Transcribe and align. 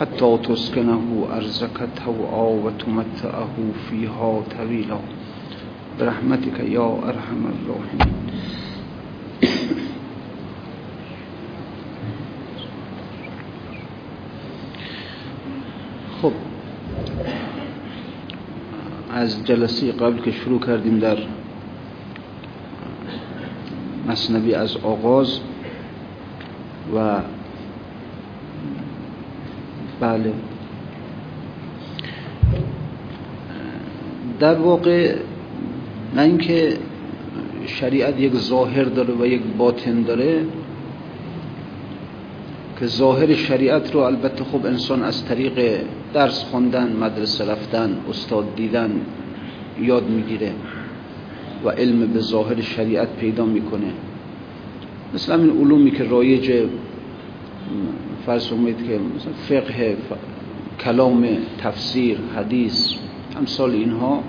حتى 0.00 0.38
تسكنه 0.38 1.26
أرزك 1.36 1.88
توعا 2.04 2.48
وتمتعه 2.64 3.54
فيها 3.90 4.42
طويلا. 4.58 4.98
برحمتك 6.00 6.60
يا 6.60 6.98
أرحم 7.08 7.42
الراحمين. 7.46 8.12
خب. 16.22 16.32
از 19.14 19.44
جلسه 19.44 19.92
قبل 19.92 20.20
که 20.22 20.32
شروع 20.32 20.60
کردیم 20.60 20.98
در 20.98 21.18
مصنبی 24.08 24.54
از 24.54 24.76
آغاز 24.76 25.40
و 26.94 27.20
بله. 30.02 30.32
در 34.40 34.54
واقع 34.54 35.14
نه 36.16 36.22
اینکه 36.22 36.76
شریعت 37.66 38.20
یک 38.20 38.34
ظاهر 38.34 38.84
داره 38.84 39.14
و 39.14 39.26
یک 39.26 39.42
باطن 39.58 40.02
داره 40.02 40.44
که 42.80 42.86
ظاهر 42.86 43.34
شریعت 43.34 43.94
رو 43.94 44.00
البته 44.00 44.44
خب 44.44 44.66
انسان 44.66 45.02
از 45.02 45.24
طریق 45.24 45.80
درس 46.14 46.44
خوندن 46.44 46.96
مدرسه 46.96 47.52
رفتن 47.52 47.96
استاد 48.10 48.54
دیدن 48.56 49.00
یاد 49.80 50.08
می‌گیره 50.08 50.52
و 51.64 51.68
علم 51.68 52.06
به 52.06 52.20
ظاهر 52.20 52.60
شریعت 52.60 53.16
پیدا 53.16 53.44
می‌کنه. 53.44 53.92
مثل 55.14 55.32
همین 55.32 55.50
علومی 55.50 55.90
که 55.90 56.04
رایج 56.04 56.52
فرض 58.26 58.48
که 58.48 58.54
مثلا 58.54 59.32
فقه 59.48 59.96
کلام 60.80 61.26
تفسیر 61.58 62.18
حدیث 62.36 62.94
امثال 63.36 63.70
اینها 63.70 64.22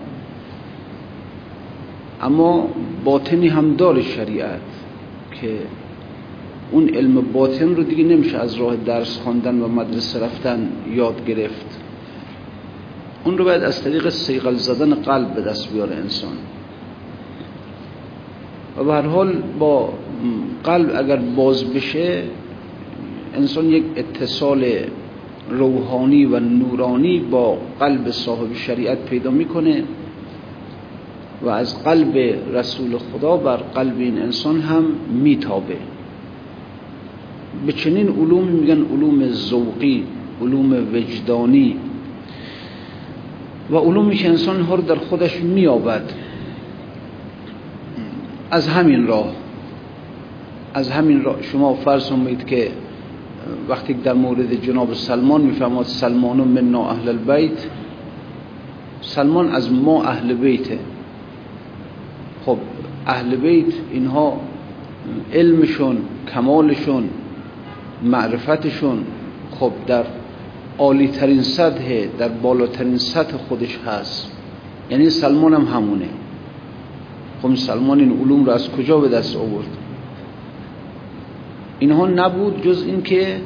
اما 2.22 2.68
باطنی 3.04 3.48
هم 3.48 3.76
داره 3.76 4.02
شریعت 4.02 4.62
که 5.42 5.60
اون 6.72 6.90
علم 6.90 7.22
باطن 7.22 7.76
رو 7.76 7.84
دیگه 7.84 8.04
نمیشه 8.04 8.38
از 8.38 8.56
راه 8.56 8.76
درس 8.76 9.18
خواندن 9.18 9.62
و 9.62 9.68
مدرسه 9.68 10.20
رفتن 10.20 10.70
یاد 10.92 11.26
گرفت. 11.26 11.80
اون 13.24 13.38
رو 13.38 13.44
باید 13.44 13.64
از 13.64 13.84
طریق 13.84 14.10
سیغل 14.10 14.56
زدن 14.56 14.94
قلب 14.96 15.34
به 15.34 15.42
دست 15.42 15.74
بیاره 15.74 15.96
انسان. 15.96 16.38
و 18.78 18.84
به 18.84 18.94
هر 18.94 19.02
حال 19.02 19.34
با 19.60 19.94
قلب 20.64 20.92
اگر 20.96 21.16
باز 21.16 21.74
بشه 21.74 22.24
انسان 23.36 23.70
یک 23.70 23.84
اتصال 23.96 24.66
روحانی 25.50 26.26
و 26.26 26.40
نورانی 26.40 27.20
با 27.20 27.58
قلب 27.80 28.12
صاحب 28.12 28.54
شریعت 28.54 29.06
پیدا 29.06 29.32
می‌کنه 29.32 29.84
و 31.42 31.50
از 31.50 31.84
قلب 31.84 32.18
رسول 32.54 32.98
خدا 32.98 33.38
بر 33.38 33.58
قلب 33.58 34.00
این 34.00 34.22
انسان 34.22 34.62
هم 34.62 34.86
میتابه. 35.10 35.78
به 37.66 37.72
چنین 37.72 38.08
علوم 38.08 38.44
میگن 38.44 38.86
علوم 38.86 39.28
ذوقی 39.28 40.04
علوم 40.42 40.88
وجدانی. 40.94 41.76
و 43.72 43.78
علومی 43.78 44.16
که 44.16 44.30
انسان 44.30 44.62
ها 44.62 44.76
رو 44.76 44.82
در 44.82 44.96
خودش 44.96 45.36
میابد 45.36 46.12
از 48.52 48.68
همین 48.68 49.08
راه 49.08 49.32
از 50.74 50.90
همین 50.90 51.24
راه. 51.24 51.42
شما 51.42 51.74
فرض 51.74 52.10
کنید 52.10 52.46
که 52.46 52.72
وقتی 53.70 53.94
در 53.94 54.14
مورد 54.14 54.62
جناب 54.62 54.94
سلمان 54.94 55.42
می‌فهمد 55.42 55.86
سلمان 55.86 56.38
منا 56.38 56.90
اهل 56.90 57.10
البیت. 57.10 57.68
سلمان 59.02 59.50
از 59.50 59.72
ما 59.72 60.04
اهل 60.04 60.34
بیته. 60.34 60.80
خب 62.46 62.58
اهل 63.08 63.36
بیت 63.36 63.74
اینها 63.92 64.40
علمشون 65.34 65.98
کمالشون 66.34 67.10
معرفتشون 68.04 69.04
خب 69.60 69.72
در 69.88 70.06
عالی 70.78 71.08
ترین 71.08 71.42
سطح 71.42 72.06
در 72.18 72.30
بالاترین 72.30 72.98
سطح 72.98 73.38
خودش 73.38 73.80
هست. 73.88 74.32
یعنی 74.90 75.10
سلمان 75.10 75.54
هم 75.54 75.66
همونه. 75.66 76.10
خب 77.42 77.56
سلمان 77.56 78.00
این 78.00 78.20
علوم 78.22 78.46
رو 78.46 78.52
از 78.52 78.72
کجا 78.72 79.00
به 79.00 79.10
دست 79.10 79.36
آورد؟ 79.36 79.78
اینها 81.84 82.08
نبود 82.08 82.62
جز 82.62 82.84
اینکه 82.88 83.42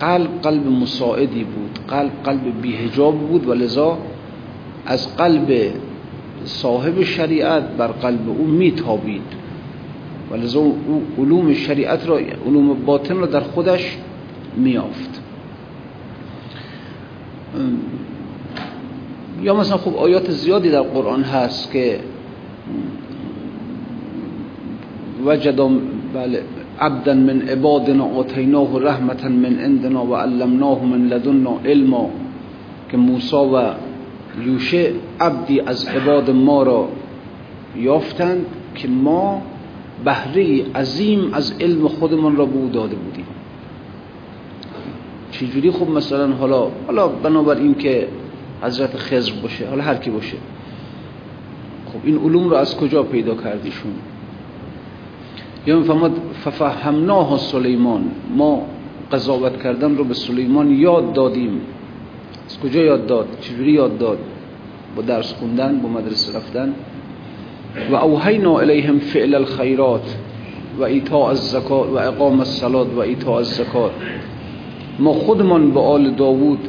قلب 0.00 0.42
قلب 0.42 0.66
مساعدی 0.66 1.44
بود 1.44 1.78
قلب 1.88 2.10
قلب 2.24 2.60
بیهجاب 2.62 3.18
بود 3.18 3.48
و 3.48 3.54
لذا 3.54 3.98
از 4.86 5.16
قلب 5.16 5.72
صاحب 6.44 7.02
شریعت 7.02 7.62
بر 7.62 7.86
قلب 7.86 8.28
او 8.28 8.46
میتابید. 8.46 9.22
و 10.30 10.36
لذا 10.36 10.60
او 10.60 11.02
علوم 11.18 11.54
شریعت 11.54 12.08
را 12.08 12.18
علوم 12.46 12.84
باطن 12.84 13.16
را 13.16 13.26
در 13.26 13.40
خودش 13.40 13.96
میافت. 14.56 15.22
یا 19.42 19.54
مثلا 19.54 19.76
خب 19.76 19.96
آیات 19.96 20.30
زیادی 20.30 20.70
در 20.70 20.82
قرآن 20.82 21.22
هست 21.22 21.72
که 21.72 22.00
وجدم 25.24 25.80
بله 26.14 26.42
عبدا 26.80 27.14
من 27.14 27.48
عبادنا 27.48 28.04
آتیناه 28.04 28.82
رحمتا 28.82 29.28
من 29.28 29.58
عندنا 29.58 30.06
و 30.06 30.16
علمناه 30.16 30.84
من 30.84 31.08
لدنا 31.08 31.58
علما. 31.64 32.10
که 32.90 32.96
موسی 32.96 33.36
و 33.36 33.74
یوشع 34.46 34.90
عبدی 35.20 35.60
از 35.60 35.86
عباد 35.88 36.30
ما 36.30 36.62
را 36.62 36.88
یافتند 37.76 38.46
که 38.74 38.88
ما 38.88 39.42
بهره 40.04 40.72
عظیم 40.74 41.34
از 41.34 41.54
علم 41.60 41.88
خودمان 41.88 42.36
را 42.36 42.44
به 42.44 42.68
داده 42.72 42.96
بودیم. 42.96 43.26
چجوری 45.30 45.70
خب 45.70 45.90
مثلا 45.90 46.32
حالا 46.32 46.68
حالا 46.86 47.08
بنابراین 47.08 47.74
که 47.74 48.08
حضرت 48.62 48.96
خضر 48.96 49.32
باشه 49.42 49.68
حالا 49.68 49.82
هر 49.82 49.94
کی 49.94 50.10
باشه. 50.10 50.36
خب 51.86 51.98
این 52.04 52.18
علوم 52.18 52.48
رو 52.48 52.56
از 52.56 52.76
کجا 52.76 53.02
پیدا 53.02 53.34
کردیشون؟ 53.34 53.92
یا 55.66 55.78
می‌فهمد 55.78 56.12
ففهمناه 56.44 57.38
سلیمان. 57.38 58.04
ما 58.36 58.62
قضاوت 59.12 59.62
کردن 59.62 59.96
رو 59.96 60.04
به 60.04 60.14
سلیمان 60.14 60.70
یاد 60.70 61.12
دادیم. 61.12 61.60
از 62.46 62.60
کجا 62.60 62.80
یاد 62.80 63.06
داد؟ 63.06 63.26
چجوری 63.40 63.72
یاد 63.72 63.98
داد؟ 63.98 64.18
با 64.96 65.02
درس 65.02 65.32
خوندن 65.32 65.80
با 65.80 65.88
مدرسه 65.88 66.38
رفتن. 66.38 66.74
و 67.90 67.94
اوحینا 67.94 68.58
الیهم 68.58 68.98
فعل 68.98 69.34
الخیرات 69.34 70.16
و 70.78 70.82
ایتاء 70.82 71.28
الزکات 71.28 71.88
و 71.88 71.96
اقام 71.96 72.38
الصلات 72.38 72.94
و 72.96 72.98
ایتاء 72.98 73.36
الزکات. 73.36 73.90
ما 74.98 75.12
خودمان 75.12 75.70
به 75.70 75.80
آل 75.80 76.10
داوود 76.10 76.68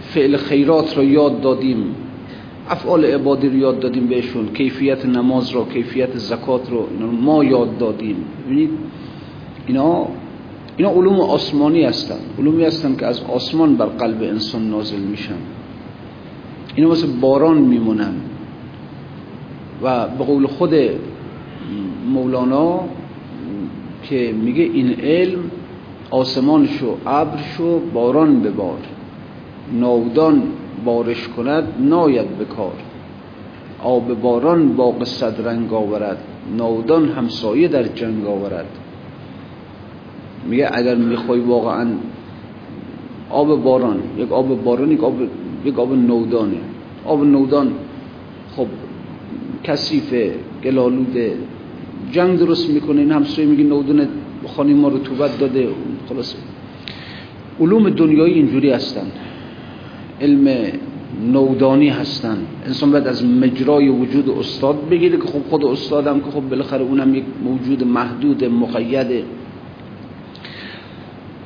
فعل 0.00 0.36
خیرات 0.36 0.96
را 0.96 1.04
یاد 1.04 1.40
دادیم. 1.40 1.94
افعال 2.70 3.04
عبادی 3.04 3.48
رو 3.48 3.56
یاد 3.56 3.80
دادیم 3.80 4.06
بهشون. 4.06 4.48
کیفیت 4.48 5.06
نماز 5.06 5.50
رو 5.50 5.64
کیفیت 5.64 6.16
زکات 6.16 6.70
رو 6.70 6.88
ما 7.10 7.44
یاد 7.44 7.78
دادیم. 7.78 8.16
ببینید 8.46 8.70
اینا 9.66 10.06
اینا 10.76 10.90
علوم 10.90 11.20
آسمانی 11.20 11.82
هستن. 11.82 12.18
علومی 12.38 12.64
هستن 12.64 12.96
که 12.96 13.06
از 13.06 13.22
آسمان 13.22 13.76
بر 13.76 13.86
قلب 13.86 14.22
انسان 14.22 14.70
نازل 14.70 15.00
میشن. 15.00 15.38
اینا 16.74 16.90
مثل 16.90 17.06
باران 17.20 17.58
میمونن. 17.58 18.14
و 19.82 20.08
به 20.08 20.24
قول 20.24 20.46
خود 20.46 20.74
مولانا 22.12 22.80
که 24.02 24.34
میگه 24.42 24.62
این 24.62 25.00
علم 25.00 25.50
آسمان 26.10 26.66
شو 26.66 26.96
ابر 27.06 27.38
شو 27.56 27.78
باران 27.78 28.40
ببار. 28.40 28.78
نودان 29.80 30.42
بارش 30.84 31.28
کند 31.28 31.64
ناید 31.78 32.28
به 32.38 32.44
کار. 32.44 32.74
آب 33.82 34.20
باران 34.20 34.76
باغ 34.76 35.04
صد 35.04 35.46
رنگ 35.48 35.72
آورد 35.72 36.18
نودان 36.58 37.08
همسایه 37.08 37.68
در 37.68 37.82
جنگ 37.82 38.26
آورد. 38.26 38.66
میگه 40.48 40.70
اگر 40.72 40.94
می‌خوای 40.94 41.40
واقعا 41.40 41.86
آب 43.30 43.62
باران 43.62 43.96
یک 44.18 44.32
آب 44.32 44.64
باران 44.64 44.90
یک 44.90 45.04
آب, 45.04 45.14
یک 45.64 45.78
آب 45.78 45.92
نودانه. 45.92 46.60
آب 47.04 47.24
نودان 47.24 47.72
خب 48.56 48.66
کثیفه 49.64 50.34
گلالوده. 50.64 51.36
جنگ 52.12 52.38
درست 52.38 52.70
می‌کنه 52.70 53.00
این 53.00 53.12
همسایه 53.12 53.48
میگه 53.48 53.64
نودان 53.64 54.08
خانی 54.46 54.74
ما 54.74 54.88
رطوبت 54.88 55.38
داده. 55.38 55.68
خلاصه. 56.08 56.36
علوم 57.60 57.90
دنیایی 57.90 58.34
اینجوری 58.34 58.70
هستن. 58.70 59.06
علم 60.20 60.72
نودانی 61.32 61.88
هستن. 61.88 62.36
انسان 62.66 62.92
باید 62.92 63.06
از 63.06 63.24
مجرای 63.24 63.88
وجود 63.88 64.30
استاد 64.30 64.88
بگیره 64.88 65.16
که 65.16 65.24
خب 65.24 65.42
خود 65.50 65.64
استادم 65.64 66.20
که 66.20 66.30
خب 66.30 66.40
بالاخره 66.40 66.82
اونم 66.82 67.14
یک 67.14 67.24
موجود 67.44 67.84
محدود 67.84 68.44
مقید. 68.44 69.24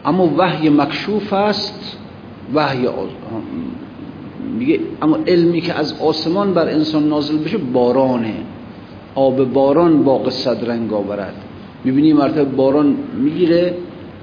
اما 0.05 0.31
وحی 0.39 0.69
مکشوف 0.69 1.33
است 1.33 1.99
وحی 2.55 2.89
میگه 4.59 4.81
اما 5.03 5.19
علمی 5.27 5.61
که 5.61 5.75
از 5.75 6.01
آسمان 6.01 6.55
بر 6.55 6.69
انسان 6.69 7.09
نازل 7.09 7.39
بشه 7.39 7.59
بارانه. 7.59 8.35
آب 9.15 9.53
باران 9.53 10.03
باغ 10.03 10.29
صد 10.31 10.71
رنگ 10.71 10.93
آورد. 10.93 11.35
می‌بینی 11.85 12.13
مرتبه 12.13 12.45
باران 12.45 12.97
می‌گیره 13.23 13.75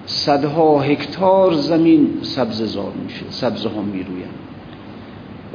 صدها 0.05 0.81
هکتار 0.81 1.53
زمین 1.53 2.09
سبززار 2.21 2.91
میشه 3.03 3.25
سبزه 3.29 3.69
ها 3.69 3.81
می‌روین. 3.81 4.25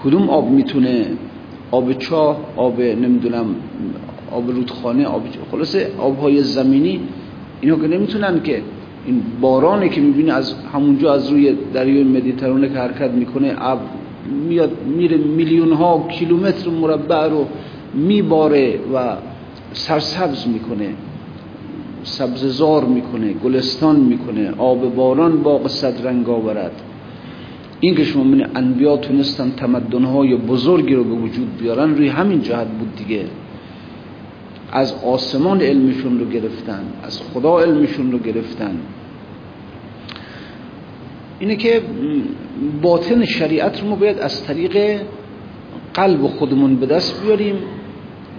کدوم 0.04 0.30
آب 0.30 0.50
می‌تونه 0.50 1.06
آب 1.70 1.92
چاه 1.92 2.36
آب 2.56 2.80
نمی‌دونم 2.80 3.46
آب 4.30 4.50
رودخانه 4.50 5.06
آب 5.06 5.22
خلاصه 5.50 5.90
آبهای 5.98 6.42
زمینی 6.42 7.00
اینا 7.60 7.76
که 7.76 7.88
نمی‌تونن 7.88 8.42
که 8.42 8.62
این 9.06 9.22
بارانه 9.40 9.88
که 9.88 10.00
می‌بینی 10.00 10.30
از 10.30 10.54
همونجا 10.72 11.14
از 11.14 11.28
روی 11.28 11.56
دریای 11.74 12.04
مدیترانه 12.04 12.68
که 12.68 12.78
حرکت 12.78 13.10
می‌کنه 13.10 13.54
آب 13.54 13.80
میاد 14.48 14.70
میره 14.86 15.16
میلیون 15.16 15.72
ها 15.72 16.06
کیلومتر 16.08 16.70
مربع 16.70 17.28
رو 17.28 17.46
میباره 17.94 18.78
و 18.94 19.16
سرسبز 19.72 20.48
می‌کنه. 20.48 20.94
سبززار 22.02 22.84
می‌کنه 22.84 23.32
گلستان 23.32 23.96
می‌کنه 23.96 24.50
آب 24.58 24.94
باران 24.94 25.42
باغ 25.42 25.68
صد 25.68 26.06
رنگ 26.06 26.28
آورد. 26.28 26.82
این 27.80 27.94
که 27.94 28.04
شما 28.04 28.24
من 28.24 28.50
انبیا 28.54 28.96
تونستن 28.96 29.50
تمدنهای 29.50 30.36
بزرگی 30.36 30.94
رو 30.94 31.04
به 31.04 31.14
وجود 31.14 31.56
بیارن 31.56 31.94
روی 31.94 32.08
همین 32.08 32.42
جهت 32.42 32.66
بود 32.66 32.96
دیگه. 32.96 33.24
از 34.72 34.94
آسمان 35.04 35.60
علمشون 35.60 36.20
رو 36.20 36.26
گرفتن 36.26 36.82
از 37.02 37.20
خدا 37.22 37.60
علمشون 37.60 38.12
رو 38.12 38.18
گرفتن. 38.18 38.76
اینه 41.38 41.56
که 41.56 41.82
باطن 42.82 43.24
شریعت 43.24 43.82
رو 43.82 43.88
ما 43.88 43.96
باید 43.96 44.18
از 44.18 44.44
طریق 44.44 45.00
قلب 45.94 46.26
خودمون 46.26 46.76
به 46.76 46.86
دست 46.86 47.22
بیاریم 47.22 47.56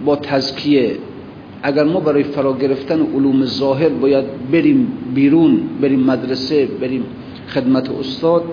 با 0.04 0.16
تزکیه 0.16 0.96
اگر 1.62 1.84
ما 1.84 2.00
برای 2.00 2.22
فرا 2.22 2.58
گرفتن 2.58 3.00
علوم 3.00 3.44
ظاهر 3.44 3.88
باید 3.88 4.24
بریم 4.52 4.88
بیرون 5.14 5.60
بریم 5.80 6.00
مدرسه 6.00 6.66
بریم 6.66 7.04
خدمت 7.48 7.90
استاد 7.90 8.44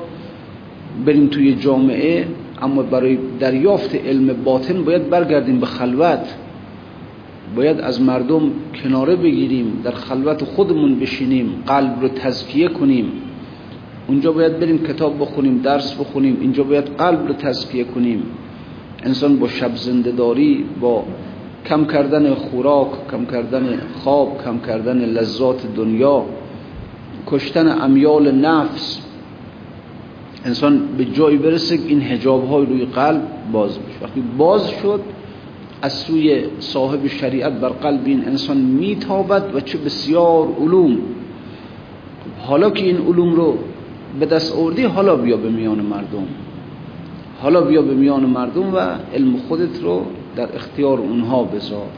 بریم 1.05 1.27
توی 1.27 1.55
جامعه 1.55 2.27
اما 2.61 2.83
برای 2.83 3.17
دریافت 3.39 3.95
علم 3.95 4.43
باطن 4.43 4.83
باید 4.83 5.09
برگردیم 5.09 5.59
به 5.59 5.65
خلوت. 5.65 6.35
باید 7.55 7.79
از 7.79 8.01
مردم 8.01 8.51
کناره 8.83 9.15
بگیریم 9.15 9.81
در 9.83 9.91
خلوت 9.91 10.43
خودمون 10.43 10.99
بشینیم 10.99 11.63
قلب 11.67 12.01
رو 12.01 12.07
تزکیه 12.07 12.67
کنیم. 12.67 13.11
اونجا 14.07 14.31
باید 14.31 14.59
بریم 14.59 14.77
کتاب 14.77 15.19
بخونیم 15.19 15.61
درس 15.61 15.93
بخونیم 15.93 16.37
اینجا 16.41 16.63
باید 16.63 16.85
قلب 16.85 17.27
رو 17.27 17.33
تزکیه 17.33 17.83
کنیم. 17.83 18.23
انسان 19.03 19.39
با 19.39 19.47
شب 19.47 19.75
زندهداری 19.75 20.65
با 20.81 21.05
کم 21.65 21.85
کردن 21.85 22.33
خوراک 22.33 22.87
کم 23.11 23.25
کردن 23.25 23.79
خواب 24.03 24.41
کم 24.45 24.59
کردن 24.59 24.97
لذات 24.97 25.75
دنیا 25.75 26.25
کشتن 27.27 27.81
امیال 27.81 28.31
نفس. 28.31 28.99
انسان 30.45 30.79
به 30.97 31.05
جایی 31.05 31.37
برسه 31.37 31.77
که 31.77 31.83
این 31.87 32.01
هجاب 32.01 32.49
های 32.49 32.65
روی 32.65 32.85
قلب 32.85 33.21
باز 33.51 33.79
بشه. 33.79 34.05
وقتی 34.05 34.23
باز 34.37 34.69
شد 34.69 35.01
از 35.81 35.93
سوی 35.93 36.43
صاحب 36.59 37.07
شریعت 37.07 37.53
بر 37.53 37.69
قلب 37.69 38.01
این 38.05 38.25
انسان 38.25 38.57
میتابد 38.57 39.55
و 39.55 39.59
چه 39.59 39.77
بسیار 39.77 40.47
علوم. 40.59 40.97
حالا 42.39 42.69
که 42.69 42.85
این 42.85 42.97
علوم 42.97 43.35
رو 43.35 43.57
به 44.19 44.25
دست 44.25 44.55
آوردی 44.55 44.83
حالا 44.83 45.15
بیا 45.15 45.37
به 45.37 45.49
میان 45.49 45.79
مردم. 45.81 46.27
حالا 47.41 47.61
بیا 47.61 47.81
به 47.81 47.93
میان 47.93 48.25
مردم 48.25 48.73
و 48.73 48.77
علم 49.13 49.37
خودت 49.47 49.83
رو 49.83 50.05
در 50.39 50.55
اختیار 50.55 50.99
اونها 50.99 51.43
بذار. 51.43 51.89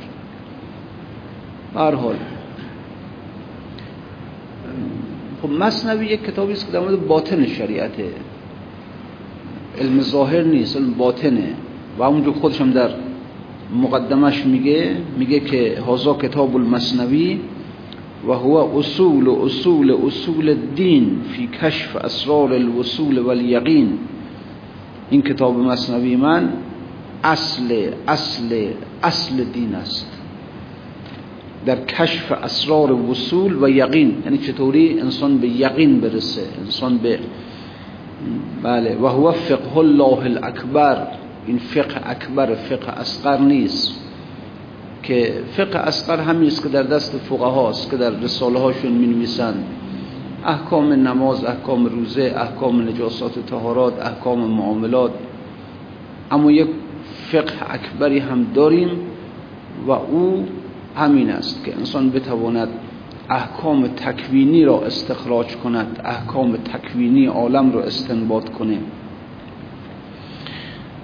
هر 1.76 1.96
حال 1.96 2.16
خب 5.42 5.50
مصنوی 5.50 6.06
یک 6.06 6.24
کتابی 6.26 6.54
است 6.54 6.66
که 6.66 6.72
در 6.72 6.80
مورد 6.80 7.08
باطن 7.08 7.46
شریعته 7.46 8.10
علم 9.82 10.02
ظاهر 10.02 10.42
نیست 10.42 10.78
علم 10.78 10.94
باطنه. 10.94 11.54
و 11.98 12.04
اونجا 12.04 12.32
خودش 12.32 12.62
هم 12.62 12.72
در 12.72 12.90
مقدمش 13.82 14.46
میگه 14.46 14.96
میگه 15.18 15.40
که 15.40 15.82
هازا 15.88 16.14
کتاب 16.14 16.56
المصنوی 16.56 17.40
و 18.28 18.32
هو 18.32 18.78
اصول 18.78 19.30
اصول 19.30 19.92
اصول 20.06 20.50
الدین 20.50 21.22
فی 21.32 21.48
کشف 21.48 21.96
اسرار 21.96 22.54
الوصول 22.54 23.20
والیقین. 23.20 24.00
این 25.10 25.22
کتاب 25.22 25.58
مصنوی 25.58 26.16
من 26.16 26.50
اصل 27.24 27.90
اصل 28.08 28.68
اصل 29.04 29.44
دین 29.44 29.76
است. 29.76 30.18
در 31.66 31.86
کشف 31.86 32.32
اسرار 32.32 32.92
وصول 32.92 33.64
و 33.64 33.70
یقین 33.70 34.22
یعنی 34.26 34.38
چطوری 34.38 35.00
انسان 35.00 35.38
به 35.38 35.48
یقین 35.48 36.02
برسه 36.02 36.42
انسان 36.66 36.98
به 36.98 37.20
بله 38.64 38.96
و 38.96 39.08
هو 39.08 39.32
فقه 39.32 39.78
الله 39.78 40.20
الاکبر. 40.20 41.08
این 41.48 41.58
فقه 41.58 42.02
اکبر 42.10 42.56
فقه 42.56 42.90
اصغر 43.00 43.38
نیست. 43.38 44.02
که 45.04 45.34
فقه 45.52 45.80
اصغر 45.80 46.20
همین 46.20 46.48
است 46.48 46.64
که 46.64 46.70
در 46.70 46.84
دست 46.84 47.18
فقه 47.18 47.46
هاست 47.46 47.92
که 47.92 47.98
در 47.98 48.10
رساله 48.10 48.60
هاشون 48.60 48.92
می 48.92 49.08
نویسند 49.08 49.64
احکام 50.46 50.94
نماز 50.94 51.46
احکام 51.46 51.86
روزه 51.86 52.34
احکام 52.38 52.82
نجاسات 52.82 53.40
تهارات 53.40 54.00
احکام 54.00 54.40
معاملات. 54.40 55.12
اما 56.32 56.52
یک 56.52 56.68
فقه 57.32 57.74
اکبری 57.74 58.20
هم 58.20 58.44
داریم 58.54 58.90
و 59.88 59.92
او 59.92 60.46
همین 60.96 61.30
است 61.30 61.66
که 61.66 61.78
انسان 61.78 62.10
بتواند 62.10 62.68
احکام 63.30 63.88
تکوینی 63.88 64.66
را 64.66 64.82
استخراج 64.82 65.56
کند 65.56 66.02
احکام 66.06 66.58
تکوینی 66.58 67.26
عالم 67.26 67.72
را 67.72 67.84
استنباط 67.84 68.50
کنه. 68.50 68.78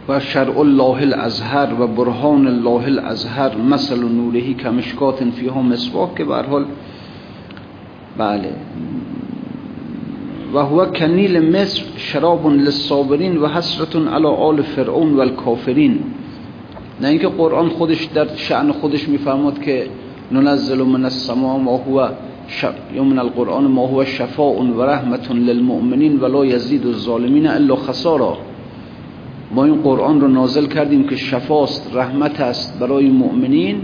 و 0.09 0.19
شرع 0.19 0.59
الله 0.59 1.01
الازهر 1.01 1.81
و 1.81 1.87
برهان 1.87 2.47
الله 2.47 2.85
الازهر 2.85 3.57
مثل 3.57 4.03
نورهی 4.03 4.53
کمشکات 4.53 5.23
فیها 5.23 5.61
مسواک 5.61 6.17
که 6.17 6.23
حال 6.23 6.65
بله 8.17 8.53
و 10.53 10.57
هو 10.59 10.85
کنیل 10.85 11.55
مصر 11.55 11.83
شراب 11.97 12.47
للصابرین 12.47 13.37
و 13.37 13.47
حسرت 13.47 13.95
علی 13.95 14.27
آل 14.27 14.61
فرعون 14.61 15.13
و 15.13 15.19
الكافرین 15.19 15.99
نه 17.01 17.07
اینکه 17.07 17.27
قرآن 17.27 17.69
خودش 17.69 18.05
در 18.05 18.35
شأن 18.35 18.71
خودش 18.71 19.09
میفرماد 19.09 19.61
که 19.61 19.87
ننزل 20.31 20.83
من 20.83 21.03
السماء 21.03 21.57
ما 21.57 21.77
هو 21.77 22.07
من 23.03 23.19
القرآن 23.19 23.63
ما 23.63 23.87
هو 23.87 24.05
شفاء 24.05 24.53
و 24.53 24.83
رحمت 24.83 25.31
للمؤمنین 25.31 26.19
ولا 26.19 26.45
یزید 26.45 26.85
الظالمین 26.85 27.47
الا 27.47 27.75
خسارا. 27.75 28.37
ما 29.51 29.65
این 29.65 29.81
قرآن 29.81 30.21
رو 30.21 30.27
نازل 30.27 30.65
کردیم 30.65 31.07
که 31.07 31.15
شفاست 31.15 31.91
رحمت 31.93 32.41
است 32.41 32.79
برای 32.79 33.09
مؤمنین 33.09 33.81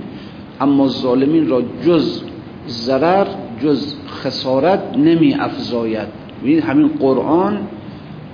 اما 0.62 0.88
ظالمین 0.88 1.50
را 1.50 1.62
جز 1.86 2.22
ضرر 2.68 3.28
جز 3.64 3.96
خسارت 4.08 4.98
نمی 4.98 5.34
افزاید. 5.34 6.23
همین 6.46 6.88
قرآن 6.88 7.58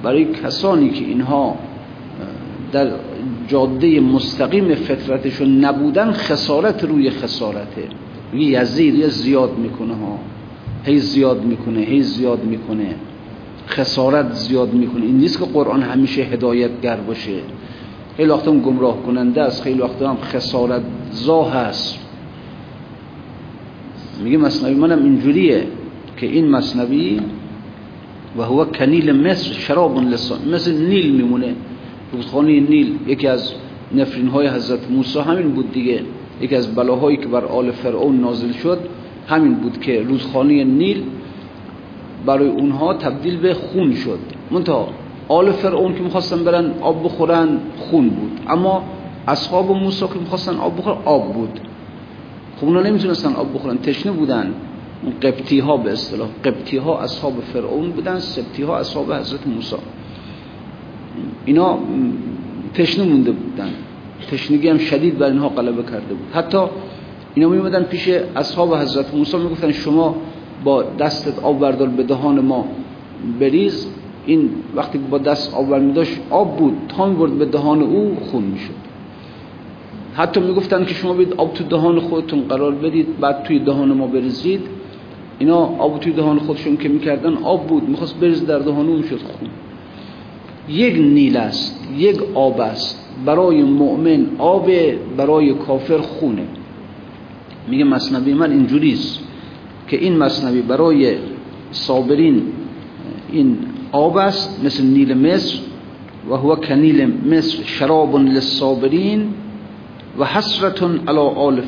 برای 0.03 0.25
کسانی 0.25 0.89
که 0.89 1.05
اینها 1.05 1.55
در 2.71 2.87
جاده 3.47 3.99
مستقیم 3.99 4.75
فطرتشون 4.75 5.65
نبودن 5.65 6.11
خسارت 6.11 6.83
روی 6.83 7.09
خسارته. 7.09 7.83
یه 8.33 8.61
یزید 8.61 8.95
یه 8.95 9.07
زیاد 9.07 9.57
می‌کنه 9.57 9.93
ها. 9.93 10.19
هی 10.83 10.99
زیاد 10.99 11.43
می‌کنه 11.43 11.79
هی 11.79 12.01
زیاد 12.01 12.43
می‌کنه. 12.43 12.95
خسارت 13.67 14.33
زیاد 14.33 14.73
می‌کنه. 14.73 15.05
این 15.05 15.17
نیست 15.17 15.39
که 15.39 15.45
قرآن 15.45 15.81
همیشه 15.81 16.21
هدایتگر 16.21 16.95
باشه. 16.95 17.39
خیلی 18.17 18.29
وقتا 18.29 18.51
گمراه 18.51 19.03
کننده 19.03 19.41
است 19.41 19.63
خیلی 19.63 19.81
وقتا 19.81 20.09
هم 20.09 20.17
خسارت 20.21 20.81
زا 21.11 21.43
هست 21.43 21.99
میگه 24.23 24.37
مصنبی 24.37 24.75
منم 24.75 25.03
اینجوریه 25.03 25.67
که 26.17 26.25
این 26.25 26.49
مصنبی 26.49 27.19
و 28.37 28.43
هو 28.43 28.65
کنیل 28.65 29.11
مصر 29.11 29.53
شراب 29.53 29.97
لسان 30.03 30.39
مثل 30.53 30.87
نیل 30.87 31.15
میمونه. 31.15 31.55
رودخانه 32.13 32.59
نیل 32.59 32.95
یکی 33.07 33.27
از 33.27 33.53
نفرین 33.95 34.27
های 34.27 34.47
حضرت 34.47 34.91
موسی 34.91 35.19
همین 35.19 35.51
بود 35.51 35.71
دیگه. 35.71 36.01
یکی 36.41 36.55
از 36.55 36.75
بلاهایی 36.75 37.17
که 37.17 37.27
بر 37.27 37.45
آل 37.45 37.71
فرعون 37.71 38.19
نازل 38.19 38.51
شد 38.51 38.79
همین 39.27 39.53
بود 39.53 39.79
که 39.79 40.01
رودخانه 40.01 40.63
نیل 40.63 41.03
برای 42.25 42.49
اونها 42.49 42.93
تبدیل 42.93 43.37
به 43.37 43.53
خون 43.53 43.93
شد. 43.95 44.19
منتها 44.51 44.89
آل 45.27 45.51
فرعون 45.51 45.95
که 45.95 46.01
می‌خواستن 46.01 46.43
برن 46.43 46.71
آب 46.81 47.03
بخورن 47.03 47.47
خون 47.77 48.09
بود. 48.09 48.39
اما 48.47 48.83
اصحاب 49.27 49.71
موسی 49.71 50.05
که 50.07 50.19
می‌خواستن 50.19 50.55
آب 50.55 50.77
بخورن 50.77 50.97
آب 51.05 51.33
بود. 51.33 51.59
خب 52.57 52.67
اونا 52.67 52.81
نمی‌تونستن 52.81 53.33
آب 53.33 53.53
بخورن 53.53 53.77
تشنه 53.77 54.11
بودن. 54.11 54.53
قبطی 55.21 55.59
ها 55.59 55.77
به 55.77 55.91
اصطلاح. 55.91 56.29
قبطی 56.45 56.77
ها 56.77 56.99
اصحاب 56.99 57.33
فرعون 57.53 57.91
بودن 57.91 58.19
سبتی 58.19 58.63
ها 58.63 58.77
اصحاب 58.77 59.13
حضرت 59.13 59.47
موسی. 59.47 59.75
اینا 61.45 61.79
تشنه 62.73 63.05
مونده 63.05 63.31
بودن. 63.31 63.69
تشنگی 64.31 64.69
هم 64.69 64.77
شدید 64.77 65.17
بر 65.17 65.27
اینها 65.27 65.49
غلبه 65.49 65.83
کرده 65.83 66.13
بود. 66.13 66.27
حتی 66.33 66.57
اینا 67.35 67.49
میومدن 67.49 67.83
پیش 67.83 68.09
اصحاب 68.35 68.75
حضرت 68.75 69.15
موسی 69.15 69.37
می‌گفتن 69.37 69.71
شما 69.71 70.15
با 70.63 70.83
دستت 70.83 71.39
آب 71.39 71.59
بردار 71.59 71.87
به 71.87 72.03
دهان 72.03 72.39
ما 72.39 72.65
بریز. 73.39 73.87
این 74.25 74.49
وقتی 74.75 74.97
با 74.97 75.17
دست 75.17 75.53
آب 75.53 75.93
داشت 75.93 76.19
آب 76.29 76.57
بود. 76.57 76.73
تا 76.87 77.05
می‌برد 77.05 77.31
به 77.31 77.45
دهان 77.45 77.81
او 77.81 78.17
خون 78.31 78.43
می‌شد. 78.43 78.79
حتی 80.13 80.39
می‌گفتن 80.39 80.85
که 80.85 80.93
شما 80.93 81.13
بید 81.13 81.33
آب 81.33 81.53
تو 81.53 81.63
دهان 81.63 81.99
خودتون 81.99 82.41
قرار 82.41 82.71
بدید 82.71 83.19
بعد 83.19 83.43
توی 83.43 83.59
دهان 83.59 83.93
ما 83.93 84.07
بریزید. 84.07 84.61
اینا 85.39 85.57
آب 85.57 85.99
توی 85.99 86.13
دهان 86.13 86.39
خودشون 86.39 86.77
که 86.77 86.89
می‌کردن 86.89 87.33
آب 87.33 87.67
بود 87.67 87.89
می‌خواست 87.89 88.19
بریز 88.19 88.45
در 88.45 88.59
دهان 88.59 88.87
اون 88.87 89.01
شد 89.01 89.19
خون 89.19 89.49
یک 90.69 90.95
نیل 90.95 91.37
است 91.37 91.87
یک 91.97 92.17
آب 92.33 92.59
است. 92.59 93.05
برای 93.25 93.63
مؤمن 93.63 94.25
آب 94.37 94.69
برای 95.17 95.53
کافر 95.53 95.97
خونه. 95.97 96.47
میگه 97.67 97.83
مصنبی 97.83 98.33
من 98.33 98.51
اینجوریست 98.51 99.19
که 99.87 99.97
این 99.97 100.17
مصنبی 100.17 100.61
برای 100.61 101.15
صابرین 101.71 102.41
این 103.31 103.57
آب 103.91 104.17
است 104.17 104.63
مثل 104.65 104.83
نیل 104.83 105.17
مصر 105.17 105.59
و 106.29 106.35
هو 106.35 106.55
کنیل 106.55 107.07
مصر 107.07 107.63
شراب 107.63 108.15
للصابرین 108.15 109.33
و 110.19 110.25
حسرت 110.25 110.83
علی 111.07 111.19
آل, 111.19 111.61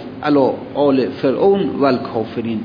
آل 0.76 1.10
فرعون 1.10 1.70
و 1.80 1.86
الكافرین 1.86 2.60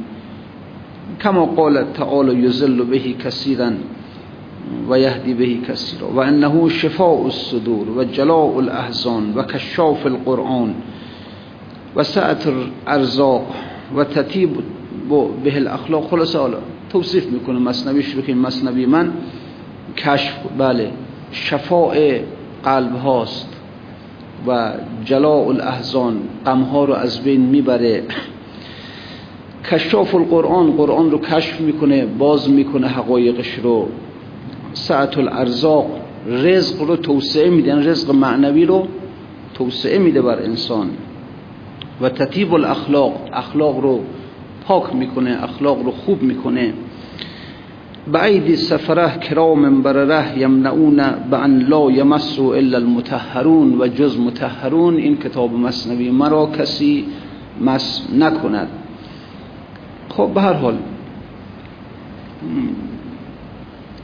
کما 1.23 1.47
قال 1.47 1.85
تعالی 1.85 2.35
یزل 2.35 2.83
بهی 2.83 3.15
کثیرا 3.15 3.71
و 4.91 4.99
یهدی 4.99 5.35
بهی 5.35 5.61
کثیرا 5.69 6.09
و 6.09 6.19
انه 6.19 6.69
شفاء 6.69 7.25
الصدور 7.25 7.99
و 7.99 8.05
جلاء 8.05 8.57
الاحزان 8.57 9.35
و 9.35 9.43
کشاف 9.43 10.07
القرآن 10.07 10.75
و 11.97 12.03
سعت 12.03 12.49
ارزاق 12.87 13.55
و 13.97 14.05
تطیب 14.05 14.51
به 15.45 15.57
الاخلاق 15.57 16.09
خلاص 16.11 16.37
حالا 16.37 16.59
توصیف 16.91 17.27
می‌کنه 17.27 17.59
مصنبیش 17.59 18.15
رو 18.15 18.23
که 18.23 18.35
مصنبی 18.35 18.87
من. 18.87 19.13
کشف 19.97 20.35
بله. 20.59 20.91
شفاء 21.33 22.19
قلب 22.65 22.97
هاست 22.97 23.49
و 24.47 24.73
جلاء 25.05 25.49
الاحزان 25.49 26.17
غم 26.47 26.63
ها 26.63 26.85
رو 26.85 26.95
از 26.95 27.23
بین 27.23 27.41
می‌بره. 27.41 28.03
کشاف 29.71 30.15
القرآن 30.15 30.73
قرآن 30.73 31.11
رو 31.11 31.19
کشف 31.19 31.61
می‌کنه 31.61 32.07
باز 32.07 32.51
می‌کنه 32.51 32.87
حقایقش 32.87 33.55
رو. 33.63 33.89
سعت 34.73 35.19
الارزاق 35.19 35.87
رزق 36.27 36.83
رو 36.83 36.97
توسعه 36.97 37.51
میده 37.51 37.69
یعنی 37.69 37.87
رزق 37.87 38.15
معنوی 38.15 38.65
رو 38.65 38.87
توسعه 39.55 39.99
میده 39.99 40.23
بر 40.23 40.43
انسان. 40.43 40.91
و 42.01 42.09
تطیب 42.09 42.55
الاخلاق 42.55 43.13
اخلاق 43.33 43.81
رو 43.81 44.01
پاک 44.67 44.95
می‌کنه 44.95 45.39
اخلاق 45.43 45.83
رو 45.83 45.91
خوب 45.91 46.23
می‌کنه. 46.23 46.73
بعید 48.13 48.55
سفره 48.55 49.19
کرام 49.19 49.83
برره 49.83 50.39
یمنعون 50.39 51.03
بان 51.31 51.59
لا 51.59 51.91
یمسو 51.91 52.43
الا 52.47 52.79
المتحرون 52.79 53.81
و 53.81 53.89
جز 53.89 54.19
متحرون 54.19 54.97
این 54.97 55.17
کتاب 55.17 55.53
مصنوی 55.53 56.11
مرا 56.11 56.47
کسی 56.59 57.05
مس 57.61 58.07
نکند. 58.19 58.69
خب 60.09 60.31
به 60.35 60.43
هر 60.43 60.53
حال. 60.53 60.79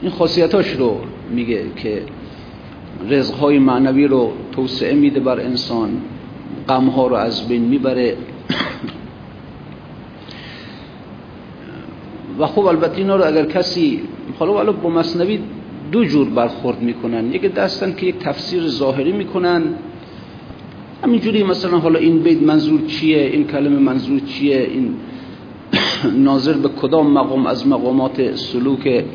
این 0.01 0.11
خاصیتاش 0.11 0.71
رو 0.71 0.97
میگه 1.31 1.65
که 1.75 2.03
رزقهای 3.09 3.59
معنوی 3.59 4.07
رو 4.07 4.31
توسعه 4.51 4.95
میده 4.95 5.19
بر 5.19 5.39
انسان 5.39 5.89
غمها 6.69 7.07
رو 7.07 7.15
از 7.15 7.47
بین 7.47 7.61
می‌بره. 7.61 8.17
و 12.39 12.47
خب 12.47 12.65
البته 12.65 12.97
اینا 12.97 13.15
رو 13.15 13.27
اگر 13.27 13.45
کسی 13.45 14.01
حالا 14.39 14.53
حالا 14.53 14.71
با 14.71 14.89
مصنوی 14.89 15.39
دو 15.91 16.05
جور 16.05 16.29
برخورد 16.29 16.81
می‌کنن. 16.81 17.33
یک 17.33 17.53
دستن 17.53 17.93
که 17.93 18.05
یک 18.05 18.19
تفسیر 18.19 18.67
ظاهری 18.67 19.11
می‌کنن. 19.11 19.63
همینجوری 21.03 21.43
مثلا 21.43 21.79
حالا 21.79 21.99
این 21.99 22.19
بیت 22.19 22.41
منظور 22.41 22.81
چیه؟ 22.87 23.17
این 23.17 23.47
کلمه 23.47 23.79
منظور 23.79 24.19
چیه؟ 24.19 24.67
این 24.71 24.95
ناظر 26.05 26.53
به 26.53 26.69
کدام 26.69 27.11
مقام 27.11 27.45
از 27.45 27.67
مقامات 27.67 28.35
سلوک 28.35 29.05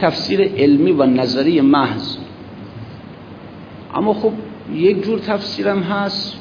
تفسیر 0.00 0.42
علمی 0.42 0.92
و 0.92 1.06
نظری 1.06 1.60
محض. 1.60 2.16
اما 3.94 4.14
خب 4.14 4.32
یک 4.72 5.04
جور 5.04 5.18
تفسیرم 5.18 5.78
هست 5.78 6.36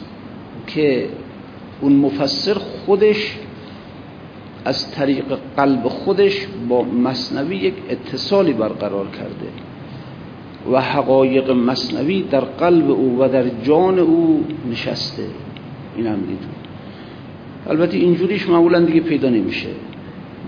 که 0.67 1.10
اون 1.82 1.94
مفسر 1.94 2.53
خودش 2.53 3.38
از 4.65 4.91
طریق 4.91 5.38
قلب 5.58 5.88
خودش 5.88 6.48
با 6.70 6.84
مصنوی 6.84 7.56
یک 7.56 7.74
اتصالی 7.89 8.53
برقرار 8.53 9.08
کرده 9.08 9.51
و 10.72 10.82
حقایق 10.82 11.51
مصنوی 11.51 12.22
در 12.22 12.39
قلب 12.39 12.91
او 12.91 13.17
و 13.20 13.29
در 13.29 13.50
جان 13.63 14.00
او 14.00 14.46
نشسته. 14.72 15.24
این 15.96 16.08
هم 16.08 16.20
البته 17.69 17.97
اینجوریش 17.97 18.50
معمولا 18.50 18.79
دیگه 18.79 19.00
پیدا 19.00 19.29
نمیشه. 19.29 19.69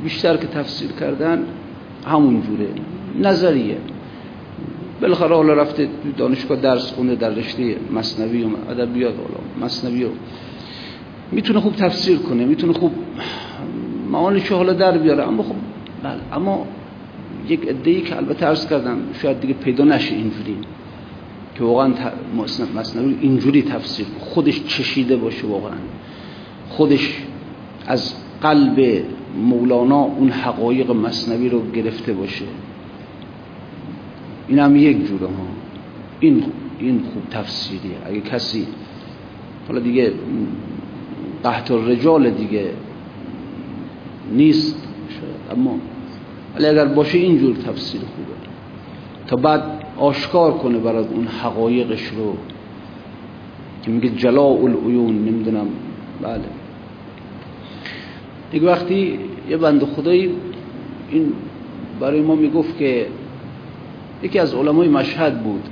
بیشتر 0.03 0.37
که 0.37 0.47
تفسیر 0.47 0.91
کردن 0.91 1.43
همون 2.07 2.41
جوره. 2.41 2.67
نظریه. 3.21 3.77
بالاخره 5.01 5.35
حالا 5.35 5.53
رفته 5.53 5.89
دانشگاه 6.17 6.61
درس 6.61 6.91
خونده 6.93 7.15
در 7.15 7.29
رشته 7.29 7.75
مصنوی 7.93 8.43
و 8.43 8.47
ادبیات 8.69 9.13
حالا 9.17 9.65
مصنوی 9.65 10.03
و 10.03 10.09
می‌تونه 11.31 11.59
خوب 11.59 11.75
تفسیر 11.75 12.17
کنه 12.17 12.45
می‌تونه 12.45 12.73
خوب 12.73 12.91
معانیشو 14.11 14.55
حالا 14.55 14.73
در 14.73 14.97
بیاره. 14.97 15.27
اما 15.27 15.43
خب 15.43 15.55
بله. 16.03 16.19
اما 16.33 16.67
یک 17.49 17.59
ادهی 17.67 18.01
که 18.01 18.17
البته 18.17 18.45
عرض 18.45 18.67
کردم 18.67 18.97
شاید 19.21 19.39
دیگه 19.39 19.53
پیدا 19.53 19.83
نشه 19.83 20.15
اینجوری 20.15 20.57
که 21.55 21.63
واقعا 21.63 21.93
مصنوی 22.75 23.15
اینجوری 23.21 23.61
تفسیر 23.61 24.05
خودش 24.19 24.63
چشیده 24.63 25.17
باشه 25.17 25.47
واقعا. 25.47 25.77
خودش 26.79 27.17
از 27.87 28.13
قلب 28.41 29.03
مولانا 29.43 29.99
اون 29.99 30.29
حقایق 30.29 30.91
مصنوی 30.91 31.49
رو 31.49 31.71
گرفته 31.71 32.13
باشه. 32.13 32.45
این 34.47 34.59
هم 34.59 34.75
یک 34.75 35.07
جوره 35.07 35.25
ها. 35.25 35.47
این 36.19 36.43
این 36.79 37.03
خوب 37.13 37.23
تفسیریه. 37.31 37.91
اگه 38.05 38.21
کسی 38.21 38.67
حالا 39.67 39.79
دیگه 39.79 40.13
قحط 41.43 41.71
الرجال 41.71 42.29
دیگه 42.29 42.69
نیست 44.31 44.87
شاید. 45.09 45.59
اما 45.59 45.75
ولی 46.55 46.65
اگر 46.65 46.85
باشه 46.85 47.17
اینجور 47.17 47.55
تفسیر 47.55 48.01
خوبه. 48.01 48.39
تا 49.27 49.35
بعد 49.35 49.63
آشکار 49.97 50.51
کنه 50.53 50.77
برای 50.77 51.05
اون 51.05 51.27
حقایقش 51.27 52.07
رو. 52.07 52.33
که 53.83 53.91
میگه 53.91 54.09
جلاء 54.09 54.57
العیون 54.57 55.25
نمی‌دونم. 55.25 55.67
بله. 56.21 56.58
دیگه 58.51 58.67
وقتی 58.67 59.19
یه 59.49 59.57
بند 59.57 59.83
خدایی 59.83 60.31
این 61.09 61.33
برای 61.99 62.21
ما 62.21 62.35
می‌گفت 62.35 62.77
که 62.77 63.07
یکی 64.23 64.39
از 64.39 64.53
علمای 64.53 64.87
مشهد 64.87 65.43
بود. 65.43 65.63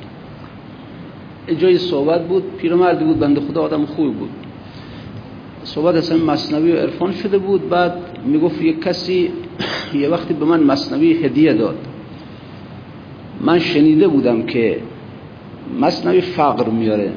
جای 1.60 1.78
صحبت 1.78 2.28
بود 2.28 2.44
پیرمردی 2.58 3.06
بود 3.06 3.20
بنده 3.20 3.42
خدا 3.42 3.62
آدم 3.62 3.86
خوبی 3.86 4.10
بود. 4.12 4.30
صحبت 5.64 5.96
اصلا 5.96 6.18
مصنوی 6.18 6.72
و 6.72 6.76
عرفان 6.76 7.12
شده 7.12 7.38
بود. 7.38 7.70
بعد 7.70 7.94
می‌گفت 8.26 8.62
یک 8.62 8.82
کسی 8.82 9.32
یه 10.02 10.10
وقتی 10.10 10.34
به 10.34 10.46
من 10.46 10.64
مصنوی 10.64 11.14
هدیه 11.14 11.54
داد. 11.54 11.78
من 13.42 13.60
شنیده 13.60 14.08
بودم 14.08 14.44
که 14.44 14.82
مصنوی 15.80 16.22
فقر 16.22 16.70
میاره. 16.70 17.14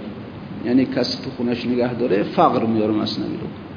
یعنی 0.66 0.84
کسی 0.84 1.24
تو 1.24 1.30
خونش 1.30 1.66
نگه 1.66 1.94
داره 1.94 2.22
فقر 2.22 2.66
میاره 2.66 2.92
مصنوی 2.92 3.36
رو. 3.36 3.69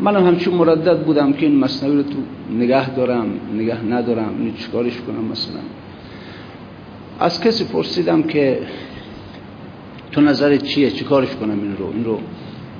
منم 0.00 0.26
همچون 0.26 0.54
مردد 0.54 1.04
بودم 1.04 1.32
که 1.32 1.46
این 1.46 1.58
مصنوی 1.58 1.96
رو 1.96 2.02
تو 2.02 2.18
نگه 2.58 2.90
دارم 2.90 3.26
نگه 3.54 3.84
ندارم 3.84 4.34
این 4.40 4.54
چیکارش 4.54 5.00
کنم 5.06 5.24
مثلا. 5.24 5.60
از 7.20 7.40
کسی 7.40 7.64
پرسیدم 7.64 8.22
که 8.22 8.58
تو 10.12 10.20
نظر 10.20 10.56
چیه؟ 10.56 10.90
چیکارش 10.90 11.36
کنم 11.36 11.62
این 11.62 11.76
رو؟ 11.76 11.86
این 11.94 12.04
رو 12.04 12.18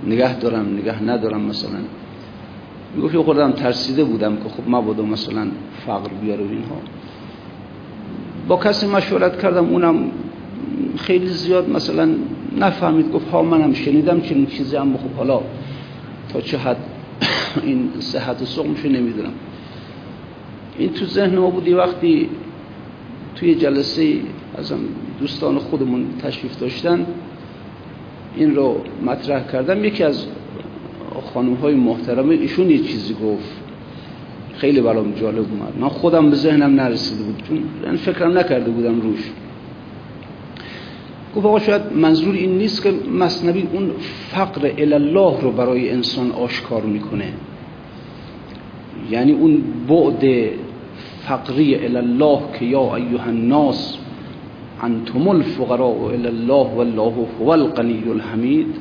نگه 0.06 0.38
دارم 0.38 0.74
نگه 0.78 1.02
ندارم 1.02 1.40
مثلا. 1.40 1.78
می‌گفت 2.96 3.14
یه 3.14 3.22
خوردم 3.22 3.52
ترسیده 3.52 4.04
بودم 4.04 4.36
که 4.36 4.48
خب 4.48 4.62
مبادا 4.68 5.02
مثلا 5.02 5.46
فقر 5.86 6.08
بیاره 6.22 6.42
اینها. 6.42 6.76
با 8.48 8.56
کسی 8.56 8.86
مشورت 8.86 9.42
کردم 9.42 9.68
اونم 9.68 9.94
خیلی 10.96 11.26
زیاد 11.26 11.70
مثلا 11.70 12.08
نفهمید. 12.58 13.12
گفت 13.12 13.28
ها 13.28 13.42
منم 13.42 13.72
شنیدم 13.72 14.20
چنین 14.20 14.46
چیزی 14.46 14.76
هم 14.76 14.96
خب 14.96 15.16
حالا 15.16 15.40
تا 16.32 16.40
چه 16.40 16.58
حد 16.58 16.89
این 17.62 17.90
صحت 17.98 18.42
و 18.42 18.44
سقمشو 18.44 18.88
نمی‌دونم. 18.88 19.32
این 20.78 20.92
تو 20.92 21.06
ذهن 21.06 21.38
ما 21.38 21.50
بودی 21.50 21.72
وقتی 21.72 22.28
توی 23.34 23.54
جلسه 23.54 24.16
از 24.58 24.72
دوستان 25.20 25.58
خودمون 25.58 26.06
تشریف 26.22 26.58
داشتن 26.58 27.06
این 28.36 28.56
رو 28.56 28.80
مطرح 29.06 29.46
کردم. 29.52 29.84
یکی 29.84 30.04
از 30.04 30.26
خانم 31.34 31.54
های 31.54 31.74
محترمه 31.74 32.34
ایشون 32.34 32.70
یه 32.70 32.78
چیزی 32.78 33.14
گفت. 33.14 33.60
خیلی 34.56 34.80
برام 34.80 35.12
جالب 35.12 35.38
اومد. 35.38 35.78
من 35.80 35.88
خودم 35.88 36.30
به 36.30 36.36
ذهنم 36.36 36.80
نرسیده 36.80 37.24
بود. 37.24 37.42
چون 37.48 37.62
این 37.84 37.96
فکرم 37.96 38.38
نکرده 38.38 38.70
بودم 38.70 39.00
روش. 39.00 39.30
گفت 41.36 41.46
آقا 41.46 41.58
شاید 41.58 41.82
منظور 41.94 42.34
این 42.34 42.58
نیست 42.58 42.82
که 42.82 42.92
مصنبی 43.18 43.68
اون 43.72 43.90
فقر 44.30 44.70
الله 44.78 45.40
رو 45.40 45.50
برای 45.50 45.90
انسان 45.90 46.32
آشکار 46.32 46.82
می‌کنه. 46.82 47.32
یعنی 49.10 49.32
اون 49.32 49.62
بعد 49.88 50.50
فقری 51.26 51.74
الله 51.96 52.40
که 52.58 52.64
یا 52.64 52.96
ایها 52.96 53.24
الناس 53.24 53.96
انتم 54.82 55.28
الفقراء 55.28 56.08
الى 56.08 56.26
الله 56.26 56.66
والله 56.74 57.26
هو 57.40 57.50
القنی 57.50 58.02
الحمید. 58.10 58.74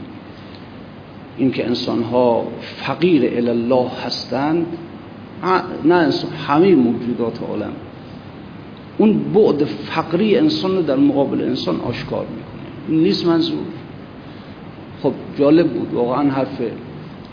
این 1.38 1.52
که 1.52 1.68
انسان 1.68 2.04
ها 2.04 2.48
فقیر 2.60 3.26
الى 3.26 3.50
الله 3.50 3.88
هستند 4.06 4.66
نه 5.86 5.96
انسان 5.96 6.32
همه 6.32 6.76
موجودات 6.76 7.40
عالم. 7.50 7.74
اون 9.00 9.20
بعد 9.34 9.64
فقری 9.64 10.38
انسان 10.38 10.76
رو 10.76 10.82
در 10.82 10.96
مقابل 10.96 11.42
انسان 11.42 11.82
آشکار 11.82 12.26
می‌کنه. 12.26 12.62
این 12.90 13.04
نیست 13.04 13.26
منظور. 13.26 13.60
خب 15.04 15.14
جالب 15.40 15.68
بود 15.68 15.94
واقعا 15.94 16.30
حرفه. 16.30 16.72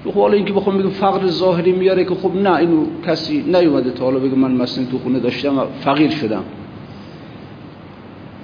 خب 0.05 0.13
حالا 0.13 0.35
اینکه 0.35 0.53
بخوام 0.53 0.79
بگم 0.79 0.91
فقر 0.91 1.27
ظاهری 1.27 1.73
میاره 1.73 2.05
که 2.05 2.15
خب 2.15 2.35
نه 2.35 2.55
اینو 2.55 2.85
کسی 3.07 3.43
نیومده 3.43 3.91
تا 3.91 4.05
حالا 4.05 4.19
بگه 4.19 4.35
من 4.35 4.53
مثلا 4.53 4.85
تو 4.85 4.99
خونه 4.99 5.19
داشتم 5.19 5.59
و 5.59 5.65
فقیر 5.81 6.11
شدم. 6.11 6.43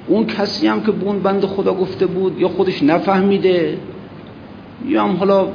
اون 0.06 0.26
کسی 0.26 0.66
هم 0.66 0.80
که 0.80 0.92
به 0.92 1.06
اون 1.06 1.18
بند 1.18 1.44
خدا 1.44 1.74
گفته 1.74 2.06
بود 2.06 2.40
یا 2.40 2.48
خودش 2.48 2.82
نفهمیده 2.82 3.78
یا 4.88 5.04
هم 5.04 5.16
حالا 5.16 5.48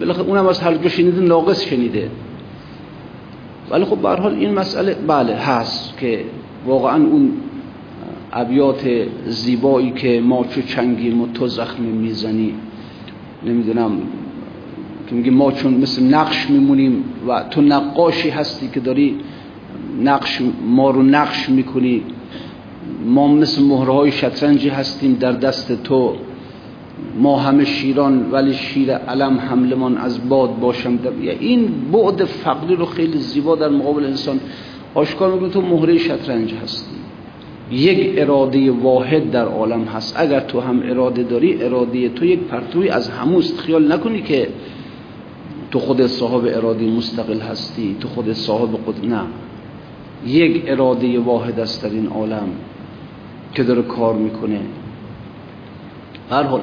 بالاخره 0.00 0.24
اونم 0.24 0.46
از 0.46 0.60
هر 0.60 0.74
جو 0.74 0.88
شنیده 0.88 1.20
ناقص 1.20 1.64
شنیده. 1.64 2.10
ولی 3.70 3.84
خب 3.84 3.96
به 3.96 4.08
حال 4.08 4.34
این 4.34 4.54
مسئله 4.54 4.94
بله 4.94 5.34
هست 5.34 5.98
که 5.98 6.24
واقعا 6.66 7.04
اون 7.06 7.32
ابیات 8.32 8.88
زیبایی 9.26 9.90
که 9.90 10.20
ما 10.20 10.44
چو 10.44 10.62
چنگیم 10.62 11.20
و 11.20 11.26
تو 11.26 11.46
زخم 11.46 11.82
می‌زنی 11.82 12.54
نمی‌دونم 13.46 13.92
که 15.08 15.14
میگه 15.14 15.30
ما 15.30 15.52
چون 15.52 15.74
مثل 15.74 16.02
نقش 16.02 16.50
میمونیم 16.50 17.04
و 17.28 17.44
تو 17.50 17.60
نقاشی 17.60 18.30
هستی 18.30 18.68
که 18.68 18.80
داری 18.80 19.16
نقش 20.02 20.42
ما 20.66 20.90
رو 20.90 21.02
نقش 21.02 21.48
می‌کنی. 21.48 22.02
ما 23.06 23.28
مثل 23.28 23.62
مهرهای 23.62 24.12
شطرنجی 24.12 24.68
هستیم 24.68 25.14
در 25.14 25.32
دست 25.32 25.82
تو. 25.82 26.14
ما 27.20 27.38
همه 27.38 27.64
شیران 27.64 28.30
ولی 28.30 28.54
شیر 28.54 28.92
علم 28.92 29.38
حملمان 29.38 29.98
از 29.98 30.28
باد 30.28 30.58
باشم 30.60 30.96
در... 30.96 31.10
این 31.40 31.68
بعد 31.92 32.24
فقری 32.24 32.76
رو 32.76 32.84
خیلی 32.84 33.18
زیبا 33.18 33.56
در 33.56 33.68
مقابل 33.68 34.04
انسان 34.04 34.40
آشکار 34.98 35.32
می‌کنه 35.32 35.48
تو 35.48 35.60
مهره 35.60 35.98
شطرنج 35.98 36.54
هستی. 36.54 36.96
یک 37.70 38.14
اراده 38.16 38.70
واحد 38.70 39.30
در 39.30 39.44
عالم 39.44 39.84
هست. 39.84 40.14
اگر 40.18 40.40
تو 40.40 40.60
هم 40.60 40.82
اراده 40.84 41.22
داری 41.22 41.62
اراده 41.62 42.08
تو 42.08 42.24
یک 42.24 42.38
پرتوی 42.40 42.88
از 42.88 43.08
هموست. 43.08 43.60
خیال 43.60 43.92
نکنی 43.92 44.22
که 44.22 44.48
تو 45.70 45.78
خود 45.78 46.06
صاحب 46.06 46.44
اراده 46.44 46.86
مستقل 46.86 47.40
هستی 47.40 47.96
تو 48.00 48.08
خود 48.08 48.32
صاحب 48.32 48.68
قدر 48.86 49.08
نه. 49.08 49.22
یک 50.26 50.62
اراده 50.66 51.18
واحد 51.18 51.60
است 51.60 51.82
در 51.82 51.90
این 51.90 52.06
عالم 52.06 52.48
که 53.54 53.62
داره 53.62 53.82
کار 53.82 54.14
می‌کنه. 54.14 54.60
هر 56.30 56.42
حال 56.42 56.60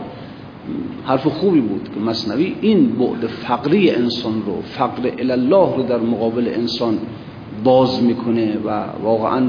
حرف 1.06 1.28
خوبی 1.28 1.60
بود 1.60 1.89
که 1.95 2.00
مصنوی 2.00 2.56
این 2.62 2.89
بعد 2.89 3.28
فقری 3.28 3.91
انسان 3.91 4.43
رو 4.45 4.62
فقر 4.62 5.12
الله 5.19 5.76
رو 5.76 5.84
در 5.84 6.00
مقابل 6.00 6.52
انسان 6.56 6.98
باز 7.65 8.04
می‌کنه 8.04 8.58
و 8.65 8.69
واقعا 9.04 9.43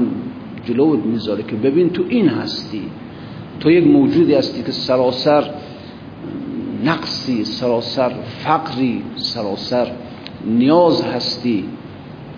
جلوت 0.65 1.05
می‌ذاره 1.05 1.43
که 1.43 1.55
ببین 1.55 1.89
تو 1.89 2.03
این 2.09 2.27
هستی. 2.27 2.81
تو 3.59 3.71
یک 3.71 3.87
موجودی 3.87 4.33
هستی 4.33 4.63
که 4.63 4.71
سراسر 4.71 5.49
نقصی 6.85 7.43
سراسر 7.45 8.11
فقری 8.43 9.03
سراسر 9.15 9.87
نیاز 10.45 11.01
هستی 11.01 11.63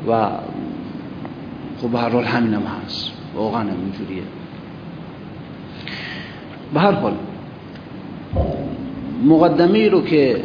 و 0.07 0.29
خب 1.81 1.87
به 1.87 1.99
هر 1.99 2.09
حال 2.09 2.23
همینم 2.23 2.63
هست. 2.85 3.11
واقعا 3.35 3.61
اینجوریه. 3.61 4.23
به 6.73 6.79
هر 6.79 6.91
حال 6.91 7.13
مقدمه 9.25 9.89
رو 9.89 10.01
که 10.01 10.43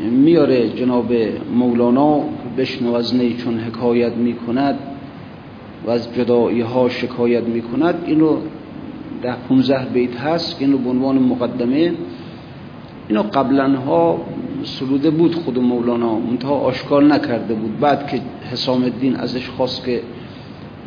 میاره 0.00 0.68
جناب 0.68 1.12
مولانا 1.54 2.20
بشنو 2.58 2.94
از 2.94 3.14
نی 3.14 3.34
چون 3.34 3.58
حکایت 3.58 4.12
می‌کند 4.12 4.78
و 5.86 5.90
از 5.90 6.14
جدایی 6.14 6.60
ها 6.60 6.88
شکایت 6.88 7.44
می‌کند. 7.44 8.04
اینو 8.06 8.36
ده 9.22 9.36
15 9.48 9.84
بیت 9.92 10.16
هست 10.16 10.58
که 10.58 10.64
اینو 10.64 11.12
مقدمه. 11.12 11.92
اینو 13.08 13.22
قبلا 13.22 13.76
ها 13.76 14.20
سروده 14.64 15.10
بود 15.10 15.34
خود 15.34 15.58
مولانا 15.58 16.18
منتها 16.18 16.54
آشکار 16.54 17.02
نکرده 17.02 17.54
بود. 17.54 17.80
بعد 17.80 18.06
که 18.06 18.20
حسام 18.52 18.82
الدین 18.82 19.16
ازش 19.16 19.48
خواست 19.48 19.84
که 19.84 20.02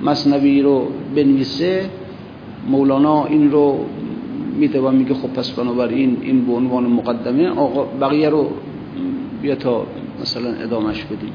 مصنوی 0.04 0.62
رو 0.62 0.88
بنویسه 1.16 1.86
مولانا 2.70 3.26
این 3.26 3.52
رو 3.52 3.86
میده 4.58 4.82
و 4.82 4.92
میگه 4.92 5.14
خب 5.14 5.28
پس 5.28 5.52
بنابراین 5.52 6.18
این 6.22 6.46
به 6.46 6.54
عنوان 6.54 6.84
مقدمه. 6.84 7.50
آقا 7.50 7.84
بقیه 7.84 8.30
رو 8.30 8.50
بیا 9.42 9.56
تا 9.56 9.88
مثلا 10.22 10.50
ادامش 10.50 11.04
بدیم. 11.04 11.34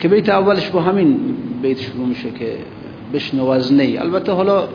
که 0.00 0.08
بیت 0.08 0.28
اولش 0.28 0.68
با 0.70 0.80
همین 0.80 1.36
بیت 1.62 1.80
شروع 1.80 2.06
میشه 2.06 2.30
که 2.30 2.58
بشنو 3.14 3.46
از 3.48 3.72
البته 3.80 4.32
حالا 4.32 4.68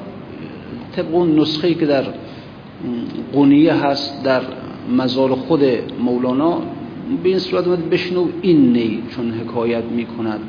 طبق 0.96 1.16
اون 1.16 1.40
نسخه 1.40 1.74
که 1.74 1.86
در 1.86 2.04
قونیه 3.34 3.74
هست 3.74 4.24
در 4.24 4.42
مزار 4.98 5.36
خود 5.36 5.64
مولانا 6.00 6.62
به 7.24 7.30
این 7.30 7.40
صورت 7.40 7.68
اومد 7.68 7.90
بشنو 7.90 8.28
این 8.42 8.74
نی 8.74 9.04
چون 9.16 9.32
حکایت 9.32 9.84
می‌کند. 9.84 10.40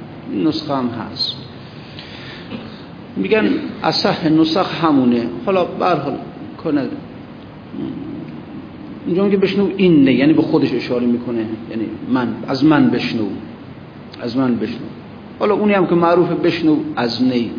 نسخه 0.44 0.75
هم 0.75 0.88
هست. 0.88 1.37
میگن 3.16 3.51
اصح 3.83 4.29
نسخ 4.29 4.85
همونه. 4.85 5.27
حالا 5.47 5.64
برحال 5.64 6.18
کنه 6.64 6.83
اینجا 9.07 9.25
میگه 9.25 9.37
بشنو 9.37 9.69
این 9.77 10.05
نه 10.05 10.12
یعنی 10.12 10.33
به 10.33 10.43
خودش 10.43 10.73
اشاره 10.73 11.07
می‌کنه. 11.07 11.47
یعنی 11.71 11.87
من 12.09 12.29
از 12.49 12.64
من 12.64 12.90
بشنو 12.90 13.25
از 14.21 14.37
من 14.37 14.57
بشنو. 14.57 14.87
حالا 15.38 15.55
اونی 15.55 15.73
هم 15.73 15.87
که 15.87 15.95
معروف 15.95 16.31
بشنو 16.31 16.77
از 16.97 17.23
نی 17.23 17.51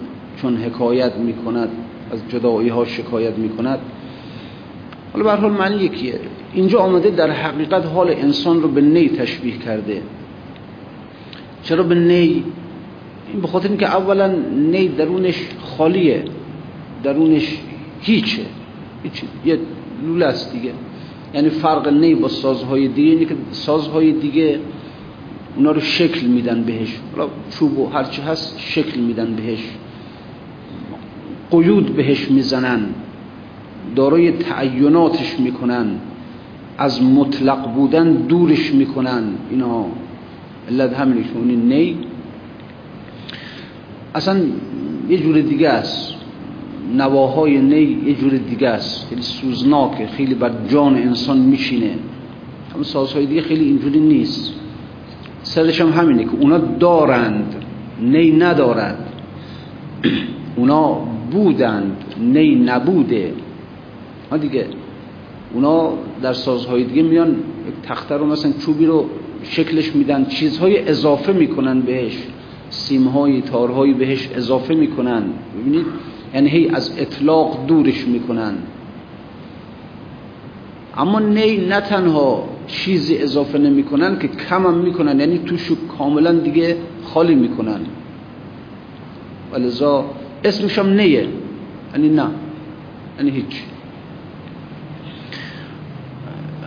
چون 0.42 0.58
حکایت 0.58 1.16
می‌کند 1.16 1.70
از 2.12 2.20
جدایی 2.30 2.70
ها 2.70 2.86
شکایت 2.86 3.38
می‌کند. 3.38 3.80
حالا 5.14 5.24
به 5.24 5.42
حال 5.42 5.52
معنی 5.52 5.76
یکیه. 5.76 6.20
اینجا 6.54 6.80
آمده 6.80 7.10
در 7.10 7.32
حقیقت 7.32 7.86
حال 7.86 8.10
انسان 8.10 8.62
رو 8.62 8.68
به 8.68 8.82
نی 8.82 9.10
تشبیه 9.10 9.58
کرده. 9.58 10.02
چرا 11.64 11.84
به 11.84 11.96
نی؟ 11.96 12.44
این 13.32 13.42
به 13.42 13.48
خاطر 13.48 13.68
اینکه 13.68 13.86
اولا 13.86 14.36
نی 14.72 14.88
درونش 14.88 15.36
خالیه 15.78 16.24
درونش 17.04 17.58
هیچه. 18.02 18.42
یه 19.46 19.60
لوله 20.06 20.26
است 20.26 20.54
دیگه. 20.54 20.72
یعنی 21.36 21.50
فرق 21.50 21.88
نی 21.88 22.16
با 22.16 22.28
سازهای 22.28 22.88
دیگه 22.88 23.12
اینه 23.12 23.26
که 23.26 23.36
سازهای 23.52 24.12
دیگه 24.12 24.60
اونا 25.56 25.72
رو 25.72 25.82
شکل 25.82 26.28
میدن 26.28 26.64
بهش. 26.64 27.00
حالا 27.16 27.30
چوب 27.50 27.80
و 27.80 27.90
هرچی 27.90 28.22
هست 28.22 28.60
شکل 28.60 29.00
میدن 29.00 29.36
بهش. 29.36 29.60
قیود 31.52 31.96
بهش 31.96 32.32
می‌زنن. 32.32 32.86
دارای 33.96 34.32
تعیناتش 34.32 35.40
می‌کنن. 35.40 35.86
از 36.78 37.04
مطلق 37.04 37.74
بودن 37.74 38.14
دورش 38.14 38.74
می‌کنن. 38.74 39.24
اینا. 39.52 39.86
علت 40.70 40.94
همینه 40.94 41.26
اون 41.36 41.48
نی. 41.48 41.98
اصلا 44.16 44.42
یه 45.10 45.18
جور 45.18 45.42
دیگه 45.42 45.70
است. 45.70 46.16
نواهای 46.94 47.58
نی 47.58 48.02
یه 48.06 48.14
جور 48.14 48.32
دیگه 48.32 48.70
است. 48.70 49.08
خیلی 49.10 49.22
سوزناکه 49.22 50.08
خیلی 50.08 50.34
بر 50.34 50.52
جان 50.68 50.96
انسان 50.96 51.38
میشینه 51.38 51.96
اما 52.76 52.84
سازهای 52.84 53.26
دیگه 53.26 53.42
خیلی 53.42 53.64
اینجوری 53.66 54.00
نیست. 54.00 54.54
سرش 55.44 55.82
هم 55.82 55.90
همینه 55.90 56.24
که 56.24 56.32
اونا 56.40 56.58
دارند 56.58 57.56
نی 58.02 58.32
ندارد 58.32 59.14
اونا 60.58 60.98
بودند 61.32 61.98
نی 62.20 62.56
نبوده. 62.56 63.34
ها 64.32 64.38
دیگه 64.38 64.66
اونا 65.54 65.94
در 66.22 66.34
سازهای 66.34 66.84
دیگه 66.84 67.04
میان 67.04 67.36
تخته 67.84 68.16
رو 68.16 68.26
مثلا 68.26 68.52
چوبی 68.66 68.86
رو 68.86 69.06
شکلش 69.44 69.96
میدن 69.96 70.26
چیزهای 70.26 70.90
اضافه 70.90 71.34
می‌کنن 71.34 71.82
بهش. 71.82 72.18
سیمهای 72.70 73.42
تارهایی 73.42 73.94
بهش 73.94 74.30
اضافه 74.36 74.74
می‌کنن. 74.74 75.24
ببینید 75.60 75.86
یعنی 76.36 76.50
هی 76.50 76.70
از 76.70 77.00
اطلاق 77.00 77.66
دورش 77.68 78.08
می‌کنن. 78.08 78.54
اما 80.98 81.20
نی 81.20 81.58
نه 81.58 81.82
تنها 81.82 82.50
چیزی 82.68 83.18
اضافه 83.18 83.58
نمی‌کنن 83.58 84.20
که 84.20 84.28
کم 84.28 84.68
هم 84.68 84.74
می‌کنن 84.74 85.20
یعنی 85.20 85.38
توشو 85.38 85.76
کاملا 85.98 86.32
دیگه 86.32 86.78
خالی 87.04 87.36
می‌کنن. 87.36 87.80
ولذا 89.54 90.06
اسمش 90.44 90.80
هم 90.80 90.90
نیه 90.90 91.28
یعنی 91.94 92.10
نه 92.10 92.28
یعنی 93.18 93.32
هیچ. 93.32 93.62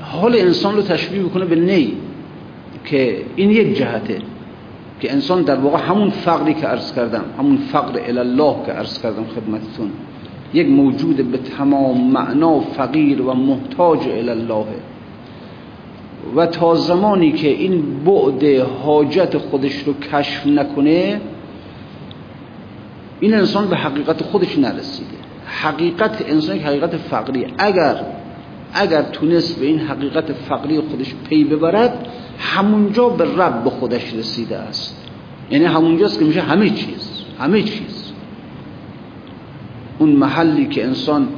حال 0.03 0.37
انسان 0.37 0.77
رو 0.77 0.83
تشبیه 0.83 1.23
بکنه 1.23 1.45
به 1.45 1.57
نی 1.57 1.93
که 2.85 3.25
این 3.37 3.51
یک 3.51 3.77
جهته. 3.77 4.19
که 5.01 5.13
انسان 5.13 5.43
در 5.43 5.57
واقع 5.57 5.79
همون 5.79 6.11
فقری 6.11 6.55
که 6.55 6.67
عرض 6.67 6.95
کردم 6.95 7.25
همون 7.39 7.57
فقر 7.57 8.01
الله 8.19 8.57
که 8.67 8.73
عرض 8.73 9.03
کردم 9.03 9.25
خدمتتون 9.25 9.91
یک 10.55 10.69
موجود 10.69 11.31
به 11.31 11.39
تمام 11.39 12.11
معنا 12.11 12.61
فقیر 12.61 13.23
و 13.23 13.35
محتاج 13.35 14.09
الله 14.09 14.65
و 16.37 16.47
تا 16.47 16.75
زمانی 16.75 17.33
که 17.33 17.49
این 17.49 18.05
بعد 18.05 18.45
حاجت 18.85 19.39
خودش 19.39 19.79
رو 19.79 19.95
کشف 19.95 20.47
نکنه 20.47 21.21
این 23.21 23.35
انسان 23.35 23.69
به 23.69 23.77
حقیقت 23.77 24.23
خودش 24.23 24.59
نرسیده. 24.59 25.19
حقیقت 25.47 26.25
انسان 26.29 26.57
یک 26.57 26.63
حقیقت 26.63 26.97
فقری 26.97 27.47
اگر 27.59 28.05
اگر 28.75 29.03
تونست 29.03 29.59
به 29.61 29.67
این 29.67 29.79
حقیقت 29.79 30.33
فقری 30.33 30.81
خودش 30.81 31.15
پی 31.29 31.45
ببرد 31.45 32.09
همونجا 32.39 33.09
به 33.09 33.25
رب 33.25 33.69
خودش 33.69 34.15
رسیده 34.15 34.57
است. 34.57 35.09
یعنی 35.51 35.65
همونجاست 35.65 36.19
که 36.19 36.25
میشه 36.25 36.41
همه 36.41 36.71
چیز 36.71 37.11
همه 37.39 37.63
چیز. 37.63 38.13
اون 39.99 40.11
محلی 40.11 40.67
که 40.67 40.85
انسان 40.85 41.29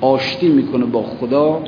آشتی 0.00 0.48
می‌کنه 0.48 0.84
با 0.84 1.02
خدا 1.02 1.62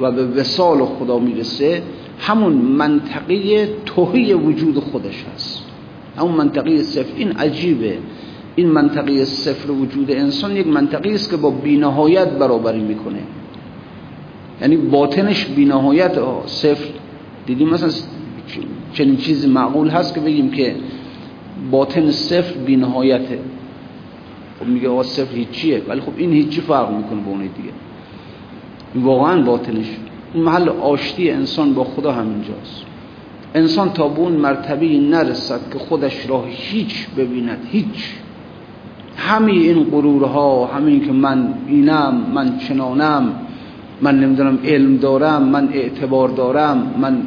و 0.00 0.12
به 0.12 0.26
وسال 0.26 0.84
خدا 0.84 1.18
می‌رسه 1.18 1.82
همون 2.18 2.52
منطقه 2.52 3.68
توهی 3.86 4.34
وجود 4.34 4.78
خودش 4.78 5.24
هست 5.34 5.64
همون 6.18 6.32
منطقه 6.32 6.82
صفر. 6.82 7.12
این 7.16 7.32
عجیبه. 7.32 7.98
این 8.56 8.68
منطقه 8.70 9.24
صفر 9.24 9.70
وجود 9.70 10.10
انسان 10.10 10.56
یک 10.56 10.66
منطقه 10.66 11.10
است 11.10 11.30
که 11.30 11.36
با 11.36 11.50
بینهایت 11.50 12.28
برابری 12.28 12.80
می‌کنه. 12.80 13.20
یعنی 14.60 14.76
باطنش 14.76 15.46
بینهایت 15.46 16.18
صفر. 16.46 16.88
دیدیم 17.46 17.68
مثلا 17.68 17.90
چنین 18.92 19.16
چیزی 19.16 19.48
معقول 19.48 19.88
هست 19.88 20.14
که 20.14 20.20
بگیم 20.20 20.50
که 20.50 20.76
باطن 21.70 22.10
صفر 22.10 22.54
بینهایته. 22.66 23.38
خب 24.60 24.66
میگه 24.66 24.88
آقا 24.88 25.02
صفر 25.02 25.36
هیچیه 25.36 25.82
ولی 25.88 26.00
خب 26.00 26.12
این 26.16 26.32
هیچی 26.32 26.60
فرق 26.60 26.90
می‌کنه 26.90 27.20
با 27.20 27.30
اونه 27.30 27.42
دیگه. 27.42 27.70
واقعا 29.06 29.42
باطنش 29.42 29.86
اون 30.34 30.44
محل 30.44 30.68
آشتی 30.68 31.30
انسان 31.30 31.74
با 31.74 31.84
خدا 31.84 32.12
همینجاست. 32.12 32.84
انسان 33.54 33.92
تا 33.92 34.08
به 34.08 34.18
اون 34.18 34.32
مرتبه 34.32 34.86
نرسد 34.86 35.60
که 35.72 35.78
خودش 35.78 36.28
را 36.28 36.44
هیچ 36.48 37.06
ببیند 37.16 37.58
هیچ. 37.70 38.14
همه 39.16 39.52
این 39.52 39.84
غرورها 39.84 40.66
همین 40.66 41.06
که 41.06 41.12
من 41.12 41.54
اینم 41.66 42.26
من 42.34 42.58
چنانم 42.58 43.32
من 44.04 44.20
نمی‌دونم 44.20 44.58
علم 44.64 44.96
دارم 44.96 45.42
من 45.42 45.68
اعتبار 45.72 46.28
دارم 46.28 46.94
من 47.00 47.22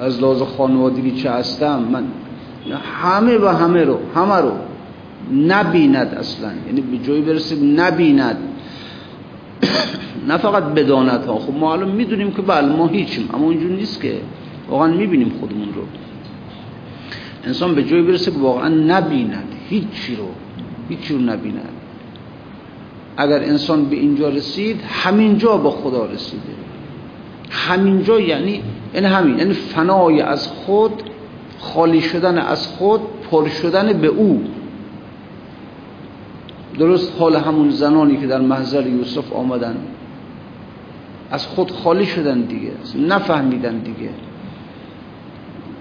از 0.00 0.20
لحاظ 0.20 0.42
خانوادگی 0.42 1.10
چه 1.10 1.30
هستم 1.30 1.82
من 1.92 2.04
همه 3.02 3.38
و 3.38 3.48
همه 3.48 3.84
رو 3.84 3.98
همه 4.14 4.34
رو 4.34 4.52
نبیند 5.46 6.14
اصلا. 6.14 6.50
یعنی 6.66 6.80
به 6.80 6.98
جایی 6.98 7.22
برسید 7.22 7.80
نبیند. 7.80 8.36
نه 10.28 10.36
فقط 10.36 10.62
بداند 10.62 11.24
ها 11.24 11.38
خب 11.38 11.54
ما 11.54 11.72
الان 11.72 11.90
می‌دونیم 11.90 12.30
که 12.30 12.42
بله 12.42 12.76
ما 12.76 12.86
هیچیم 12.86 13.28
اما 13.34 13.50
اینجور 13.50 13.70
نیست 13.70 14.00
که 14.00 14.20
واقعا 14.68 14.86
می‌بینیم 14.86 15.32
خودمون 15.40 15.68
رو. 15.74 15.82
انسان 17.44 17.74
به 17.74 17.84
جایی 17.84 18.02
برسه 18.02 18.30
واقعا 18.30 18.68
نبیند. 18.68 19.48
هیچی 19.68 20.16
رو 20.16 20.28
هیچی 20.88 21.14
رو 21.14 21.20
نبیند. 21.20 21.83
اگر 23.16 23.42
انسان 23.42 23.84
به 23.84 23.96
اینجا 23.96 24.28
رسید 24.28 24.80
همینجا 24.88 25.56
با 25.56 25.70
خدا 25.70 26.06
رسیده. 26.06 26.42
همینجا 27.50 28.20
یعنی 28.20 28.62
یعنی 28.94 29.06
همین 29.06 29.38
یعنی 29.38 29.52
فنای 29.52 30.20
از 30.20 30.48
خود 30.48 31.02
خالی 31.58 32.00
شدن 32.00 32.38
از 32.38 32.66
خود 32.66 33.00
پر 33.30 33.48
شدن 33.48 33.92
به 33.92 34.06
او. 34.06 34.44
درست 36.78 37.12
حال 37.18 37.36
همون 37.36 37.70
زنانی 37.70 38.16
که 38.16 38.26
در 38.26 38.40
محضر 38.40 38.86
یوسف 38.86 39.32
آمدن. 39.32 39.76
از 41.30 41.46
خود 41.46 41.70
خالی 41.70 42.06
شدن 42.06 42.40
دیگه 42.40 42.72
نفهمیدن 43.08 43.78
دیگه. 43.78 44.10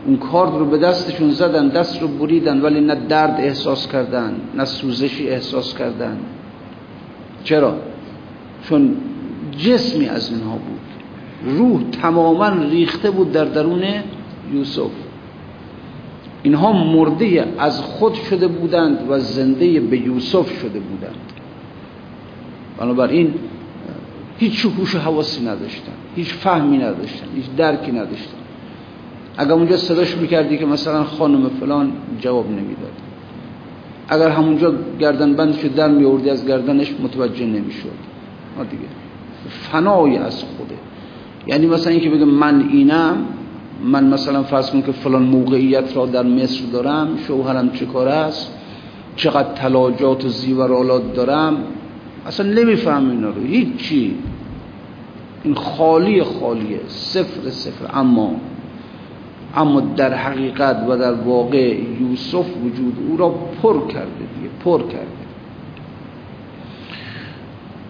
اون 0.05 0.17
کارد 0.17 0.55
رو 0.55 0.65
به 0.65 0.77
دستشون 0.77 1.31
زدن 1.31 1.67
دست 1.67 2.01
رو 2.01 2.07
بریدن 2.07 2.61
ولی 2.61 2.81
نه 2.81 2.95
درد 2.95 3.35
احساس 3.39 3.87
کردن 3.87 4.35
نه 4.55 4.65
سوزشی 4.65 5.29
احساس 5.29 5.77
کردن. 5.77 6.17
چرا؟ 7.43 7.75
چون 8.69 8.95
جسمی 9.57 10.09
از 10.09 10.31
اینها 10.31 10.55
بود. 10.55 10.79
روح 11.57 11.83
تماما 12.01 12.49
ریخته 12.49 13.11
بود 13.11 13.31
در 13.31 13.45
درون 13.45 13.83
یوسف. 14.53 14.91
اینها 16.43 16.71
مرده 16.71 17.47
از 17.57 17.81
خود 17.81 18.13
شده 18.13 18.47
بودند 18.47 18.99
و 19.09 19.19
زنده 19.19 19.79
به 19.79 19.97
یوسف 19.97 20.59
شده 20.61 20.79
بودند. 20.79 21.15
بنابراین 22.77 23.33
هیچ 24.37 24.65
هوش 24.65 24.95
و 24.95 24.99
حواسی 24.99 25.45
نداشتن 25.45 25.91
هیچ 26.15 26.33
فهمی 26.33 26.77
نداشتن 26.77 27.25
هیچ 27.35 27.45
درکی 27.57 27.91
نداشتن. 27.91 28.37
اگر 29.37 29.51
اونجا 29.51 29.77
صداش 29.77 30.17
می‌کردی 30.17 30.57
که 30.57 30.65
مثلا 30.65 31.03
خانم 31.03 31.49
فلان 31.49 31.91
جواب 32.19 32.49
نمی‌داد. 32.49 32.93
اگر 34.09 34.29
همونجا 34.29 34.73
گردن 34.99 35.33
بندشو 35.33 35.67
در 35.67 35.87
میوردی 35.87 36.29
از 36.29 36.45
گردنش 36.47 36.93
متوجه 37.03 37.45
نمی‌شد. 37.45 37.89
دیگه. 38.71 38.83
فنای 39.49 40.17
از 40.17 40.43
خوده. 40.43 40.75
یعنی 41.47 41.67
مثلا 41.67 41.91
اینکه 41.91 42.09
بگه 42.09 42.25
من 42.25 42.69
اینم 42.69 43.17
من 43.83 44.03
مثلا 44.07 44.43
فرض 44.43 44.71
کنم 44.71 44.81
که 44.81 44.91
فلان 44.91 45.23
موقعیت 45.23 45.97
را 45.97 46.05
در 46.05 46.23
مصر 46.23 46.61
دارم 46.73 47.17
شوهرم 47.27 47.71
چه 47.71 47.85
کار 47.85 48.07
است 48.07 48.51
چقدر 49.15 49.53
تلاجات 49.53 50.25
و 50.25 50.27
زیورالات 50.27 51.13
دارم 51.13 51.57
اصلا 52.27 52.53
نمیفهم 52.53 53.09
اینا 53.09 53.29
رو. 53.29 53.41
هیچی. 53.41 54.15
این 55.43 55.55
خالی 55.55 56.23
خالیه. 56.23 56.79
صفر 56.87 57.49
صفر. 57.49 57.99
اما 57.99 58.35
اما 59.55 59.79
در 59.79 60.13
حقیقت 60.13 60.85
و 60.89 60.97
در 60.97 61.13
واقع 61.13 61.75
یوسف 62.01 62.45
وجود 62.65 62.97
او 63.09 63.17
را 63.17 63.29
پر 63.29 63.87
کرده 63.87 64.09
دیگه 64.35 64.49
پر 64.63 64.81
کرده. 64.81 65.07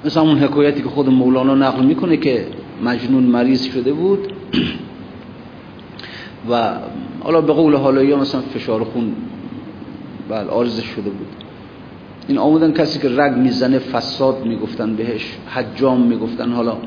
مثلا 0.06 0.23
اون 0.23 0.38
حکایتی 0.38 0.82
که 0.82 0.89
خود 0.89 1.10
مولانا 1.10 1.56
نقل 1.56 1.86
می‌کنه 1.86 2.17
که 2.17 2.47
مجنون 2.84 3.23
مریض 3.23 3.63
شده 3.63 3.93
بود 3.93 4.34
و 6.49 6.73
حالا 7.23 7.41
به 7.41 7.54
قول 7.54 7.76
حالا 7.76 8.04
یا 8.04 8.17
مثلا 8.17 8.41
فشار 8.41 8.84
خون 8.84 9.15
بله 10.30 10.49
آرزش 10.49 10.86
شده 10.86 11.10
بود. 11.10 11.28
این 12.28 12.38
آمدن 12.38 12.71
کسی 12.71 12.99
که 12.99 13.10
رگ 13.10 13.38
می‌زنه 13.38 13.80
فساد 13.80 14.45
می‌گفتن 14.45 14.95
بهش 14.95 15.38
حجام 15.47 16.02
می‌گفتن 16.02 16.52
حالا 16.52 16.78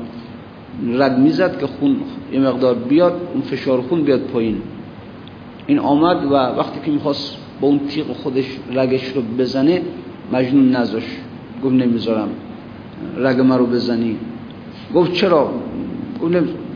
رگ 0.85 1.11
می‌زد 1.11 1.59
که 1.59 1.67
خون 1.67 1.95
یه 2.33 2.39
مقدار 2.39 2.75
بیاد 2.75 3.13
اون 3.33 3.41
فشار 3.41 3.81
خون 3.81 4.03
بیاد 4.03 4.19
پایین. 4.19 4.61
این 5.67 5.79
آمد 5.79 6.25
و 6.25 6.33
وقتی 6.33 6.79
که 6.85 6.91
می‌خواست 6.91 7.37
با 7.61 7.67
اون 7.67 7.79
تیغ 7.79 8.05
خودش 8.05 8.45
رگش 8.73 9.07
رو 9.07 9.21
بزنه 9.21 9.81
مجنون 10.33 10.71
نزاش 10.71 11.03
گفت 11.63 11.73
نمی‌ذارم 11.73 12.29
رگ 13.17 13.39
ما 13.39 13.57
رو 13.57 13.65
بزنی. 13.65 14.17
گفت 14.95 15.13
چرا؟ 15.13 15.49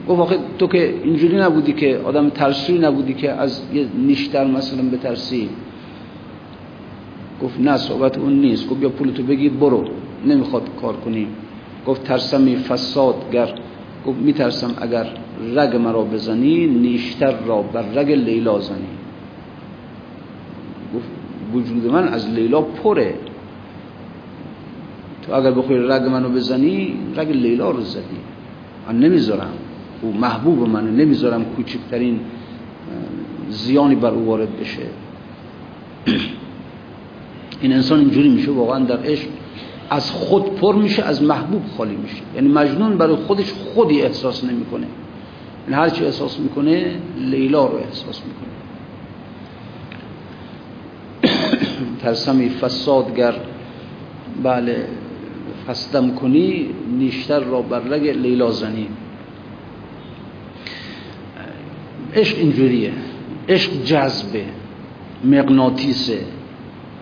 گفت 0.07 0.19
آخه 0.19 0.37
تو 0.59 0.67
که 0.67 0.95
اینجوری 1.03 1.37
نبودی 1.37 1.73
که 1.73 1.99
آدم 2.05 2.29
ترسوی 2.29 2.79
نبودی 2.79 3.13
که 3.13 3.31
از 3.31 3.61
یه 3.73 3.85
نیشتر 3.97 4.47
مثلا 4.47 4.83
بترسی. 4.89 5.49
گفت 7.43 7.59
نه 7.59 7.77
صحبت 7.77 8.17
اون 8.17 8.33
نیست. 8.33 8.69
گفت 8.69 8.79
بیا 8.79 8.89
پولتو 8.89 9.23
بگی 9.23 9.49
برو. 9.49 9.83
نمی‌خواد 10.25 10.63
کار 10.81 10.93
کنی. 10.93 11.27
گفت 11.87 12.03
ترسمی 12.03 12.55
فسادگر 12.55 13.55
گفت 14.05 14.19
میترسم 14.19 14.73
اگر 14.81 15.07
رگ 15.55 15.75
مرا 15.75 16.03
بزنی 16.03 16.67
نیشتر 16.67 17.35
را 17.45 17.61
بر 17.61 17.81
رگ 17.81 18.11
لیلا 18.11 18.59
زنی. 18.59 18.87
گفت 20.95 21.07
وجود 21.53 21.91
من 21.91 22.07
از 22.07 22.29
لیلا 22.29 22.61
پره. 22.61 23.15
تو 25.21 25.33
اگر 25.33 25.51
بخوای 25.51 25.79
رگ 25.79 26.01
منو 26.01 26.29
بزنی 26.29 26.93
رگ 27.15 27.31
لیلا 27.31 27.71
رو 27.71 27.81
زدی. 27.81 28.17
من 28.87 28.99
نمی‌ذارم. 28.99 29.53
او 30.01 30.13
محبوب 30.13 30.69
منه 30.69 30.91
نمی‌ذارم 30.91 31.45
کوچکترین 31.45 32.19
زیانی 33.49 33.95
بر 33.95 34.09
او 34.09 34.25
وارد 34.25 34.59
بشه. 34.59 34.87
این 37.61 37.73
انسان 37.73 37.99
اینجوری 37.99 38.29
میشه 38.29 38.51
واقعا 38.51 38.85
در 38.85 38.99
عشق 39.03 39.27
از 39.91 40.11
خود 40.11 40.55
پر 40.55 40.75
میشه 40.75 41.03
از 41.03 41.23
محبوب 41.23 41.61
خالی 41.77 41.95
میشه. 41.95 42.21
یعنی 42.35 42.47
مجنون 42.47 42.97
برای 42.97 43.15
خودش 43.15 43.53
خودی 43.53 44.01
احساس 44.01 44.43
نمی‌کنه. 44.43 44.87
یعنی 45.67 45.81
هر 45.81 45.89
چی 45.89 46.05
احساس 46.05 46.39
می‌کنه 46.39 46.95
لیلا 47.17 47.65
رو 47.65 47.77
احساس 47.77 48.21
می‌کنه. 48.25 48.51
ترسمی 52.01 52.49
فسادگر 52.49 53.33
بله 54.43 54.87
فسدم 55.67 56.15
کنی 56.15 56.69
نیشتر 56.97 57.39
را 57.39 57.61
بر 57.61 57.79
رگ 57.79 58.07
لیلا 58.07 58.51
زنی. 58.51 58.87
عشق 62.15 62.37
اینجوریه. 62.37 62.93
عشق 63.49 63.71
جذبه 63.83 64.45
مغناطیسه. 65.23 66.19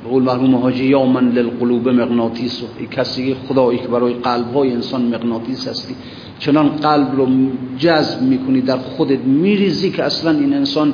قول 0.09 0.23
مرحوم 0.23 0.55
حاجی 0.55 0.85
یا 0.85 1.05
من 1.05 1.29
للقلوب 1.29 1.89
مغناطیس. 1.89 2.61
ای 2.79 2.87
کسی 2.87 3.35
خدایی 3.47 3.79
که 3.79 3.87
برای 3.87 4.13
قلب 4.13 4.53
های 4.53 4.71
انسان 4.71 5.01
مغناطیس 5.01 5.67
هستی. 5.67 5.95
چنان 6.39 6.69
قلب 6.69 7.15
رو 7.15 7.27
جذب 7.77 8.21
می‌کنی 8.21 8.61
در 8.61 8.77
خودت 8.77 9.19
میریزی 9.19 9.91
که 9.91 10.03
اصلا 10.03 10.31
این 10.31 10.53
انسان 10.53 10.93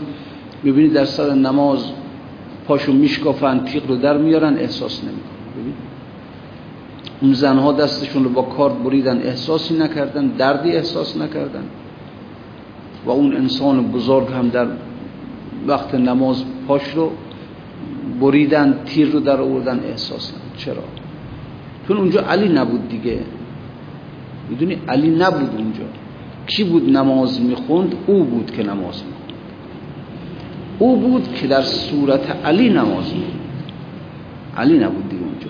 می‌بینی 0.63 0.89
در 0.89 1.05
سر 1.05 1.33
نماز 1.33 1.79
پاشو 2.67 2.93
میشکافن 2.93 3.59
تیغ 3.59 3.87
رو 3.87 3.95
در 3.95 4.17
میارن 4.17 4.57
احساس 4.57 5.03
نمی‌کنن 5.03 5.25
اون 7.21 7.33
زنها 7.33 7.71
دستشون 7.71 8.23
رو 8.23 8.29
با 8.29 8.41
کارد 8.41 8.83
بریدن 8.83 9.17
احساسی 9.17 9.77
نکردن 9.77 10.27
دردی 10.27 10.71
احساس 10.71 11.17
نکردن. 11.17 11.63
و 13.05 13.09
اون 13.09 13.35
انسان 13.35 13.91
بزرگ 13.91 14.27
هم 14.31 14.49
در 14.49 14.67
وقت 15.67 15.95
نماز 15.95 16.43
پاش 16.67 16.93
رو 16.95 17.11
بریدن 18.21 18.79
تیر 18.85 19.07
رو 19.07 19.19
در 19.19 19.41
آوردن 19.41 19.79
احساس 19.79 20.29
نکردن 20.29 20.57
چرا؟ 20.57 20.83
چون 21.87 21.97
اونجا 21.97 22.21
علی 22.21 22.49
نبود 22.49 22.89
دیگه. 22.89 23.19
می‌دونی 24.49 24.77
علی 24.87 25.09
نبود 25.09 25.49
اونجا. 25.57 25.83
کی 26.47 26.63
بود 26.63 26.89
نماز 26.97 27.41
می‌خوند؟ 27.41 27.95
او 28.07 28.23
بود 28.23 28.51
که 28.51 28.63
نماز 28.63 29.03
می‌خوند. 29.03 29.33
او 30.79 30.97
بود 30.97 31.33
که 31.33 31.47
در 31.47 31.61
صورت 31.61 32.45
علی 32.45 32.69
نماز 32.69 33.13
می‌خوند. 33.13 33.71
علی 34.57 34.79
نبود 34.79 35.09
دیگه 35.09 35.23
اونجا. 35.23 35.49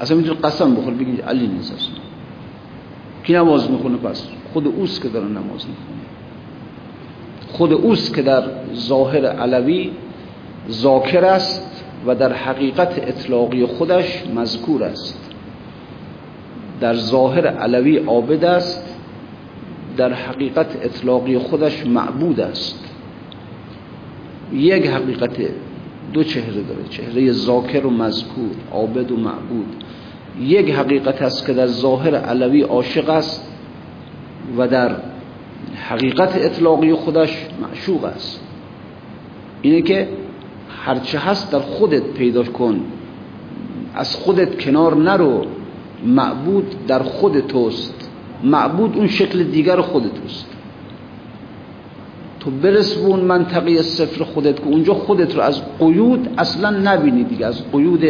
اصلا 0.00 0.16
می‌تونه 0.16 0.40
قسم 0.40 0.74
بخور 0.74 0.94
بگید 0.94 1.20
علی 1.20 1.46
نیست 1.46 1.72
اصلا. 1.72 1.94
کی 3.24 3.32
نماز 3.32 3.70
می‌خونه؟ 3.70 3.96
پس 3.96 4.28
خود 4.52 4.66
اوست 4.66 5.02
که 5.02 5.08
داره 5.08 5.26
نماز 5.26 5.42
می‌خونه. 5.44 5.98
خود 7.48 7.72
اوست 7.72 8.14
که 8.14 8.22
در 8.22 8.42
ظاهر 8.74 9.26
علوی 9.26 9.90
ذاکر 10.70 11.24
است 11.24 11.84
و 12.06 12.14
در 12.14 12.32
حقیقت 12.32 13.08
اطلاقی 13.08 13.66
خودش 13.66 14.22
مذکور 14.34 14.84
است. 14.84 15.30
در 16.80 16.94
ظاهر 16.94 17.46
علوی 17.46 17.96
عابد 17.96 18.44
است 18.44 18.96
در 19.96 20.12
حقیقت 20.12 20.76
اطلاقی 20.82 21.38
خودش 21.38 21.86
معبود 21.86 22.40
است. 22.40 22.84
یک 24.52 24.86
حقیقت 24.86 25.36
دو 26.12 26.24
چهره 26.24 26.62
داره 26.62 26.84
چهره 26.90 27.32
ذاکر 27.32 27.86
و 27.86 27.90
مذکور 27.90 28.50
عابد 28.72 29.10
و 29.10 29.16
معبود. 29.16 29.84
یک 30.40 30.70
حقیقت 30.70 31.22
است 31.22 31.46
که 31.46 31.52
در 31.52 31.66
ظاهر 31.66 32.14
علوی 32.14 32.62
عاشق 32.62 33.10
است 33.10 33.52
و 34.58 34.68
در 34.68 34.96
حقیقت 35.88 36.36
اطلاقی 36.36 36.94
خودش 36.94 37.46
معشوق 37.62 38.04
است. 38.04 38.40
اینه 39.62 39.82
که 39.82 40.08
هرچه 40.84 41.18
هست 41.18 41.52
در 41.52 41.60
خودت 41.60 42.02
پیدا 42.02 42.42
کن. 42.42 42.80
از 43.94 44.16
خودت 44.16 44.58
کنار 44.60 44.96
نرو. 44.96 45.44
معبود 46.06 46.86
در 46.86 47.02
خود 47.02 47.40
توست. 47.40 48.10
معبود 48.44 48.96
اون 48.96 49.06
شکل 49.06 49.42
دیگر 49.42 49.80
خود 49.80 50.02
توست 50.02 50.46
تو 52.40 52.50
برس 52.50 52.94
به 52.94 53.06
اون 53.06 53.20
منطقه 53.20 53.82
صفر 53.82 54.24
خودت 54.24 54.56
که 54.56 54.66
اونجا 54.66 54.94
خودت 54.94 55.36
رو 55.36 55.42
از 55.42 55.62
قیود 55.78 56.28
اصلا 56.38 56.70
نبینی 56.70 57.24
دیگه. 57.24 57.46
از 57.46 57.72
قیود 57.72 58.04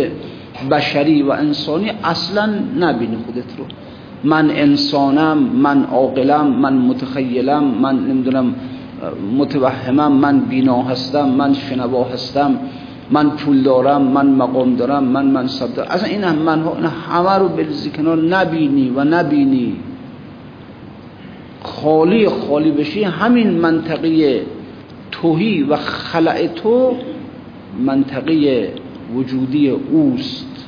بشری 0.71 1.23
و 1.23 1.31
انسانی 1.31 1.93
اصلا 2.05 2.55
نبینی 2.79 3.17
خودت 3.27 3.59
رو. 3.59 3.65
من 4.25 4.51
انسانم 4.51 5.39
من 5.39 5.85
عاقلم 5.85 6.47
من 6.47 6.73
متخیلم 6.73 7.65
من 7.65 8.07
نمی‌دونم 8.07 8.55
متوهمم 9.39 10.13
من 10.13 10.41
بینا 10.41 10.83
هستم 10.83 11.29
من 11.29 11.55
شنوا 11.55 12.05
هستم 12.05 12.59
من 13.11 13.31
پول 13.31 13.63
دارم 13.63 14.03
من 14.03 14.27
مقام 14.27 14.77
دارم 14.77 15.05
من 15.05 15.27
منصب 15.27 15.75
دارم. 15.75 15.91
اصلا 15.91 16.09
این 16.09 16.25
هم 16.25 16.37
من 16.37 16.63
همه 17.11 17.39
رو 17.39 17.49
بریزی 17.49 17.91
کنار 17.91 18.23
نبینی 18.23 18.93
و 18.97 19.05
نبینی. 19.05 19.77
خالی 21.63 22.29
خالی 22.29 22.71
بشی 22.71 23.03
همین 23.03 23.51
منطقه 23.51 24.43
توهی 25.11 25.63
و 25.63 25.77
خلع 25.77 26.47
تو 26.47 26.97
منطقه 27.81 28.69
وجودی 29.15 29.71
اوست. 29.71 30.67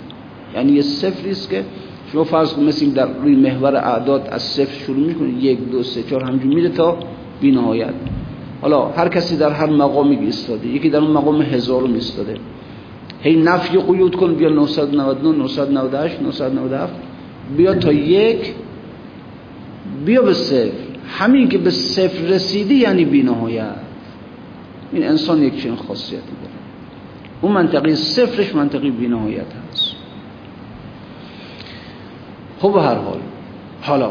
یعنی 0.55 0.73
یه 0.73 0.83
صفری 0.83 1.31
است 1.31 1.51
که 1.51 1.65
شما 2.13 2.25
فرض 2.25 2.59
مثل 2.59 2.91
در 2.91 3.09
روی 3.23 3.37
محور 3.37 3.77
اعداد 3.77 4.29
از 4.33 4.43
صفر 4.43 4.79
شروع 4.79 5.07
می‌کنید 5.07 5.45
یک 5.45 5.71
دو 5.71 5.83
سه 5.83 6.03
چهار 6.03 6.25
همجور 6.25 6.55
میره 6.55 6.69
تا 6.69 6.99
بینهایت. 7.41 7.95
حالا 8.63 8.89
هر 8.89 9.09
کسی 9.09 9.37
در 9.37 9.51
هر 9.51 9.67
مقامی 9.67 10.17
ایستاده 10.17 10.69
یکی 10.69 10.91
در 10.91 10.99
اون 10.99 11.11
مقام 11.11 11.43
هزارم 11.43 11.95
ایستاده. 11.95 12.35
هی 13.23 13.37
نفی 13.37 13.79
قیود 13.79 14.17
کن 14.17 14.35
بیا 14.35 14.49
999 14.49 15.39
998 15.39 16.23
997 16.23 16.93
بیا 17.57 17.75
تا 17.75 17.93
یک 17.93 18.55
بیا 20.05 20.23
به 20.23 20.33
صفر. 20.33 20.73
همین 21.09 21.49
که 21.49 21.59
به 21.59 21.71
صفر 21.71 22.23
رسیدی 22.23 22.75
یعنی 22.75 23.05
بینهایت. 23.05 23.77
این 24.93 25.05
انسان 25.05 25.43
یک 25.43 25.63
چنین 25.63 25.77
خاصیتی 25.77 26.17
داره. 26.17 26.55
اون 27.41 27.53
منطقه 27.53 27.95
صفرش 27.95 28.55
منطقه 28.55 28.91
بینهایت 28.91 29.47
هست. 29.73 29.95
خب 32.61 32.77
هر 32.77 32.95
حال 32.95 33.19
حالا 33.83 34.11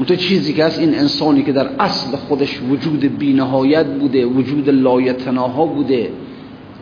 منطقه 0.00 0.16
چیزی 0.16 0.52
که 0.52 0.64
هست 0.64 0.80
این 0.80 0.94
انسانی 0.94 1.42
که 1.42 1.52
در 1.52 1.70
اصل 1.78 2.16
خودش 2.16 2.60
وجود 2.70 3.18
بینهایت 3.18 3.86
بوده 3.86 4.26
وجود 4.26 4.68
لایتناها 4.68 5.66
بوده 5.66 6.10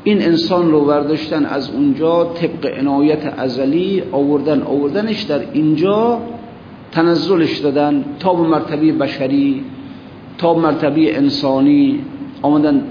این 0.04 0.22
انسان 0.22 0.70
رو 0.70 0.84
برداشتن 0.84 1.46
از 1.46 1.70
اونجا 1.70 2.24
طبق 2.24 2.78
عنایت 2.78 3.38
ازلی 3.38 4.02
آوردن 4.12 4.62
آوردنش 4.62 5.22
در 5.22 5.40
اینجا 5.52 6.20
تنزلش 6.92 7.58
دادن 7.58 8.04
تا 8.20 8.34
به 8.34 8.42
مرتبه 8.42 8.92
بشری 8.92 9.64
تا 10.38 10.54
به 10.54 10.60
مرتبه 10.60 11.16
انسانی 11.16 12.00
آمدن 12.42 12.82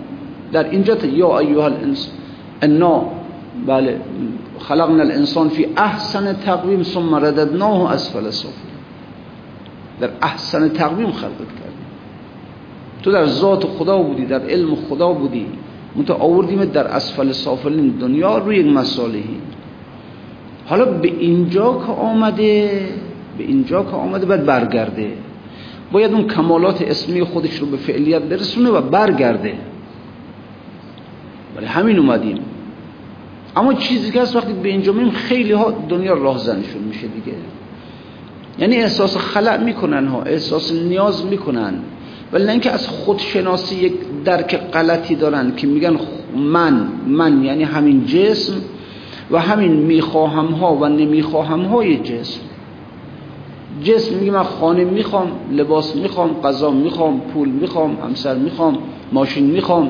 در 0.51 0.69
اینجا 0.69 0.97
یا 1.13 1.39
ایها 1.39 1.65
الانس 1.65 2.11
انا 2.61 3.05
بله 3.67 4.01
خلقنا 4.59 5.03
الانسان 5.03 5.49
فی 5.49 5.67
احسن 5.77 6.33
تقویم 6.33 6.83
ثم 6.83 7.15
رددناه 7.15 7.91
اسفل 7.91 8.29
سفل 8.29 8.66
در 9.99 10.09
احسن 10.21 10.69
تقویم 10.69 11.11
خلقت 11.11 11.37
کردیم 11.37 11.87
تو 13.03 13.11
در 13.11 13.25
ذات 13.25 13.65
خدا 13.65 13.97
بودی 13.97 14.25
در 14.25 14.41
علم 14.41 14.75
خدا 14.75 15.13
بودی. 15.13 15.45
منتها 15.95 16.15
آوردیم 16.15 16.65
در 16.65 16.87
اسفل 16.87 17.31
سافلین 17.31 17.89
دنیا 17.89 18.37
روی 18.37 18.57
یک 18.57 18.65
مسالهی 18.65 19.41
حالا 20.65 20.85
به 20.85 21.07
اینجا 21.07 21.73
که 21.73 21.91
آمده 21.91 22.81
به 23.37 23.43
اینجا 23.43 23.83
که 23.83 23.89
آمده 23.89 24.25
باید 24.25 24.45
برگرده. 24.45 25.13
باید 25.91 26.13
اون 26.13 26.27
کمالات 26.27 26.81
اسمی 26.81 27.23
خودش 27.23 27.59
رو 27.59 27.67
به 27.67 27.77
فعلیت 27.77 28.21
برسونه 28.21 28.69
و 28.69 28.81
برگرده. 28.81 29.53
ولی 31.57 31.65
همین 31.65 31.99
اومدیم. 31.99 32.39
اما 33.55 33.73
چیزی 33.73 34.11
که 34.11 34.21
هست 34.21 34.35
وقتی 34.35 34.53
به 34.53 34.69
اینجا 34.69 34.93
میم 34.93 35.09
خیلی 35.09 35.51
ها 35.51 35.71
دنیا 35.89 36.13
راهزنشون 36.13 36.81
میشه 36.81 37.07
دیگه. 37.07 37.37
یعنی 38.59 38.75
احساس 38.75 39.17
خلع 39.17 39.63
می‌کنن 39.63 40.07
ها 40.07 40.21
احساس 40.21 40.73
نیاز 40.73 41.25
می‌کنن. 41.25 41.73
ولی 42.33 42.49
اینکه 42.49 42.71
از 42.71 42.87
خودشناسی 42.87 43.75
یک 43.75 43.93
درک 44.25 44.55
غلطی 44.55 45.15
دارن 45.15 45.55
که 45.55 45.67
میگن 45.67 45.97
من 46.35 46.87
من 47.07 47.43
یعنی 47.43 47.63
همین 47.63 48.05
جسم 48.05 48.53
و 49.31 49.39
همین 49.39 49.71
می‌خواهم 49.73 50.45
ها 50.45 50.75
و 50.75 50.85
نمی‌خواهم 50.85 51.61
های 51.61 51.97
جسم. 51.97 52.39
جسم 53.83 54.15
میگه 54.15 54.31
من 54.31 54.43
خانه 54.43 54.83
می‌خوام 54.83 55.31
لباس 55.51 55.95
می‌خوام 55.95 56.41
غذا 56.41 56.71
می‌خوام 56.71 57.19
پول 57.19 57.49
می‌خوام 57.49 57.97
همسر 58.05 58.35
می‌خوام 58.35 58.77
ماشین 59.11 59.45
می‌خوام 59.45 59.89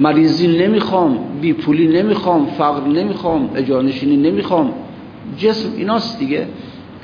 مریضی 0.00 0.58
نمی‌خوام 0.58 1.18
بی 1.40 1.52
پولی 1.52 1.88
نمی‌خوام 1.88 2.46
فقر 2.46 2.86
نمی‌خوام 2.86 3.50
اجانشینی 3.54 4.16
نمی‌خوام. 4.16 4.72
جسم 5.38 5.68
ایناست 5.76 6.18
دیگه. 6.18 6.46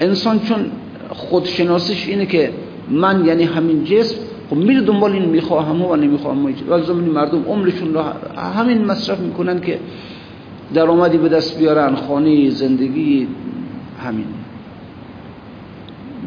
انسان 0.00 0.40
چون 0.40 0.70
خودشناسش 1.10 2.08
اینه 2.08 2.26
که 2.26 2.52
من 2.90 3.24
یعنی 3.24 3.42
همین 3.44 3.84
جسم 3.84 4.16
خب 4.50 4.56
میره 4.56 4.80
دنبال 4.80 5.12
این 5.12 5.24
می‌خواهم 5.24 5.82
و 5.82 5.96
نمی‌خواهم. 5.96 6.54
و 6.68 6.82
زمین 6.82 7.10
مردم 7.10 7.42
عمرشون 7.42 7.94
رو 7.94 8.02
همین 8.56 8.84
مصرف 8.84 9.20
می‌کنن 9.20 9.60
که 9.60 9.78
درآمدی 10.74 11.18
به 11.18 11.28
دست 11.28 11.58
بیارن 11.58 11.94
خانه 11.94 12.50
زندگی 12.50 13.28
همین. 14.04 14.26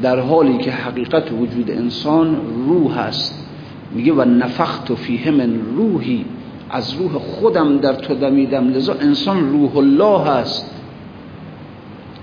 در 0.01 0.19
حالی 0.19 0.57
که 0.57 0.71
حقیقت 0.71 1.31
وجود 1.31 1.71
انسان 1.71 2.37
روح 2.67 2.97
است. 2.97 3.47
میگه 3.95 4.13
و 4.13 4.25
نفخت 4.25 4.93
فیه 4.93 5.31
من 5.31 5.59
روحی. 5.75 6.25
از 6.69 6.93
روح 6.93 7.11
خودم 7.11 7.77
در 7.77 7.93
تو 7.93 8.15
دمیدم 8.15 8.69
لذا 8.69 8.93
انسان 8.93 9.51
روح 9.51 9.77
الله 9.77 10.27
است. 10.29 10.80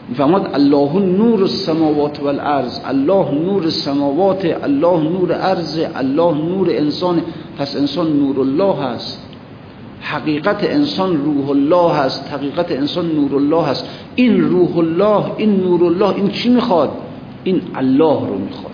می‌فهمد 0.08 0.50
الله 0.54 0.92
نور 0.98 1.42
السماوات 1.42 2.20
والارض 2.20 2.80
الله 2.84 3.30
نور 3.30 3.64
السماوات 3.64 4.44
الله 4.44 5.02
نور 5.02 5.32
ارض 5.32 5.78
الله 5.96 6.34
نور 6.34 6.70
انسان 6.70 7.22
پس 7.58 7.76
انسان 7.76 8.12
نور 8.12 8.40
الله 8.40 8.80
است. 8.80 9.24
حقیقت 10.00 10.64
انسان 10.64 11.24
روح 11.24 11.50
الله 11.50 11.92
هست 11.92 12.32
حقیقت 12.32 12.72
انسان 12.72 13.12
نور 13.12 13.34
الله 13.34 13.64
هست 13.64 13.88
این 14.14 14.40
روح 14.40 14.78
الله 14.78 15.32
این 15.36 15.60
نور 15.60 15.84
الله 15.84 16.16
این 16.16 16.28
چی 16.28 16.48
می‌خواد؟ 16.48 16.90
این 17.44 17.62
الله 17.74 18.20
رو 18.28 18.38
می‌خواد. 18.38 18.72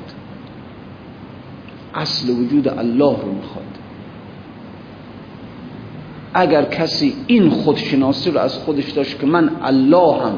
اصل 1.94 2.30
وجود 2.30 2.68
الله 2.68 3.16
رو 3.22 3.32
می‌خواد. 3.32 3.64
اگر 6.34 6.62
کسی 6.64 7.14
این 7.26 7.50
خودشناسی 7.50 8.30
رو 8.30 8.40
از 8.40 8.58
خودش 8.58 8.90
داشت 8.90 9.20
که 9.20 9.26
من 9.26 9.50
الله 9.62 10.22
هم 10.22 10.34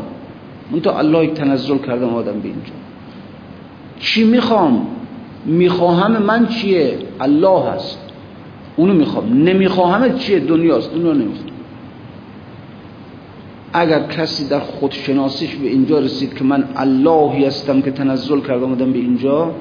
من 0.71 0.81
تو 0.81 0.91
الله 0.91 1.27
تنزل 1.27 1.79
کردم 1.79 2.09
آدم 2.09 2.41
به 2.41 2.49
اینجا. 2.49 2.73
چی 4.01 4.25
می‌خوام؟ 4.25 4.87
می‌خواهم 5.45 6.23
من 6.23 6.47
چیه؟ 6.47 6.99
الله 7.21 7.63
هست. 7.71 7.99
اونو 8.77 8.95
می‌خوام. 8.95 9.43
نمی‌خواهم 9.43 10.19
چیه؟ 10.19 10.39
دنیاست. 10.39 10.91
اونو 10.95 11.13
نمی‌خوام. 11.13 11.47
اگر 13.73 14.03
کسی 14.03 14.49
در 14.49 14.61
خودشناسیش 14.61 15.55
به 15.55 15.69
اینجا 15.69 15.99
رسید 15.99 16.35
که 16.35 16.45
من 16.45 16.65
اللهی 16.77 17.45
هستم 17.45 17.81
که 17.81 17.91
تنزل 17.91 18.41
کردم 18.41 18.73
آدم 18.73 18.93
به 18.93 18.99
اینجا 18.99 19.55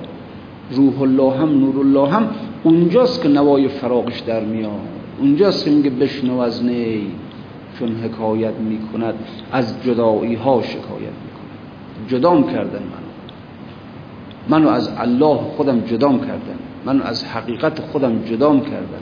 روح 0.72 1.02
الله 1.02 1.38
هم 1.38 1.60
نور 1.60 1.80
الله 1.80 2.10
هم 2.10 2.30
اونجاست 2.64 3.24
که 3.24 3.30
نوای 3.30 3.68
فراغش 3.68 4.20
در 4.20 4.44
میاد. 4.44 4.72
اونجاست 5.20 5.66
که 5.66 5.72
میگه 5.72 5.90
بشنو 5.90 6.40
از 6.40 6.64
نی. 6.64 7.08
چون 7.80 7.96
حکایت 7.96 8.54
می‌کند 8.54 9.14
از 9.52 9.84
جدایی 9.84 10.36
ها 10.36 10.62
شکایت 10.62 11.16
می‌کند. 11.24 12.10
جدام 12.10 12.44
کردن 12.44 12.84
منو. 12.84 13.06
منو 14.50 14.70
از 14.70 14.90
الله 14.98 15.38
خودم 15.38 15.80
جدام 15.80 16.20
کردن. 16.20 16.60
منو 16.86 17.04
از 17.04 17.26
حقیقت 17.26 17.80
خودم 17.80 18.20
جدام 18.20 18.62
کردن. 18.62 19.02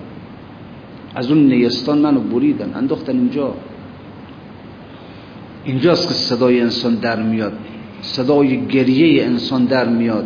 از 1.16 1.32
اون 1.32 1.48
نیستان 1.48 1.98
منو 1.98 2.20
بریدن. 2.20 2.74
انداختن 2.76 3.14
اینجا. 3.14 3.54
اینجاست 5.66 6.08
که 6.08 6.14
صدای 6.14 6.62
انسان 6.62 6.96
در 6.96 7.22
میاد. 7.22 7.54
صدای 8.02 8.66
گریه 8.66 9.26
انسان 9.26 9.66
در 9.66 9.90
میاد. 9.90 10.26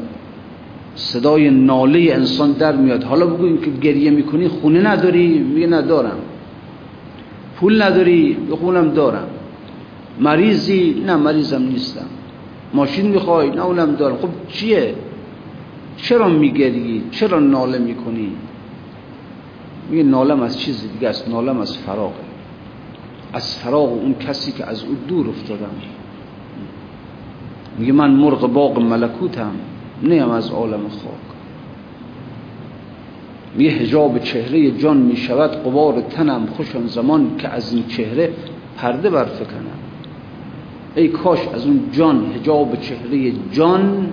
صدای 0.95 1.49
ناله 1.49 2.09
انسان 2.13 2.51
در 2.51 2.75
میاد. 2.75 3.03
حالا 3.03 3.25
بگو 3.25 3.57
که 3.57 3.71
گریه 3.71 4.11
می‌کنی 4.11 4.47
خونه 4.47 4.81
نداری؟ 4.81 5.39
میگه 5.39 5.67
ندارم 5.67 6.17
پول 7.59 7.81
نداری 7.81 8.37
خونم 8.59 8.89
دارم. 8.89 9.27
مریضی؟ 10.19 11.03
نه 11.05 11.15
مریضم 11.15 11.61
نیستم. 11.61 12.05
ماشین 12.73 13.07
می‌خوای؟ 13.07 13.49
نه 13.49 13.65
اونم 13.65 13.95
دارم. 13.95 14.17
خب 14.17 14.29
چیه؟ 14.47 14.95
چرا 15.97 16.29
میگری؟ 16.29 17.03
چرا 17.11 17.39
ناله 17.39 17.77
می‌کنی؟ 17.77 18.31
میگه 19.89 20.03
نالم 20.03 20.41
از 20.41 20.59
چیز 20.59 20.81
دیگه 20.93 21.09
است. 21.09 21.29
نالم 21.29 21.59
از 21.59 21.77
فراغه. 21.77 22.13
از 23.33 23.55
فراغ 23.55 23.93
اون 23.93 24.13
کسی 24.13 24.51
که 24.51 24.65
از 24.65 24.83
او 24.83 24.95
دور 25.07 25.29
افتادم. 25.29 25.71
میگه 27.77 27.93
من 27.93 28.11
مرغ 28.11 28.53
باغ 28.53 28.79
ملکوتم. 28.79 29.51
نیم 30.03 30.29
از 30.29 30.49
عالم 30.49 30.89
خاک 30.89 31.26
میگه 33.55 33.69
هجاب 33.69 34.19
چهره 34.19 34.71
جان 34.71 34.97
می‌شود 34.97 35.51
قبار 35.51 36.01
تنم 36.01 36.45
خوشم 36.57 36.87
زمان 36.87 37.31
که 37.37 37.47
از 37.47 37.73
این 37.73 37.87
چهره 37.87 38.33
پرده 38.77 39.09
برفکنم. 39.09 39.77
ای 40.95 41.07
کاش 41.07 41.39
از 41.53 41.65
اون 41.65 41.79
جان 41.91 42.31
هجاب 42.35 42.75
چهره 42.75 43.31
جان 43.51 44.09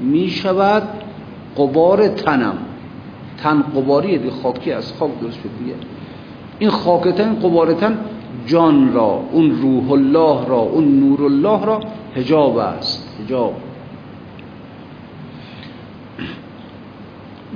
می‌شود 0.00 0.82
قبار 1.56 2.08
تنم. 2.08 2.58
تن 3.38 3.62
قباریه 3.62 4.18
دی 4.18 4.30
خاکی 4.30 4.72
از 4.72 4.92
خاک 4.92 5.10
درست 5.20 5.36
شد 5.36 5.50
دیگه. 5.58 5.74
این 6.58 6.70
خاکتن 6.70 7.34
قبارتن 7.34 7.98
جان 8.46 8.92
را 8.92 9.22
اون 9.32 9.50
روح 9.50 9.92
الله 9.92 10.48
را 10.48 10.58
اون 10.58 11.00
نور 11.00 11.24
الله 11.24 11.64
را 11.64 11.80
هجاب 12.16 12.56
است 12.56 13.16
هجاب 13.24 13.54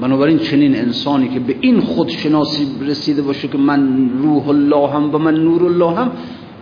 بنابراین 0.04 0.38
چنین 0.38 0.76
انسانی 0.76 1.28
که 1.28 1.40
به 1.40 1.56
این 1.60 1.80
خودشناسی 1.80 2.66
رسیده 2.80 3.22
باشه 3.22 3.48
که 3.48 3.58
من 3.58 4.10
روح 4.22 4.48
الله 4.48 4.88
هم 4.88 5.14
و 5.14 5.18
من 5.18 5.34
نور 5.34 5.64
الله 5.64 5.98
هم 6.00 6.10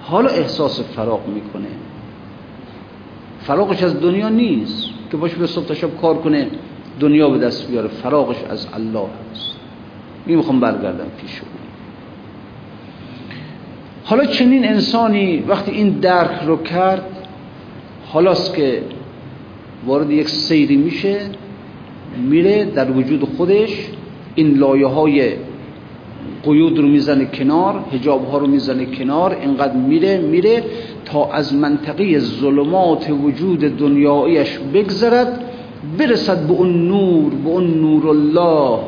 حالا 0.03 0.29
احساس 0.29 0.81
فراغ 0.81 1.29
می‌کنه. 1.29 1.69
فراغش 3.41 3.83
از 3.83 4.01
دنیا 4.01 4.29
نیست 4.29 4.85
که 5.11 5.17
باشه 5.17 5.37
به 5.37 5.47
صبح 5.47 5.65
تا 5.65 5.75
شب 5.75 6.01
کار 6.01 6.19
کنه 6.19 6.47
دنیا 7.01 7.29
به 7.29 7.39
دست 7.39 7.71
بیاره. 7.71 7.89
فراغش 7.89 8.37
از 8.51 8.67
الله 8.73 9.07
هست. 9.33 9.51
می 10.27 10.37
می‌خوام 10.37 10.61
برگردم 10.61 11.07
پیش 11.21 11.41
او. 11.41 11.47
حالا 14.05 14.25
چنین 14.25 14.69
انسانی 14.69 15.39
وقتی 15.49 15.71
این 15.71 15.89
درک 15.89 16.43
رو 16.47 16.57
کرد 16.57 17.29
حالاست 18.07 18.55
که 18.55 18.83
وارد 19.87 20.11
یک 20.11 20.29
سیری 20.29 20.77
میشه. 20.77 21.21
میره 22.17 22.65
در 22.65 22.91
وجود 22.91 23.25
خودش 23.37 23.89
این 24.35 24.59
لایه 24.59 24.87
های 24.87 25.33
قیود 26.45 26.79
رو 26.79 26.89
می‌زنه 26.89 27.25
کنار 27.25 27.85
هجاب 27.93 28.29
ها 28.29 28.39
رو 28.39 28.47
می‌زنه 28.47 28.87
کنار 28.87 29.37
اینقدر 29.41 29.77
میره 29.77 30.19
میره 30.19 30.65
تا 31.05 31.31
از 31.31 31.55
منطقه 31.55 32.19
ظلمات 32.19 33.11
وجود 33.23 33.61
دنیایش 33.61 34.59
بگذرد 34.75 35.41
برسد 35.99 36.47
به 36.47 36.53
اون 36.53 36.89
نور 36.89 37.35
به 37.35 37.49
اون 37.49 37.81
نور 37.81 38.09
الله 38.09 38.79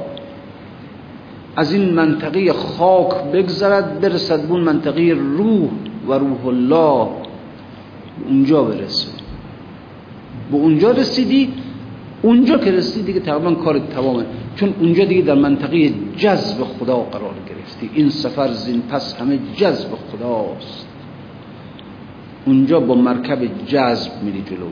از 1.56 1.72
این 1.72 1.94
منطقه 1.94 2.52
خاک 2.52 3.24
بگذرد 3.32 4.00
برسد 4.00 4.42
به 4.42 4.52
اون 4.52 4.60
منطقه 4.60 5.16
روح 5.36 5.68
و 6.08 6.12
روح 6.12 6.46
الله. 6.46 7.08
اونجا 8.28 8.62
برسه. 8.62 9.08
به 10.50 10.56
اونجا 10.56 10.90
رسیدی 10.90 11.52
اونجا 12.24 12.58
که 12.58 12.72
رسیدی 12.72 13.06
دیگه 13.06 13.20
تقریبا 13.20 13.54
کار 13.54 13.78
تمامه. 13.78 14.24
چون 14.56 14.74
اونجا 14.80 15.04
دیگه 15.04 15.22
در 15.22 15.34
منطقه 15.34 15.92
جذب 16.16 16.64
خدا 16.64 16.96
قرار 16.96 17.34
گرفتی. 17.48 17.90
این 17.94 18.08
سفر 18.08 18.48
زین 18.52 18.82
پس 18.82 19.20
همه 19.20 19.38
جذب 19.56 19.88
خداست. 19.88 20.88
اونجا 22.46 22.80
با 22.80 22.94
مرکب 22.94 23.38
جذب 23.66 24.10
میری 24.22 24.42
جلو. 24.42 24.66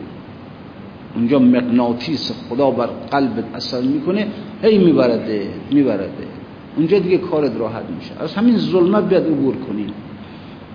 اونجا 1.14 1.38
مغناطیس 1.38 2.32
خدا 2.48 2.70
بر 2.70 2.86
قلبت 2.86 3.44
اثر 3.54 3.80
می‌کنه. 3.80 4.26
هی 4.62 4.78
میبرده 4.78 5.48
میبرده. 5.70 6.26
اونجا 6.76 6.98
دیگه 6.98 7.18
کارت 7.18 7.56
راحت 7.56 7.84
میشه. 7.98 8.10
از 8.20 8.34
همین 8.34 8.56
ظلمت 8.58 9.10
باید 9.10 9.26
عبور 9.26 9.56
کنی. 9.56 9.86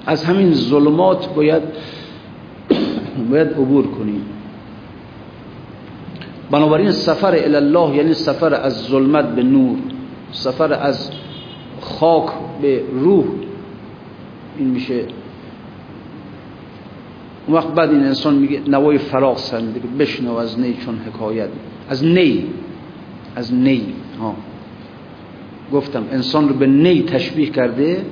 از 0.06 0.24
همین 0.26 0.54
ظلمات 0.54 1.36
باید 1.36 1.64
باید 3.32 3.48
عبور 3.48 3.88
کنیم 3.88 4.22
بنابراین 6.52 6.92
سفر 6.92 7.36
الله 7.36 7.96
یعنی 7.96 8.14
سفر 8.14 8.54
از 8.54 8.84
ظلمت 8.84 9.26
به 9.26 9.44
نور 9.44 9.78
سفر 10.32 10.74
از 10.74 11.12
خاک 11.82 12.30
به 12.62 12.84
روح. 12.92 13.26
این 14.58 14.68
میشه. 14.68 15.06
اون 17.48 17.58
وقت 17.58 17.68
بعد 17.68 17.90
این 17.90 18.04
انسان 18.04 18.36
میگه 18.36 18.62
نوای 18.68 18.98
فراغ 18.98 19.38
که 19.52 19.88
بشنو 20.00 20.36
از 20.36 20.60
نی 20.60 20.74
چون 20.74 20.98
حکایت. 20.98 21.50
از 21.90 22.06
نی 22.06 22.46
از 23.36 23.54
نی 23.54 23.94
ها. 24.20 24.36
گفتم 25.74 26.04
انسان 26.12 26.50
رو 26.50 26.56
به 26.56 26.68
نی 26.68 27.04
تشبیه 27.04 27.50
کرده 27.50 28.06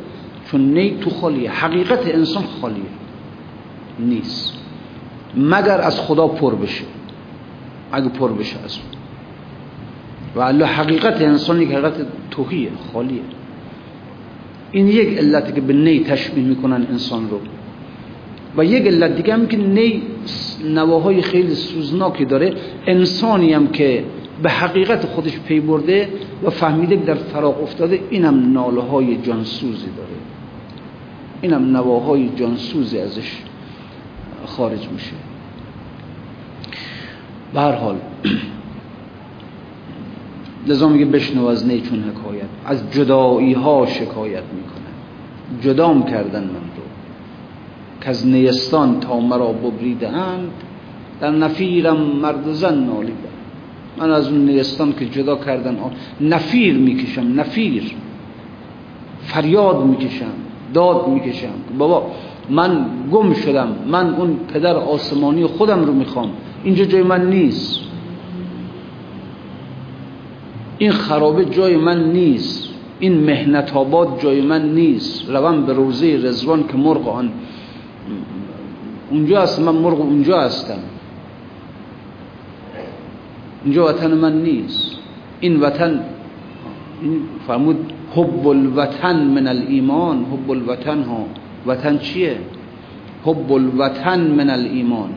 چون 0.51 0.61
نی 0.61 0.97
تو 1.01 1.09
خالیه. 1.09 1.51
حقیقت 1.51 2.07
انسان 2.07 2.43
خالیه. 2.61 2.83
نیست. 3.99 4.53
مگر 5.37 5.81
از 5.81 5.99
خدا 5.99 6.27
پر 6.27 6.55
بشه. 6.55 6.83
اگه 7.95 8.09
پر 8.09 8.33
بشه 8.33 8.55
از 8.65 8.77
و 10.35 10.39
الله 10.39 10.65
حقیقت 10.65 11.21
انسان 11.21 11.61
یک 11.61 11.69
حقیقت 11.71 11.93
توهیه 12.31 12.69
خالیه. 12.93 13.21
این 14.71 14.87
یک 14.87 15.17
علتی 15.17 15.53
که 15.53 15.61
به 15.61 15.73
نی 15.73 15.99
تشبیه 15.99 16.43
می‌کنن 16.43 16.87
انسان 16.91 17.29
رو. 17.29 17.39
و 18.57 18.65
یک 18.65 18.87
علت 18.87 19.15
دیگه 19.15 19.33
هم 19.33 19.47
که 19.47 19.57
نی 19.57 20.01
نواهای 20.73 21.21
خیلی 21.21 21.55
سوزناکی 21.55 22.25
داره 22.25 22.53
انسانی 22.87 23.53
هم 23.53 23.67
که 23.67 24.05
به 24.43 24.49
حقیقت 24.49 25.05
خودش 25.05 25.39
پی 25.39 25.59
برده 25.59 26.09
و 26.43 26.49
فهمیده 26.49 26.95
در 26.95 27.15
فراغ 27.15 27.63
افتاده 27.63 27.99
اینم 28.09 28.53
ناله 28.53 28.81
های 28.81 29.17
جانسوزی 29.17 29.87
داره. 29.97 30.09
اینم 31.41 31.77
نواهای 31.77 32.29
جانسوزی 32.35 32.99
ازش 32.99 33.31
خارج 34.45 34.89
میشه. 34.93 35.13
به 37.55 37.61
هر 37.61 37.71
حال 37.71 37.95
لذا 40.67 40.87
میگه 40.87 41.05
بشنو 41.05 41.45
از 41.45 41.67
نی 41.67 41.81
چون 41.81 42.03
حکایت 42.03 42.45
از 42.65 42.91
جدایی 42.91 43.53
ها 43.53 43.85
شکایت 43.85 44.43
می‌کنه. 44.43 45.61
جدام 45.61 46.03
کردن 46.03 46.43
من 46.43 46.49
رو. 46.49 46.83
که 48.01 48.09
از 48.09 48.27
نیستان 48.27 48.99
تا 48.99 49.19
مرا 49.19 49.51
ببریده 49.51 50.09
اند 50.09 50.51
در 51.21 51.31
نفیرم 51.31 51.97
مرد 51.97 52.51
زن 52.51 52.83
نالیده. 52.83 53.29
من 53.97 54.11
از 54.11 54.27
اون 54.27 54.45
نیستان 54.45 54.93
که 54.93 55.05
جدا 55.05 55.35
کردن 55.35 55.77
نفیر 56.21 56.77
می‌کشم 56.77 57.39
نفیر. 57.39 57.95
فریاد 59.21 59.85
می‌کشم 59.85 60.33
داد 60.73 61.07
می‌کشم. 61.07 61.53
بابا 61.77 62.11
من 62.49 62.85
گم 63.11 63.33
شدم 63.33 63.67
من 63.87 64.15
اون 64.15 64.37
پدر 64.53 64.75
آسمانی 64.75 65.45
خودم 65.45 65.85
رو 65.85 65.93
می‌خوام. 65.93 66.29
اینجا 66.63 66.85
جای 66.85 67.03
من 67.03 67.29
نیست. 67.29 67.79
این 70.77 70.91
خرابه 70.91 71.45
جای 71.45 71.77
من 71.77 72.11
نیست. 72.11 72.69
این 72.99 73.23
مهنت 73.23 73.75
آباد 73.75 74.19
جای 74.23 74.41
من 74.41 74.73
نیست. 74.73 75.29
روم 75.29 75.65
به 75.65 75.73
روزه 75.73 76.17
رزوان 76.23 76.67
که 76.67 76.77
مرغ 76.77 77.07
آن 77.07 77.31
اونجا 79.11 79.41
هست 79.41 79.59
من 79.59 79.75
مرغ 79.75 80.01
اونجا 80.01 80.41
هستم. 80.41 80.79
اینجا 83.63 83.85
وطن 83.85 84.13
من 84.13 84.41
نیست. 84.41 84.95
این 85.39 85.59
وطن 85.59 85.99
این 87.01 87.19
فرمود 87.47 87.93
حب 88.15 88.47
الوطن 88.47 89.23
من 89.23 89.47
الایمان. 89.47 90.25
حب 90.31 90.51
الوطن 90.51 91.03
ها 91.03 91.25
وطن 91.67 91.97
چیه؟ 91.97 92.37
حب 93.25 93.51
الوطن 93.51 94.19
من 94.19 94.49
الایمان. 94.49 95.09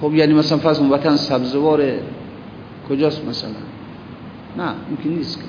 خب 0.00 0.14
یعنی 0.14 0.34
مثلا 0.34 0.58
فرض 0.58 0.80
وطن 0.90 1.16
سبزوار 1.16 1.82
کجاست 2.88 3.28
مثلا؟ 3.28 3.50
نه 4.56 4.74
ممکن 4.90 5.10
نیست 5.10 5.38
که. 5.38 5.44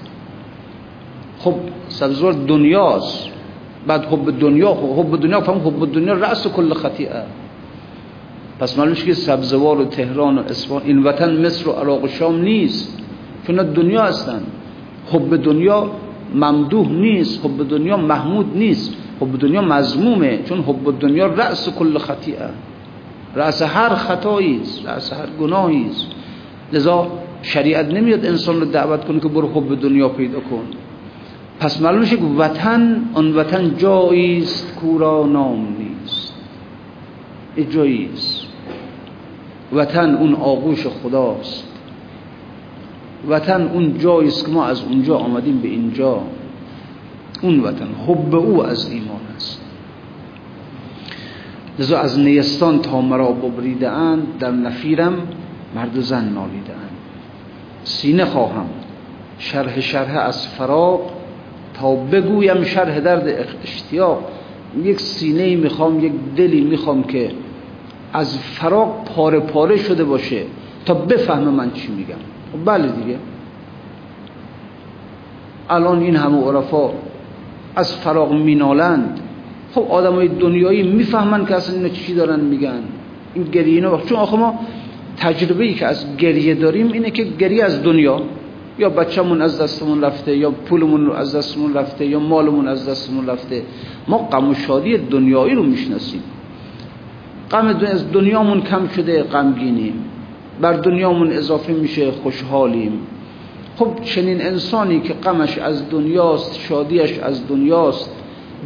خب 1.39 1.53
سبزوار 1.87 2.33
دنیاست. 2.33 3.29
بعد 3.87 4.05
حب 4.05 4.39
دنیا 4.39 4.73
خب 4.73 4.99
حب 4.99 5.21
دنیا 5.21 5.41
فهم 5.41 5.67
حب 5.67 5.91
دنیا 5.91 6.13
رأس 6.13 6.47
کل 6.47 6.73
خطیئه. 6.73 7.23
پس 8.59 8.77
معلوم 8.77 8.93
که 8.93 9.13
سبزوار 9.13 9.81
و 9.81 9.85
تهران 9.85 10.37
و 10.37 10.41
اصفهان 10.41 10.81
این 10.85 11.03
وطن 11.03 11.45
مصر 11.45 11.69
و 11.69 11.71
عراق 11.71 12.03
و 12.03 12.07
شام 12.07 12.41
نیست. 12.41 12.99
چون 13.47 13.55
دنیا 13.55 14.03
هستن. 14.03 14.41
حب 15.11 15.43
دنیا 15.43 15.91
ممدوح 16.35 16.91
نیست. 16.91 17.45
حب 17.45 17.69
دنیا 17.69 17.97
محمود 17.97 18.57
نیست. 18.57 18.93
حب 19.21 19.39
دنیا 19.39 19.61
مزمومه 19.61 20.39
چون 20.45 20.61
حب 20.61 20.99
دنیا 20.99 21.27
رأس 21.27 21.69
کل 21.69 21.97
خطیئه 21.97 22.49
رأس 23.35 23.61
هر 23.61 23.95
خطایی 23.95 24.59
است 24.61 24.85
رأس 24.85 25.13
هر 25.13 25.27
گناهی 25.39 25.85
است. 25.89 26.07
لذا 26.73 27.07
شریعت 27.41 27.93
نمیاد 27.93 28.25
انسان 28.25 28.59
رو 28.59 28.65
دعوت 28.65 29.05
کنه 29.05 29.19
که 29.19 29.27
برو 29.27 29.47
حب 29.47 29.81
دنیا 29.81 30.09
پیدا 30.09 30.39
کن. 30.39 30.63
پس 31.59 31.81
معلوم 31.81 32.05
که 32.05 32.17
وطن 32.37 33.01
آن 33.13 33.35
وطن 33.35 33.77
جایی 33.77 34.37
است 34.37 34.75
کورا 34.75 35.25
نام 35.25 35.67
نیست. 35.79 36.33
جایی 37.71 38.09
است. 38.13 38.45
وطن 39.73 40.15
اون 40.15 40.35
آغوش 40.35 40.87
خداست. 40.87 41.67
وطن 43.29 43.61
اون 43.61 43.97
جایی 43.97 44.27
است 44.27 44.45
که 44.45 44.51
ما 44.51 44.65
از 44.65 44.83
اونجا 44.83 45.17
آمدیم 45.17 45.59
به 45.59 45.67
اینجا. 45.67 46.21
اون 47.41 47.59
وطن. 47.59 47.87
حب 48.07 48.35
او 48.35 48.65
از 48.65 48.91
ایمان 48.91 49.21
است. 49.35 49.61
لذا 51.79 51.99
از 51.99 52.19
نیستان 52.19 52.79
تا 52.79 53.01
مرا 53.01 53.31
ببریده 53.31 53.89
اند 53.89 54.37
در 54.39 54.51
نفیرم 54.51 55.13
مرد 55.75 55.97
و 55.97 56.01
زن 56.01 56.23
نالیده 56.23 56.73
اند. 56.73 56.97
سینه 57.83 58.25
خواهم. 58.25 58.65
شرح 59.37 59.79
شرح 59.79 60.17
از 60.17 60.47
فراق 60.47 61.01
تا 61.73 61.95
بگویم 61.95 62.63
شرح 62.63 62.99
درد 62.99 63.47
اشتیاق. 63.63 64.31
یک 64.83 64.99
سینه 64.99 65.55
می‌خوام 65.55 66.05
یک 66.05 66.13
دلی 66.35 66.61
می‌خوام 66.61 67.03
که 67.03 67.31
از 68.13 68.37
فراق 68.37 69.03
پاره 69.15 69.39
پاره 69.39 69.77
شده 69.77 70.03
باشه 70.03 70.43
تا 70.85 70.93
بفهمه 70.93 71.51
من 71.51 71.71
چی 71.71 71.87
میگم. 71.87 72.15
خب 72.53 72.71
بله 72.71 72.87
دیگه. 72.87 73.17
الان 75.69 75.99
این 75.99 76.15
همه 76.15 76.43
عرفا 76.43 76.89
از 77.75 77.95
فراغ 77.95 78.33
مینالند. 78.33 79.19
خب 79.73 79.85
آدم 79.89 80.13
های 80.13 80.27
دنیایی 80.27 80.83
می‌فهمن 80.83 81.45
که 81.45 81.55
اصلا 81.55 81.75
اینا 81.75 81.89
چی 81.89 82.13
دارن 82.13 82.39
میگن. 82.39 82.81
این 83.33 83.43
گریه 83.43 83.75
اینا 83.75 84.01
چون 84.01 84.17
آخه 84.17 84.37
ما 84.37 84.59
تجربه 85.17 85.63
ای 85.63 85.73
که 85.73 85.85
از 85.85 86.17
گریه 86.17 86.55
داریم 86.55 86.91
اینه 86.91 87.11
که 87.11 87.23
گریه 87.23 87.63
از 87.63 87.83
دنیا. 87.83 88.21
یا 88.79 88.89
بچه‌مون 88.89 89.41
از 89.41 89.61
دستمون 89.61 90.01
رفته 90.01 90.37
یا 90.37 90.51
پولمون 90.51 91.11
از 91.11 91.35
دستمون 91.35 91.73
رفته 91.73 92.05
یا 92.05 92.19
مالمون 92.19 92.67
از 92.67 92.89
دستمون 92.89 93.27
رفته. 93.27 93.63
ما 94.07 94.17
غم 94.17 94.49
و 94.49 94.53
شادی 94.53 94.97
دنیایی 94.97 95.55
رو 95.55 95.63
می‌شناسیم. 95.63 96.23
غم 97.51 97.67
از 97.67 98.11
دنیامون 98.11 98.61
کم 98.61 98.87
شده 98.87 99.23
غمگینیم. 99.23 99.93
بر 100.61 100.73
دنیامون 100.73 101.31
اضافه 101.31 101.73
میشه 101.73 102.11
خوشحالیم. 102.11 102.99
خب 103.79 104.03
چنین 104.03 104.41
انسانی 104.41 104.99
که 104.99 105.13
غمش 105.13 105.57
از 105.57 105.89
دنیاست 105.89 106.59
شادیش 106.59 107.19
از 107.19 107.47
دنیاست 107.47 108.09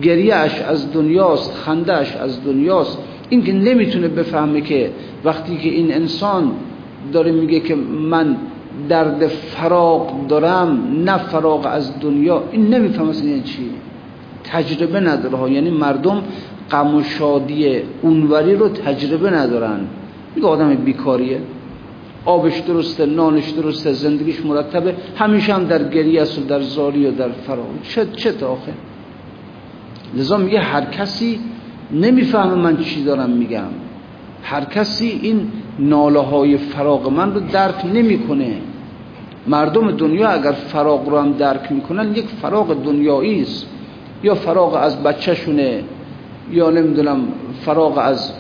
گریهش 0.02 0.62
از 0.62 0.94
دنیاست 0.94 1.54
خندهش 1.54 2.16
از 2.16 2.44
دنیاست 2.44 2.98
این 3.30 3.44
که 3.44 3.54
نمی‌تونه 3.54 4.08
بفهمه 4.08 4.62
که 4.62 4.92
وقتی 5.24 5.58
که 5.58 5.70
این 5.70 5.94
انسان 5.94 6.52
داره 7.14 7.32
میگه 7.32 7.60
که 7.60 7.76
من 7.76 8.38
درد 8.90 9.28
فراق 9.28 10.28
دارم 10.28 11.02
نه 11.06 11.18
فراق 11.18 11.66
از 11.66 12.00
دنیا 12.00 12.44
این 12.52 12.68
نمیفهم 12.68 13.10
اصلا 13.10 13.30
یعنی 13.30 13.42
چی؟ 13.42 13.70
تجربه 14.44 15.00
نداره 15.00 15.52
یعنی 15.52 15.70
مردم 15.70 16.24
غم 16.72 16.96
و 16.96 17.04
شادی 17.04 17.76
اونوری 18.02 18.56
رو 18.56 18.70
تجربه 18.70 19.30
ندارن. 19.30 19.80
میگه 20.36 20.48
آدم 20.48 20.76
بیکاریه. 20.76 21.40
آبش 22.26 22.60
درسته 22.60 23.06
نانش 23.06 23.50
درسته 23.50 23.92
زندگیش 23.92 24.46
مرتبه. 24.46 24.96
همیشه 25.16 25.54
هم 25.54 25.64
در 25.64 25.84
گریه 25.84 26.22
است 26.22 26.40
و 26.40 26.42
در 26.42 26.62
زاری 26.62 27.06
و 27.06 27.12
در 27.12 27.30
فراق 27.30 27.66
چه 27.84 28.06
چه 28.06 28.46
آخه 28.46 28.74
لذا 30.16 30.38
میگه 30.38 30.60
هر 30.60 30.86
کسی 30.86 31.40
نمی‌فهمه 31.92 32.56
من 32.56 32.78
چی 32.78 33.04
دارم 33.04 33.30
میگم. 33.30 33.68
هر 34.44 34.64
کسی 34.66 35.20
این 35.22 35.52
ناله 35.80 36.20
های 36.20 36.58
فراغ 36.58 37.10
من 37.10 37.34
رو 37.34 37.40
درک 37.40 37.86
نمی‌کنه. 37.94 38.58
مردم 39.48 39.92
دنیا 39.92 40.30
اگر 40.30 40.52
فراغ 40.52 41.10
رو 41.10 41.20
هم 41.20 41.34
درک 41.34 41.72
می‌کنن 41.72 42.16
یک 42.16 42.26
فراغ 42.42 42.84
دنیایی 42.84 43.42
است. 43.42 43.68
یا 44.24 44.36
فراغ 44.36 44.74
از 44.74 45.04
بچهشونه 45.04 45.84
یا 46.52 46.70
نمی‌دونم 46.70 47.28
فراغ 47.66 47.98
از 47.98 48.34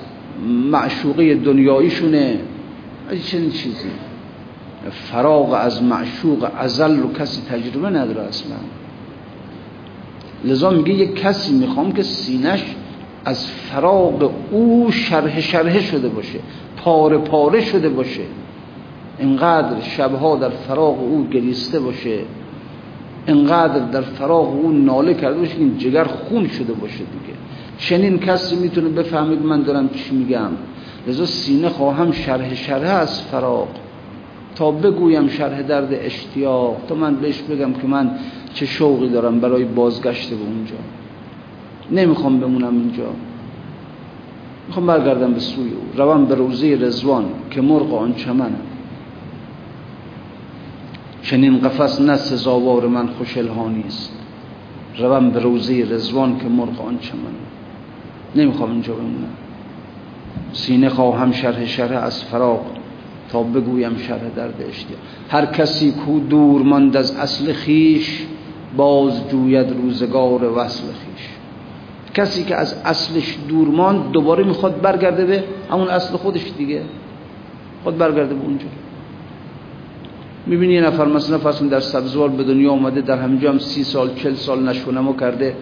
معشوقه 0.72 1.36
دنیاییشونه. 1.36 2.40
چنین 3.12 3.52
چیزی. 3.52 3.90
فراغ 4.92 5.54
از 5.54 5.84
معشوق 5.84 6.50
ازل 6.58 7.00
رو 7.00 7.14
کسی 7.14 7.42
تجربه 7.42 7.90
نداره 7.90 8.22
اصلا. 8.22 8.56
لذا 10.46 10.70
میگه 10.70 10.94
یک 10.94 11.16
کسی 11.16 11.54
می‌خوام 11.54 11.92
که 11.92 12.04
سینش 12.04 12.64
از 13.26 13.48
فراغ 13.48 14.32
او 14.52 14.92
شرح 14.92 15.42
شرح 15.42 15.80
شده 15.80 16.10
باشه 16.10 16.40
پاره 16.78 17.18
پاره 17.18 17.62
شده 17.62 17.90
باشه. 17.90 18.24
اینقدر 19.20 19.82
شبها 19.82 20.36
در 20.36 20.50
فراغ 20.50 21.00
او 21.00 21.28
گریسته 21.32 21.80
باشه 21.80 22.20
اینقدر 23.28 23.80
در 23.80 24.02
فراغ 24.02 24.50
او 24.50 24.72
ناله 24.72 25.14
کرده 25.14 25.40
باشه 25.40 25.56
این 25.58 25.78
جگر 25.78 26.04
خون 26.04 26.48
شده 26.48 26.74
باشه 26.74 26.98
دیگه. 26.98 27.38
چنین 27.78 28.20
کسی 28.20 28.56
می‌تونه 28.56 28.90
بفهمید 28.90 29.42
من 29.42 29.62
دارم 29.62 29.90
چی 29.90 30.16
میگم. 30.16 30.50
لذا 31.08 31.26
سینه 31.26 31.70
خواهم 31.70 32.12
شرح 32.12 32.56
شرح 32.56 32.90
از 32.96 33.22
فراغ. 33.22 33.68
تا 34.56 34.72
بگویم 34.72 35.28
شرح 35.28 35.62
درد 35.62 35.90
اشتیاق 35.92 36.78
تا 36.88 36.96
من 36.96 37.16
بهش 37.16 37.42
بگم 37.42 37.74
که 37.74 37.88
من 37.88 38.12
چه 38.54 38.66
شوقی 38.66 39.10
دارم 39.10 39.40
برای 39.40 39.66
بازگشت 39.66 40.30
به 40.30 40.36
اونجا. 40.36 40.76
نمی‌خوام 41.92 42.40
بمونم 42.40 42.74
اینجا. 42.74 43.10
می‌خوام 44.68 44.86
برگردم 44.86 45.34
به 45.34 45.40
سوی 45.40 45.70
او. 45.70 46.02
روم 46.04 46.26
به 46.26 46.36
روزه 46.36 46.78
رزوان 46.82 47.26
که 47.52 47.62
مرغ 47.62 47.94
آن 47.94 48.14
چمنم 48.14 48.62
چنین 51.24 51.60
قفس 51.60 52.02
نه 52.02 52.18
سزاوار 52.18 52.88
من 52.88 53.08
خوش 53.08 53.38
الهانیست 53.38 54.12
روم 54.98 55.30
به 55.30 55.40
روزه 55.40 55.88
رزوان 55.90 56.38
که 56.40 56.48
مرغ 56.48 56.82
آن 56.82 56.98
چمنم 56.98 57.46
نمی‌خوام 58.36 58.72
اینجا 58.72 58.94
بمونم. 58.94 59.43
سینه 60.54 60.90
خواهم 60.90 61.32
شرح 61.32 61.66
شرح 61.66 62.04
از 62.04 62.24
فراغ 62.24 62.62
تا 63.30 63.44
بگویم 63.44 63.98
شرح 63.98 64.30
درد 64.36 64.66
اشتیاق 64.70 65.00
هر 65.30 65.46
کسی 65.46 65.92
کو 65.92 66.20
دور 66.20 66.62
ماند 66.62 66.98
از 66.98 67.16
اصل 67.16 67.54
خیش 67.54 68.26
باز 68.78 69.30
جوید 69.30 69.72
روزگار 69.72 70.58
وصل 70.58 70.84
خیش. 70.84 71.28
کسی 72.14 72.44
که 72.44 72.56
از 72.56 72.82
اصلش 72.86 73.38
دور 73.50 73.68
ماند 73.68 74.12
دوباره 74.12 74.44
می‌خواد 74.44 74.82
برگرده 74.82 75.26
به 75.26 75.44
همون 75.72 75.88
اصل 75.88 76.18
خودش 76.18 76.52
دیگه. 76.58 76.82
خود 77.84 77.98
برگرده 77.98 78.36
به 78.36 78.46
اونجا. 78.46 78.66
می‌بینی 80.46 80.74
یه 80.74 80.82
نفر 80.82 81.06
مثلا 81.06 81.38
فرض 81.38 81.64
در 81.64 81.80
سبزوار 81.80 82.30
به 82.30 82.44
دنیا 82.44 82.72
اومده 82.72 83.02
در 83.02 83.18
همینجا 83.18 83.52
هم 83.52 83.60
سی 83.60 83.84
سال 83.84 84.10
چل 84.16 84.34
سال 84.34 84.70
نشونمو 84.70 85.16
کرده. 85.16 85.56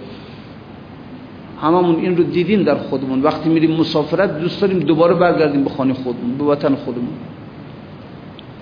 هممون 1.61 1.95
این 1.95 2.17
رو 2.17 2.23
دیدیم 2.23 2.63
در 2.63 2.75
خودمون. 2.75 3.21
وقتی 3.21 3.49
میریم 3.49 3.71
مسافرت 3.71 4.39
دوست 4.39 4.61
داریم 4.61 4.79
دوباره 4.79 5.13
برگردیم 5.13 5.63
به 5.63 5.69
خانه 5.69 5.93
خودمون 5.93 6.37
به 6.37 6.43
وطن 6.43 6.75
خودمون. 6.75 7.13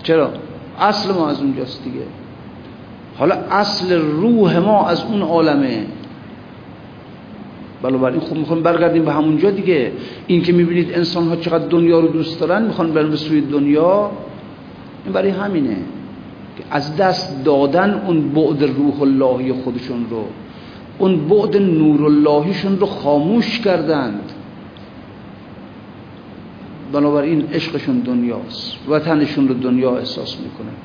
چرا؟ 0.04 0.30
اصل 0.80 1.14
ما 1.14 1.30
از 1.30 1.42
اونجاست 1.42 1.84
دیگه. 1.84 2.06
حالا 3.18 3.36
اصل 3.36 4.02
روح 4.02 4.58
ما 4.58 4.88
از 4.88 5.04
اون 5.04 5.22
عالمه. 5.22 5.86
بنابراین 7.82 8.20
خب 8.20 8.36
می‌خوام 8.36 8.64
برگردیم 8.64 9.06
به 9.06 9.14
همونجا 9.14 9.50
دیگه. 9.50 9.92
این 10.28 10.42
که 10.42 10.54
می‌بینید 10.54 10.94
انسان 10.94 11.28
ها 11.28 11.36
چقدر 11.36 11.68
دنیا 11.68 12.00
رو 12.00 12.08
دوست 12.08 12.40
دارن 12.40 12.64
می‌خوان 12.64 12.92
برن 12.92 13.10
به 13.10 13.16
سوی 13.16 13.42
دنیا 13.42 14.12
این 15.06 15.14
برای 15.14 15.30
همینه 15.30 15.78
که 16.58 16.64
از 16.72 16.98
دست 16.98 17.44
دادن 17.44 18.02
اون 18.08 18.30
بعد 18.30 18.64
روح 18.64 19.02
اللهی 19.02 19.54
خودشون 19.54 20.06
رو 20.10 20.24
اون 21.00 21.28
بعد 21.28 21.58
نور 21.58 22.06
اللهیشون 22.06 22.80
رو 22.80 22.86
خاموش 22.86 23.60
کردند. 23.60 24.32
بنابراین 26.94 27.48
عشقشون 27.54 28.00
دنیاست 28.00 28.78
وطنشون 28.90 29.48
رو 29.48 29.54
دنیا 29.54 29.98
احساس 29.98 30.38
می‌کنن 30.38 30.76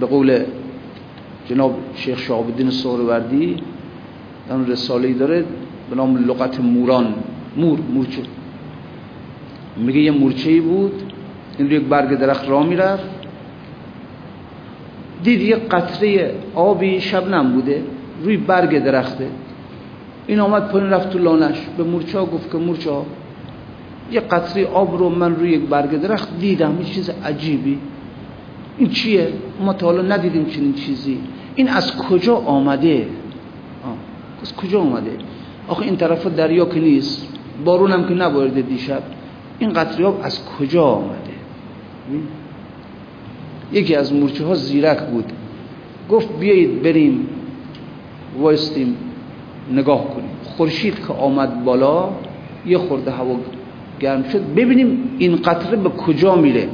به 0.00 0.06
قول 0.06 0.38
جناب 1.48 1.78
شیخ 1.94 2.18
شهاب 2.18 2.46
الدین 2.46 2.70
سهروردی 2.70 3.56
اون 4.50 4.66
رساله 4.66 5.08
ای 5.08 5.14
داره 5.14 5.44
به 5.90 5.96
نام 5.96 6.16
لغت 6.16 6.60
موران 6.60 7.14
مور 7.56 7.78
مورچه. 7.94 8.22
میگه 9.76 10.00
یه 10.00 10.10
مورچه 10.10 10.50
ای 10.50 10.60
بود 10.60 11.12
این 11.58 11.70
رو 11.70 11.76
یک 11.76 11.82
برگ 11.82 12.18
درخت 12.18 12.48
را 12.48 12.62
می‌رفت. 12.62 13.19
دید 15.22 15.40
یه 15.40 15.56
قطره 15.56 16.34
آبی 16.54 17.00
شبنم 17.00 17.52
بوده 17.52 17.82
روی 18.24 18.36
برگ 18.36 18.84
درخته. 18.84 19.28
این 20.26 20.40
آمد 20.40 20.68
پایین 20.68 20.90
رفت 20.90 21.10
تو 21.10 21.18
لانش 21.18 21.56
به 21.76 21.84
مورچه 21.84 22.18
ها 22.18 22.26
گفت 22.26 22.52
که 22.52 22.58
مورچه 22.58 22.90
ها 22.90 23.06
یه 24.12 24.20
قطره 24.20 24.66
آب 24.66 24.98
رو 24.98 25.08
من 25.08 25.36
روی 25.36 25.50
یک 25.50 25.60
برگ 25.60 26.00
درخت 26.00 26.38
دیدم. 26.38 26.76
این 26.78 26.84
چیز 26.84 27.10
عجیبی. 27.10 27.78
این 28.78 28.88
چیه؟ 28.88 29.32
ما 29.60 29.72
تا 29.72 29.86
حالا 29.86 30.02
ندیدیم 30.02 30.44
چنین 30.44 30.74
چیزی. 30.74 31.18
این 31.54 31.68
از 31.68 31.96
کجا 31.96 32.36
آمده؟ 32.36 33.06
از 34.42 34.56
کجا 34.56 34.80
آمده؟ 34.80 35.10
آخه 35.68 35.82
این 35.82 35.96
طرف 35.96 36.26
دریا 36.26 36.64
که 36.64 36.80
نیست 36.80 37.38
بارون 37.64 37.92
هم 37.92 38.08
که 38.08 38.14
نبارده 38.14 38.62
دیشب. 38.62 39.02
این 39.58 39.72
قطره 39.72 40.06
آب 40.06 40.20
از 40.22 40.40
کجا 40.44 40.84
آمده؟ 40.84 41.30
یکی 43.72 43.94
از 43.94 44.12
مورچه 44.12 44.44
ها 44.44 44.54
زیرک 44.54 45.00
بود. 45.00 45.32
گفت 46.10 46.38
بیایید 46.38 46.82
بریم 46.82 47.28
وایستیم 48.38 48.96
نگاه 49.72 50.04
کنیم. 50.14 50.30
خورشید 50.42 51.06
که 51.06 51.12
آمد 51.12 51.64
بالا 51.64 52.08
یه 52.66 52.78
خورده 52.78 53.10
هوا 53.10 53.36
گرم 54.00 54.22
شد. 54.22 54.54
ببینیم 54.54 55.14
این 55.18 55.36
قطره 55.36 55.76
به 55.76 55.88
کجا 55.90 56.36
میره. 56.36 56.68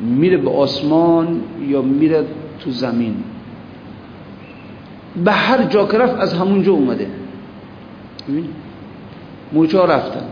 میره 0.00 0.36
به 0.36 0.50
آسمان 0.50 1.40
یا 1.68 1.82
میره 1.82 2.24
تو 2.60 2.70
زمین؟ 2.70 3.14
به 5.24 5.32
هر 5.32 5.62
جا 5.62 5.86
که 5.86 5.98
رفت 5.98 6.16
از 6.20 6.34
همونجا 6.34 6.72
اومده. 6.72 7.06
مورچه 9.52 9.78
ها 9.78 9.84
رفتن. 9.84 10.24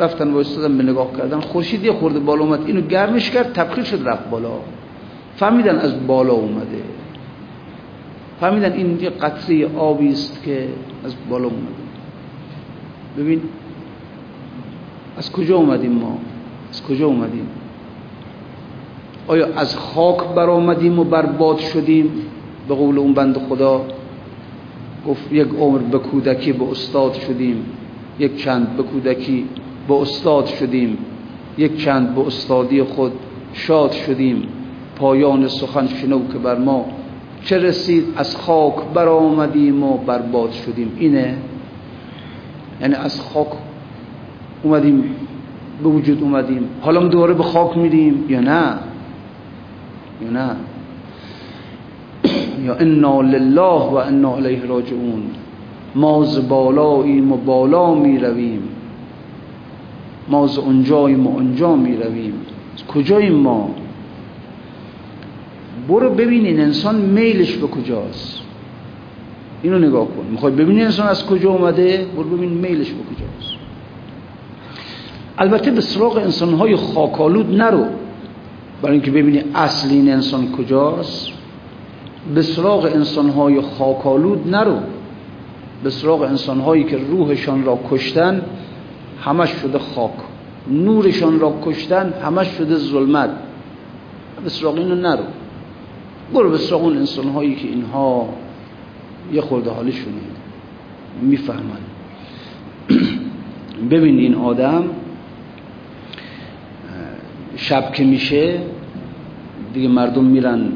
رفتن 0.00 0.30
وایستادن 0.30 0.76
به 0.78 0.82
نگاه 0.82 1.16
کردن 1.16 1.40
خورشید 1.40 1.84
یه 1.84 1.92
خورده 1.92 2.18
بالا 2.18 2.44
اومد 2.44 2.66
اینو 2.66 2.80
گرمش 2.80 3.30
کرد 3.30 3.52
تبخیر 3.52 3.84
شد 3.84 4.08
رفت 4.08 4.30
بالا. 4.30 4.50
فهمیدن 5.36 5.78
از 5.78 6.06
بالا 6.06 6.32
اومده. 6.32 6.82
فهمیدن 8.40 8.72
این 8.72 9.00
یه 9.00 9.10
قطره 9.10 9.76
آبی 9.76 10.08
است 10.08 10.42
که 10.42 10.68
از 11.04 11.14
بالا 11.30 11.44
اومده. 11.44 11.80
ببین 13.18 13.42
از 15.16 15.32
کجا 15.32 15.56
اومدیم 15.56 15.92
ما؟ 15.92 16.18
از 16.70 16.82
کجا 16.82 17.06
اومدیم؟ 17.06 17.48
آیا 19.26 19.48
از 19.56 19.76
خاک 19.76 20.18
برآمدیم 20.34 20.98
و 20.98 21.04
برباد 21.04 21.58
شدیم؟ 21.58 22.12
به 22.68 22.74
قول 22.74 22.98
اون 22.98 23.14
بند 23.14 23.38
خدا 23.48 23.84
گفت 25.08 25.32
یک 25.32 25.48
عمر 25.60 25.78
به 25.78 25.98
کودکی 25.98 26.52
به 26.52 26.70
استاد 26.70 27.14
شدیم 27.14 27.64
یک 28.18 28.36
چند 28.36 28.76
به 28.76 28.82
کودکی 28.82 29.48
به 29.88 29.94
استاد 29.94 30.46
شدیم. 30.46 30.98
یک 31.58 31.84
چند 31.84 32.14
به 32.14 32.26
استادی 32.26 32.82
خود 32.82 33.12
شاد 33.52 33.92
شدیم. 33.92 34.42
پایان 34.96 35.48
سخن 35.48 35.86
شنو 35.86 36.28
که 36.32 36.38
بر 36.38 36.58
ما 36.58 36.86
چه 37.44 37.58
رسید 37.58 38.04
از 38.16 38.36
خاک 38.36 38.74
برآمدیم 38.94 39.82
و 39.82 39.96
برباد 39.96 40.50
شدیم. 40.52 40.92
اینه؟ 40.98 41.36
یعنی 42.80 42.94
از 42.94 43.20
خاک 43.20 43.46
اومدیم 44.62 45.04
به 45.82 45.88
وجود 45.88 46.22
اومدیم. 46.22 46.68
حالا 46.80 47.08
دوباره 47.08 47.34
به 47.34 47.42
خاک 47.42 47.76
میریم 47.76 48.24
یا 48.28 48.40
نه؟ 48.40 48.74
یا 50.22 50.30
نه؟ 50.30 50.56
یا 52.64 52.74
انا 52.74 53.20
لله 53.20 53.90
و 53.90 53.94
انا 53.94 54.36
الیه 54.36 54.66
راجعون. 54.66 55.22
ما 55.94 56.24
ز 56.24 56.48
بالاییم 56.48 57.32
و 57.32 57.36
بالا 57.36 57.94
می 57.94 58.18
رویم 58.18 58.62
ما 60.30 60.46
ز 60.46 60.58
اونجاییم 60.58 61.26
و 61.26 61.30
اونجا 61.30 61.76
می 61.76 61.96
رویم. 61.96 62.34
کجاییم 62.88 63.32
ما؟ 63.32 63.70
برو 65.88 66.10
ببینین 66.10 66.60
انسان 66.60 66.94
میلش 66.94 67.56
به 67.56 67.66
کجاست. 67.66 68.40
اینو 69.62 69.78
نگاه 69.78 70.06
کن. 70.06 70.26
می‌خوای 70.30 70.52
ببینی 70.52 70.82
انسان 70.82 71.08
از 71.08 71.26
کجا 71.26 71.50
اومده؟ 71.50 72.06
برو 72.16 72.36
ببین 72.36 72.50
میلش 72.50 72.90
به 72.90 73.02
کجاست. 73.14 73.60
البته 75.38 75.70
به 75.70 75.80
سراغ 75.80 76.16
انسانهای 76.16 76.76
خاکالود 76.76 77.54
نرو. 77.56 77.84
برای 78.82 78.94
اینکه 78.94 79.10
ببینی 79.10 79.42
اصل 79.54 79.90
این 79.90 80.12
انسان 80.12 80.52
کجاست. 80.52 81.26
به 82.34 82.42
سراغ 82.42 82.84
انسانهای 82.84 83.60
خاکالود 83.60 84.54
نرو. 84.54 84.76
به 85.84 85.90
سراغ 85.90 86.22
انسانهایی 86.22 86.84
که 86.84 86.96
روحشان 86.96 87.64
را 87.64 87.78
کشتن 87.90 88.42
همش 89.20 89.50
شده 89.50 89.78
خاک. 89.78 90.12
نورشان 90.70 91.40
را 91.40 91.58
کشتن 91.64 92.12
همش 92.24 92.46
شده 92.46 92.76
ظلمت. 92.76 93.30
به 94.44 94.50
سراغ 94.50 94.74
اینو 94.74 94.94
نرو. 94.94 95.24
برو 96.34 96.50
به 96.50 96.58
سراغ 96.58 96.82
اون 96.82 96.96
انسانهایی 96.96 97.54
که 97.54 97.68
اینها 97.68 98.28
یه 99.32 99.40
خورده 99.40 99.70
حالشونه 99.70 100.16
می‌فهمن. 101.22 101.80
ببین 103.90 104.18
این 104.18 104.34
آدم 104.34 104.84
شب 107.56 107.92
که 107.92 108.04
میشه 108.04 108.60
دیگه 109.74 109.88
مردم 109.88 110.24
میرن. 110.24 110.72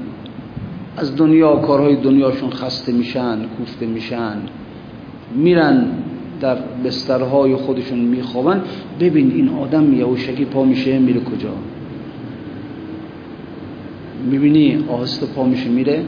از 0.96 1.16
دنیا 1.16 1.56
کارهای 1.56 1.96
دنیاشون 1.96 2.50
خسته 2.50 2.92
میشن 2.92 3.38
کوفته 3.58 3.86
میشن. 3.86 4.36
میرن 5.34 6.03
در 6.40 6.56
بسترهای 6.84 7.56
خودشون 7.56 7.98
میخوابن. 7.98 8.62
ببین 9.00 9.32
این 9.32 9.48
آدم 9.48 9.92
یوشکی 9.92 10.44
پا 10.44 10.64
میشه 10.64 10.98
میره 10.98 11.20
کجا؟ 11.20 11.52
می‌بینی 14.30 14.84
آهسته 14.88 15.26
پا 15.26 15.44
میشه 15.44 15.68
میره؟ 15.68 16.04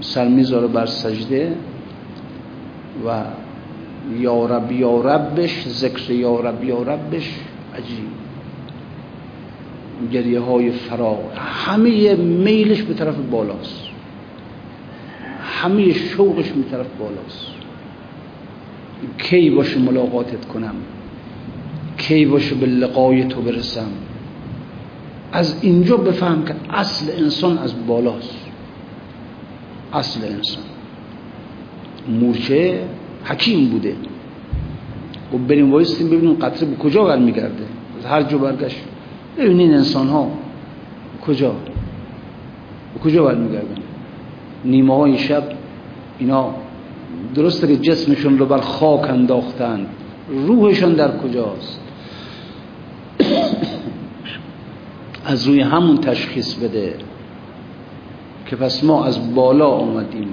سر 0.00 0.28
می‌ذاره 0.28 0.66
بر 0.66 0.86
سجده 0.86 1.54
و 3.06 3.22
یا 4.18 4.46
رب 4.46 4.72
یا 4.72 5.00
ربش 5.00 5.68
ذکر 5.68 6.10
یا 6.10 6.40
رب 6.40 6.64
یا 6.64 6.82
ربش. 6.82 7.34
عجیب. 7.76 8.08
گریه 10.12 10.40
های 10.40 10.70
فراغ. 10.70 11.18
همه 11.36 12.14
میلش 12.14 12.82
به 12.82 12.94
طرف 12.94 13.16
بالاست. 13.30 13.82
همه 15.42 15.92
شوقش 15.92 16.48
به 16.48 16.62
طرف 16.70 16.86
بالاست. 16.98 17.57
کی 19.18 19.50
باشه 19.50 19.78
ملاقاتت 19.78 20.44
کنم؟ 20.44 20.74
کی 21.98 22.26
باشه 22.26 22.54
به 22.54 22.66
لقای 22.66 23.24
تو 23.24 23.40
برسم؟ 23.40 23.90
از 25.32 25.58
اینجا 25.62 25.96
بفهم 25.96 26.44
که 26.44 26.54
اصل 26.70 27.12
انسان 27.18 27.58
از 27.58 27.86
بالاست. 27.86 28.36
اصل 29.92 30.20
انسان. 30.24 30.64
مورچه 32.20 32.84
حکیم 33.24 33.68
بوده. 33.68 33.92
و 33.92 35.32
خب 35.32 35.46
بریم 35.46 35.72
وایستیم 35.72 36.06
ببینیم 36.10 36.34
قطره 36.34 36.68
به 36.68 36.76
کجا 36.76 37.04
برمیگرده. 37.04 37.64
از 37.98 38.04
هر 38.04 38.22
جو 38.22 38.38
برگشت. 38.38 38.80
ببینین 39.38 39.74
انسان 39.74 40.08
ها 40.08 40.30
کجا؟ 41.26 41.54
به 42.94 43.00
کجا 43.04 43.24
برمیگردن؟ 43.24 43.82
نیمه 44.64 44.96
های 44.96 45.18
شب 45.18 45.42
اینا 46.18 46.54
درسته 47.34 47.66
که 47.66 47.76
جسمشون 47.76 48.38
رو 48.38 48.46
بر 48.46 48.60
خاک 48.60 49.10
انداختن. 49.10 49.86
روحشون 50.46 50.92
در 50.92 51.18
کجاست؟ 51.18 51.80
از 55.24 55.46
روی 55.46 55.60
همون 55.60 55.96
تشخیص 55.96 56.54
بده 56.54 56.94
که 58.46 58.56
پس 58.56 58.84
ما 58.84 59.04
از 59.04 59.34
بالا 59.34 59.68
آمدیم. 59.68 60.28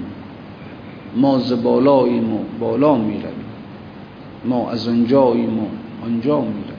ما 1.16 1.38
ز 1.38 1.62
بالاییم 1.62 2.34
و 2.34 2.38
بالا 2.60 2.94
می‌رویم. 2.94 3.44
ما 4.44 4.70
از 4.70 4.88
اونجاییم 4.88 5.58
و 5.58 5.66
آنجا 6.04 6.40
می‌رویم. 6.40 6.76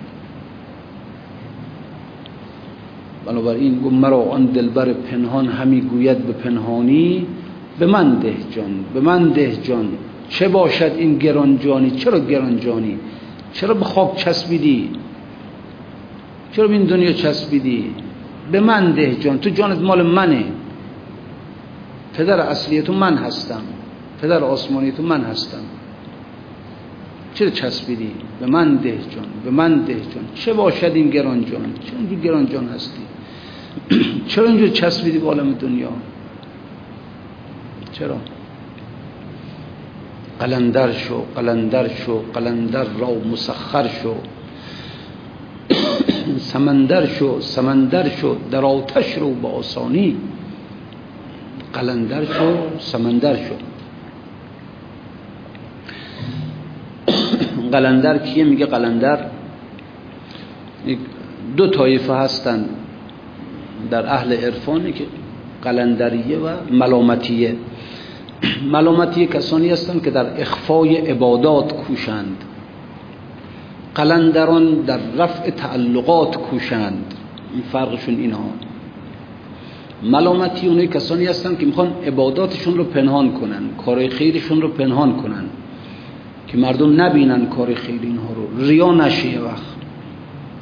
بنابراین 3.26 3.76
گو 3.76 3.90
مرا 3.90 4.22
آن 4.22 4.46
دلبر 4.46 4.94
پنهان 4.94 5.48
همی 5.48 5.82
گوید 5.82 6.18
به 6.18 6.34
پنهانی 6.34 7.26
به 7.80 7.86
من 7.86 8.20
ده 8.20 8.36
جان 8.52 8.86
به 8.94 9.02
من 9.02 9.30
ده 9.30 9.56
جان. 9.56 9.88
چه 10.30 10.48
باشد 10.48 10.92
این 10.98 11.18
گران 11.18 11.60
جانی 11.60 11.92
چرا 11.92 12.20
گران 12.20 12.60
جانی 12.60 12.98
چرا 13.54 13.74
به 13.74 13.86
خاک 13.86 14.16
چسبیدی؟ 14.16 14.90
چرا 16.52 16.68
به 16.68 16.74
این 16.74 16.84
دنیا 16.84 17.14
چسبیدی؟ 17.14 17.96
به 18.52 18.60
من 18.60 18.92
ده 18.92 19.16
جان. 19.16 19.40
تو 19.40 19.50
جانت 19.50 19.82
مال 19.82 20.04
منه. 20.04 20.44
پدر 22.14 22.40
اصلی 22.40 22.82
تو 22.82 22.94
من 22.94 23.18
هستم. 23.18 23.62
پدر 24.22 24.44
آسمانی 24.44 24.92
تو 24.92 25.04
من 25.04 25.22
هستم. 25.22 25.64
چرا 27.34 27.50
چسبیدی؟ 27.50 28.12
به 28.40 28.46
من 28.46 28.76
ده 28.76 28.92
جان 28.92 29.26
به 29.44 29.52
من 29.52 29.82
ده 29.82 29.94
جان. 29.94 30.24
چه 30.36 30.54
باشد 30.54 30.92
این 30.94 31.10
گران 31.10 31.46
جان 31.46 31.74
اینجور 32.00 32.20
گران 32.20 32.50
جان 32.50 32.70
هستی؟ 32.70 33.02
چرا 34.28 34.48
اینجور 34.48 34.68
چسبیدی 34.68 35.18
به 35.18 35.28
عالم 35.28 35.54
دنیا؟ 35.54 35.90
چرا؟ 37.92 38.18
قلندر 40.40 40.92
شو 40.92 41.24
قلندر 41.36 41.88
شو 41.88 42.22
قلندر 42.34 42.84
را 42.84 43.14
مسخر 43.32 43.88
شو. 43.88 44.16
سمندر 46.54 47.06
شو 47.06 47.40
سمندر 47.40 48.10
شو 48.10 48.38
در 48.52 48.66
آتش 48.66 49.18
رو 49.18 49.34
با 49.34 49.50
آسانی. 49.50 50.18
قلندر 51.74 52.26
شو 52.26 52.58
سمندر 52.80 53.36
شو. 53.36 53.56
قلندر 57.72 58.18
کیه؟ 58.18 58.44
میگه 58.44 58.66
قلندر. 58.66 59.20
دو 61.58 61.68
طایفه 61.68 62.14
هستن 62.14 62.66
در 63.92 64.06
اهل 64.06 64.34
عرفانی 64.34 64.92
که 64.92 65.06
قلندریه 65.64 66.38
و 66.38 66.50
ملامتیه. 66.72 67.56
ملامتیه 68.72 69.28
کسانی 69.28 69.70
هستند 69.70 70.04
که 70.04 70.12
در 70.12 70.42
اخفای 70.42 70.98
عبادات 70.98 71.74
کوشند. 71.74 72.44
قلندران 73.96 74.74
در 74.74 75.00
رفع 75.18 75.50
تعلقات 75.50 76.38
کوشند. 76.38 77.14
این 77.54 77.64
فرقشون 77.72 78.16
اینها. 78.16 78.50
ملامتی 80.04 80.68
اونای 80.68 80.88
کسانی 80.88 81.26
هستند 81.26 81.60
که 81.60 81.66
می‌خوان 81.66 81.94
عباداتشون 82.06 82.78
رو 82.78 82.84
پنهان 82.84 83.32
کنن 83.32 83.64
کار 83.86 84.08
خیرشون 84.08 84.62
رو 84.62 84.68
پنهان 84.68 85.16
کنن 85.16 85.44
که 86.48 86.58
مردم 86.58 87.02
نبینن 87.02 87.46
کار 87.46 87.74
خیر 87.74 88.00
اینها 88.04 88.34
رو. 88.34 88.68
ریا 88.68 88.92
نشه 88.92 89.40
وقت. 89.40 89.77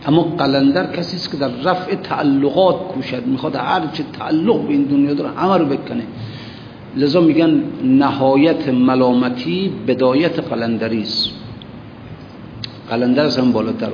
اما 0.07 0.21
قلندر 0.21 0.91
کسی 0.91 1.15
است 1.15 1.31
که 1.31 1.37
در 1.37 1.47
رفع 1.47 1.95
تعلقات 1.95 2.75
کوشد. 2.75 3.25
می‌خواد 3.25 3.55
هر 3.55 3.87
چه 3.93 4.03
تعلق 4.19 4.61
به 4.61 4.73
این 4.73 4.83
دنیا 4.83 5.13
داره 5.13 5.29
همه 5.29 5.57
رو 5.57 5.65
بکنه. 5.65 6.03
لذا 6.95 7.21
میگن 7.21 7.63
نهایت 7.83 8.69
ملامتی 8.69 9.71
بدایت 9.87 10.39
قلندری 10.39 11.01
است. 11.01 11.29
قلندر 12.89 13.39
هم 13.39 13.51
بالاتر 13.51 13.89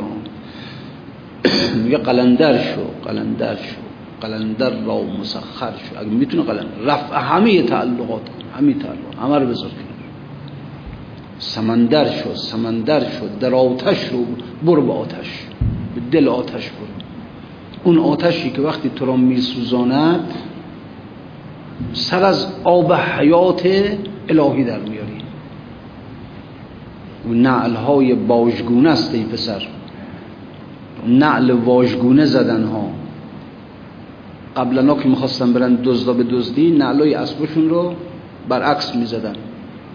میگه 1.84 1.97
قلندر 1.97 2.57
شو 2.57 2.82
قلندر 3.05 3.55
شو. 3.55 3.82
قلندر 4.22 4.70
را 4.70 5.01
مسخر 5.20 5.72
شو. 5.72 5.99
اگه 5.99 6.09
می‌تونه 6.09 6.43
قلندر 6.43 6.78
رفع 6.86 7.20
همه 7.20 7.62
تعلقات 7.62 8.22
همه 8.57 8.74
تعلق 8.74 9.24
همه 9.24 9.39
رو 9.39 9.47
بذار 9.47 9.70
سمندر 11.41 12.05
شو 12.05 12.36
سمندر 12.36 12.99
شو 12.99 13.39
در 13.39 13.55
آتش 13.55 14.05
رو 14.05 14.26
برو 14.66 14.82
به 14.82 14.93
آتش. 14.93 15.47
به 15.96 16.02
دل 16.12 16.28
آتش 16.28 16.70
برو 16.70 16.88
اون 17.84 17.98
آتشی 17.98 18.50
که 18.50 18.62
وقتی 18.62 18.92
تو 18.96 19.06
را 19.06 19.16
میسوزاند 19.16 20.34
سر 21.94 22.24
از 22.24 22.48
آب 22.64 22.94
حیات 22.94 23.68
الهی 24.30 24.64
در 24.64 24.80
میاری. 24.80 25.22
و 27.30 27.34
نعل 27.34 27.74
های 27.74 28.16
باجگونه 28.16 28.89
است 28.89 29.14
ای 29.14 29.24
پسر. 29.24 29.62
نعل 31.08 31.52
واژگونه 31.52 32.26
زدن 32.26 32.64
ها. 32.64 32.89
قبلا 34.58 34.96
که 34.96 35.10
می‌خواستن 35.10 35.54
برن 35.54 35.76
دزدا 35.76 36.14
به 36.14 36.24
دزدی 36.24 36.72
نعلای 36.72 37.14
اسبشون 37.14 37.70
رو 37.70 37.94
برعکس 38.50 38.96
می‌زدن. 38.96 39.36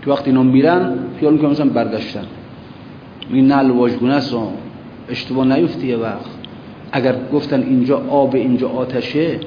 که 0.05 0.11
وقتی 0.11 0.31
اینا 0.31 0.43
میرن 0.43 0.99
خیال 1.21 1.39
که 1.39 1.47
مثلا 1.47 1.69
برداشتن. 1.69 2.25
این 3.31 3.47
نعل 3.47 3.71
واژگونه 3.71 4.15
است 4.15 4.35
اشتباه 5.11 5.59
نیفتی 5.59 5.87
یه 5.87 5.97
وقت. 5.97 6.31
اگر 6.93 7.15
گفتن 7.33 7.63
اینجا 7.63 8.03
آب 8.11 8.35
اینجا 8.35 8.69
آتشه 8.69 9.39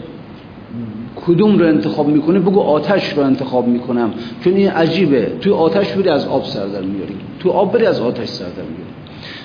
کدوم 1.26 1.60
رو 1.60 1.66
انتخاب 1.66 2.08
می‌کنه 2.08 2.40
بگو 2.40 2.60
آتش 2.60 3.14
رو 3.14 3.24
انتخاب 3.24 3.68
می‌کنم. 3.68 4.14
چون 4.44 4.54
این 4.54 4.70
عجیبه. 4.70 5.32
توی 5.42 5.52
آتش 5.54 5.94
بری 5.94 6.10
از 6.10 6.28
آب 6.28 6.46
سردر 6.46 6.82
میاری. 6.82 7.16
تو 7.40 7.50
آب 7.50 7.74
بری 7.74 7.86
از 7.86 8.00
آتش 8.02 8.28
سردر 8.28 8.64
میاری. 8.64 8.94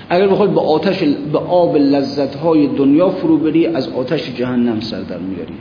اگر 0.08 0.28
بخوای 0.28 0.48
به 0.48 0.60
آتش 0.60 1.02
به 1.32 1.38
آب 1.38 1.76
لذت 1.76 2.34
های 2.34 2.66
دنیا 2.66 3.10
فرو 3.10 3.36
بری 3.36 3.66
از 3.66 3.88
آتش 3.88 4.34
جهنم 4.34 4.80
سردر 4.80 5.18
میاری. 5.18 5.54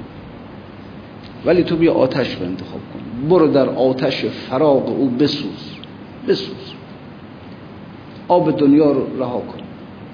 ولی 1.45 1.63
تو 1.63 1.75
بیا 1.75 1.93
آتش 1.93 2.35
رو 2.35 2.45
انتخاب 2.45 2.79
کن. 2.93 3.27
برو 3.29 3.47
در 3.47 3.69
آتش 3.69 4.25
فراغ 4.25 4.89
او 4.89 5.09
بسوز. 5.19 5.71
بسوز. 6.27 6.73
آب 8.27 8.57
دنیا 8.57 8.91
رو 8.91 9.19
رها 9.19 9.39
کن. 9.39 9.62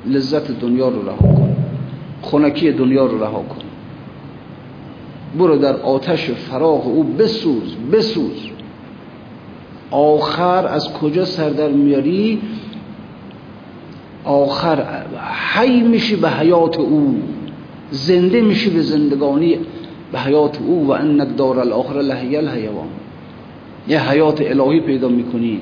لذت 0.06 0.52
دنیا 0.60 0.89
رو 0.89 1.10
رها 1.10 1.34
کن. 1.34 1.56
خونکی 2.22 2.72
دنیا 2.72 3.06
رو 3.06 3.24
رها 3.24 3.43
کن. 3.50 3.62
برو 5.39 5.58
در 5.58 5.76
آتش 5.76 6.32
فراغ 6.32 6.88
او 6.88 7.04
بسوز 7.04 7.76
بسوز. 7.91 8.50
آخر 9.91 10.68
از 10.68 10.93
کجا 10.93 11.26
سردر 11.26 11.70
میاری؟ 11.70 12.41
آخر 14.26 15.04
حی 15.56 15.82
میشی 15.82 16.16
به 16.16 16.30
حیات 16.30 16.78
او. 16.78 17.22
زنده 17.91 18.41
میشی 18.41 18.70
به 18.70 18.82
زندگانی 18.82 19.58
به 20.12 20.20
حیات 20.20 20.60
او. 20.62 20.88
و 20.88 20.91
انک 20.91 21.28
دار 21.38 21.60
الاخر 21.60 22.02
لحی 22.02 22.38
الحیوان. 22.38 22.88
یه 23.88 24.10
حیات 24.10 24.41
الهی 24.41 24.80
پیدا 24.80 25.08
می‌کنی. 25.08 25.60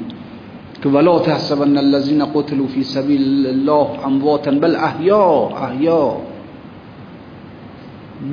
که 0.84 0.90
ولا 0.90 1.20
تحسبن 1.20 1.78
الذين 1.78 2.26
قتلوا 2.26 2.68
في 2.68 2.84
سبيل 2.84 3.48
الله 3.48 4.06
امواتا 4.06 4.52
بل 4.52 4.76
احیا 4.76 5.50
احیا 5.62 6.18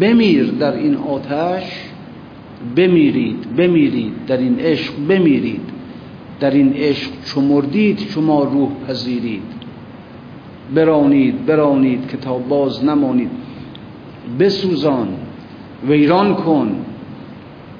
بمیر 0.00 0.50
در 0.50 0.72
این 0.72 0.96
آتش 0.96 1.64
بمیرید 2.76 3.56
بمیرید 3.56 4.12
در 4.26 4.36
این 4.36 4.60
عشق 4.60 4.92
بمیرید 5.08 5.74
در 6.40 6.50
این 6.50 6.72
عشق. 6.72 7.10
چو 7.24 7.40
مردید 7.40 7.98
شما 7.98 8.44
روح 8.44 8.68
پذیرید. 8.88 9.42
برانید 10.74 11.46
برانید 11.46 12.08
که 12.08 12.16
تا 12.16 12.38
باز 12.38 12.84
نمانید. 12.84 13.30
بسوزان 14.38 15.08
ویران 15.88 16.34
کن. 16.34 16.76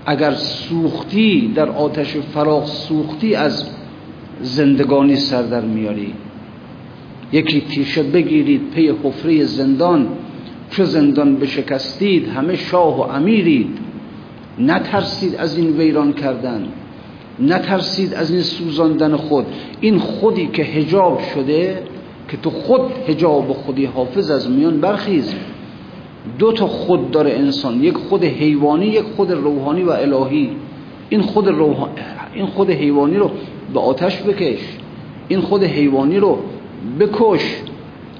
اگر 0.07 0.35
سوختی 0.35 1.53
در 1.55 1.69
آتش 1.69 2.17
فراغ 2.17 2.67
سوختی 2.67 3.35
از 3.35 3.71
زندگانی 4.41 5.16
سر 5.16 5.43
در 5.43 5.61
میاری. 5.61 6.14
یکی 7.32 7.61
تیشه 7.61 8.03
بگیرید 8.03 8.70
پی 8.74 8.93
حفره 9.05 9.45
زندان. 9.45 10.09
چو 10.70 10.85
زندان 10.85 11.37
بشکستید 11.37 12.28
همه 12.28 12.57
شاه 12.57 12.99
و 12.99 13.01
امیرید. 13.01 13.78
نترسید 14.59 15.37
از 15.37 15.59
این 15.59 15.76
ویران 15.76 16.12
کردن. 16.12 16.68
نترسید 17.41 18.14
از 18.14 18.30
این 18.30 18.43
سوزاندن 18.43 19.16
خود. 19.16 19.47
این 19.80 19.99
خودی 19.99 20.47
که 20.47 20.62
هجاب 20.62 21.20
شده 21.35 21.82
که 22.28 22.37
تو 22.37 22.51
خود 22.51 22.80
هجاب 23.09 23.53
خودی 23.53 23.85
حافظ 23.85 24.30
از 24.30 24.51
میان 24.51 24.80
برخیز. 24.80 25.35
دو 26.39 26.53
تا 26.53 26.66
خود 26.66 27.11
داره 27.11 27.30
انسان 27.30 27.85
یک 27.85 27.97
خود 27.97 28.24
حیوانی 28.24 28.87
یک 28.87 29.05
خود 29.16 29.32
روحانی 29.32 29.82
و 29.82 29.91
الهی. 29.91 30.51
این 31.09 31.22
خود 31.22 31.49
روح... 31.49 31.89
این 32.35 32.47
خود 32.47 32.70
حیوانی 32.70 33.16
رو 33.16 33.30
به 33.75 33.81
آتش 33.81 34.22
بکش. 34.22 34.61
این 35.29 35.41
خود 35.41 35.64
حیوانی 35.64 36.18
رو 36.18 36.39
بکش. 37.01 37.62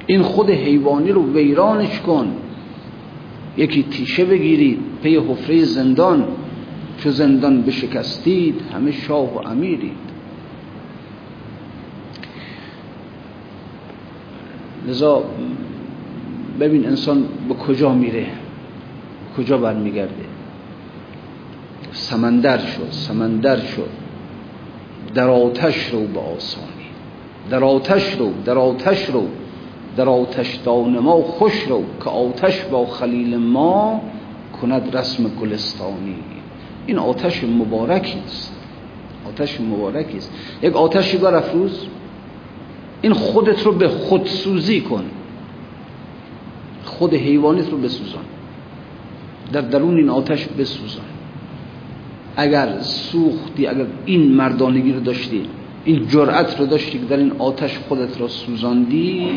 این 0.07 0.23
خود 0.23 0.51
حیوانی 0.51 1.13
رو 1.13 1.33
ویرانش 1.33 2.01
کن. 2.01 2.33
یکی 3.57 3.83
تیشه 3.83 4.25
بگیرید 4.25 4.79
پی 5.03 5.17
حفره 5.17 5.65
زندان. 5.65 6.25
چو 6.99 7.11
زندان 7.11 7.63
بشکستید 7.63 8.61
همه 8.75 8.93
شاه 8.93 9.35
و 9.35 9.49
امیرید. 9.49 10.05
لذا 14.89 15.25
ببین 16.61 16.87
انسان 16.87 17.25
به 17.49 17.55
کجا 17.55 17.95
میره؟ 17.95 18.27
کجا 19.37 19.59
برمیگرده؟ 19.59 20.25
سمندر 21.93 22.59
شد 22.59 22.89
سمندر 22.91 23.57
شد 23.57 24.04
در 25.15 25.29
آتش 25.29 25.89
رو 25.89 26.07
به 26.07 26.21
آسانی. 26.21 26.67
در 27.51 27.65
آتش 27.65 28.15
رو 28.15 28.33
در 28.45 28.59
آتش 28.59 29.11
رو 29.11 29.27
در 29.97 30.09
آتش 30.09 30.55
دان 30.65 30.99
ما 30.99 31.23
خوش 31.23 31.63
رو 31.69 31.85
که 32.05 32.11
آتش 32.11 32.61
با 32.65 32.87
خلیل 32.87 33.37
ما 33.37 34.01
کند 34.61 34.97
رسم 34.97 35.29
گلستانی. 35.29 36.17
این 36.87 36.99
آتش 36.99 37.45
مبارکی 37.45 38.19
است. 38.27 38.57
آتش 39.29 39.61
مبارکی 39.61 40.17
است. 40.17 40.33
یک 40.63 40.77
آتشی 40.77 41.17
برافروز 41.17 41.87
این 43.03 43.13
خودت 43.13 43.63
رو 43.63 43.73
به 43.73 43.89
خودسوزی 43.89 44.81
کن. 44.81 45.05
خود 46.85 47.15
حیوانیت 47.15 47.71
رو 47.71 47.79
بسوزان. 47.79 48.25
در 49.53 49.61
درون 49.61 49.97
این 49.97 50.09
آتش 50.09 50.47
بسوزان. 50.47 51.05
اگر 52.37 52.69
سوختی 52.81 53.67
اگر 53.67 53.87
این 54.05 54.33
مردانگی 54.33 54.93
رو 54.93 55.01
داشتی 55.01 55.43
این 55.85 56.07
جرأت 56.09 56.61
رو 56.61 56.67
داشتی 56.67 56.99
که 56.99 57.05
در 57.05 57.17
این 57.17 57.33
آتش 57.39 57.79
خودت 57.79 58.21
را 58.21 58.29
سوزاندی 58.29 59.29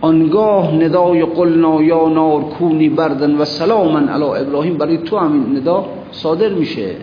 آنگاه 0.00 0.74
ندای 0.74 1.24
قلنا 1.24 1.82
یا 1.82 2.08
نار 2.08 2.40
کونی 2.40 2.88
بردن 2.88 3.34
و 3.36 3.44
سلامن 3.44 4.08
علی 4.08 4.24
ابراهیم. 4.24 4.76
برای 4.76 4.96
تو 4.96 5.18
همین 5.18 5.56
ندا 5.56 5.86
صادر 6.10 6.48
میشه. 6.48 6.96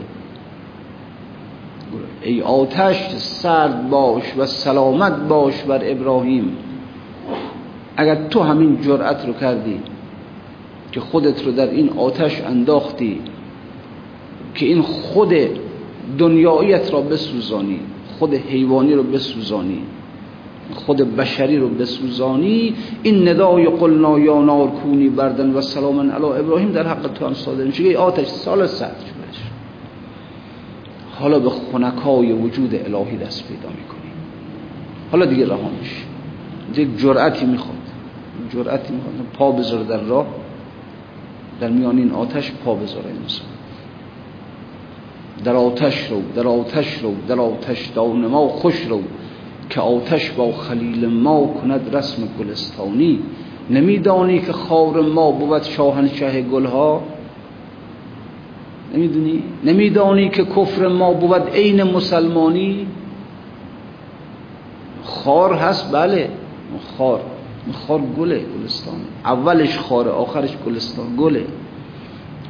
ای 2.24 2.42
آتش 2.42 3.10
سرد 3.16 3.90
باش 3.90 4.24
و 4.38 4.46
سلامت 4.46 5.28
باش 5.28 5.64
بر 5.64 5.82
ابراهیم. 5.84 6.58
اگر 7.98 8.16
تو 8.16 8.42
همین 8.42 8.82
جرأت 8.82 9.26
رو 9.28 9.34
کردی 9.34 9.80
که 10.92 11.00
خودت 11.00 11.46
رو 11.46 11.52
در 11.52 11.70
این 11.70 11.90
آتش 11.90 12.42
انداختی 12.42 13.20
که 14.56 14.66
این 14.66 14.82
خود 14.82 15.34
دنیاییت 16.18 16.94
را 16.94 17.02
بسوزانی 17.02 17.80
خود 18.20 18.34
حیوانی 18.34 18.94
رو 18.94 19.04
بسوزانی 19.04 19.82
خود 20.76 21.16
بشری 21.16 21.58
رو 21.58 21.70
بسوزانی 21.70 22.76
این 23.04 23.28
ندای 23.28 23.66
قلنا 23.66 24.20
یا 24.20 24.42
نار 24.42 24.68
کونی 24.68 25.10
بردن 25.10 25.54
و 25.54 25.62
سلامن 25.62 26.10
علی 26.10 26.26
ابراهیم 26.26 26.72
در 26.72 26.88
حق 26.88 27.08
تو 27.14 27.26
هم 27.26 27.34
صادر 27.34 27.64
میشه 27.64 27.98
آتش 27.98 28.28
سال 28.28 28.68
سرد 28.68 28.96
شدش 29.00 29.40
حالا 31.20 31.40
به 31.40 31.50
خنکای 31.50 32.32
وجود 32.32 32.76
الهی 32.76 33.18
دست 33.18 33.48
پیدا 33.48 33.70
می‌کنی. 33.70 34.12
حالا 35.12 35.26
دیگه 35.26 35.46
رها 35.46 35.70
میشه 35.80 36.82
یک 36.82 36.98
جرأتی 36.98 37.46
می‌خواد. 37.46 37.78
جرأتی 38.54 38.94
می‌خواد. 38.94 39.14
پا 39.34 39.52
بذاره 39.52 39.84
در 39.84 40.02
راه. 40.02 40.26
در 41.62 41.70
میان 41.70 41.98
این 41.98 42.12
آتش 42.12 42.52
پا 42.66 42.76
بذاره 42.76 43.10
انسان 43.22 43.48
در 45.46 45.56
آتش 45.56 46.08
رو 46.12 46.22
در 46.36 46.48
آتش 46.48 46.98
رو 46.98 47.14
در 47.28 47.40
آتش 47.40 47.88
دان 47.96 48.26
ما 48.26 48.48
خوش 48.48 48.86
رو 48.86 49.02
که 49.70 49.82
آتش 49.82 50.32
با 50.32 50.52
خلیل 50.52 51.06
ما 51.06 51.48
کند 51.48 51.96
رسم 51.96 52.24
گلستانی. 52.40 53.20
نمیدانی 53.70 54.40
که 54.40 54.54
خار 54.54 55.02
ما 55.02 55.32
بود 55.32 55.64
شاهنشه 55.64 56.42
گلها؟ 56.42 57.04
نمی‌دونی؟ 58.94 59.44
نمیدانی 59.64 60.30
که 60.30 60.46
کفر 60.46 60.88
ما 60.88 61.14
بود 61.14 61.50
عین 61.50 61.84
مسلمانی؟ 61.84 62.88
خار 65.04 65.54
هست؟ 65.54 65.92
بله. 65.92 66.30
خار. 66.98 67.22
خار 67.74 68.00
گله 68.20 68.40
گلستان. 68.40 68.96
اولش 69.26 69.78
خاره 69.78 70.12
آخرش 70.12 70.58
گلستان 70.66 71.06
گله. 71.18 71.46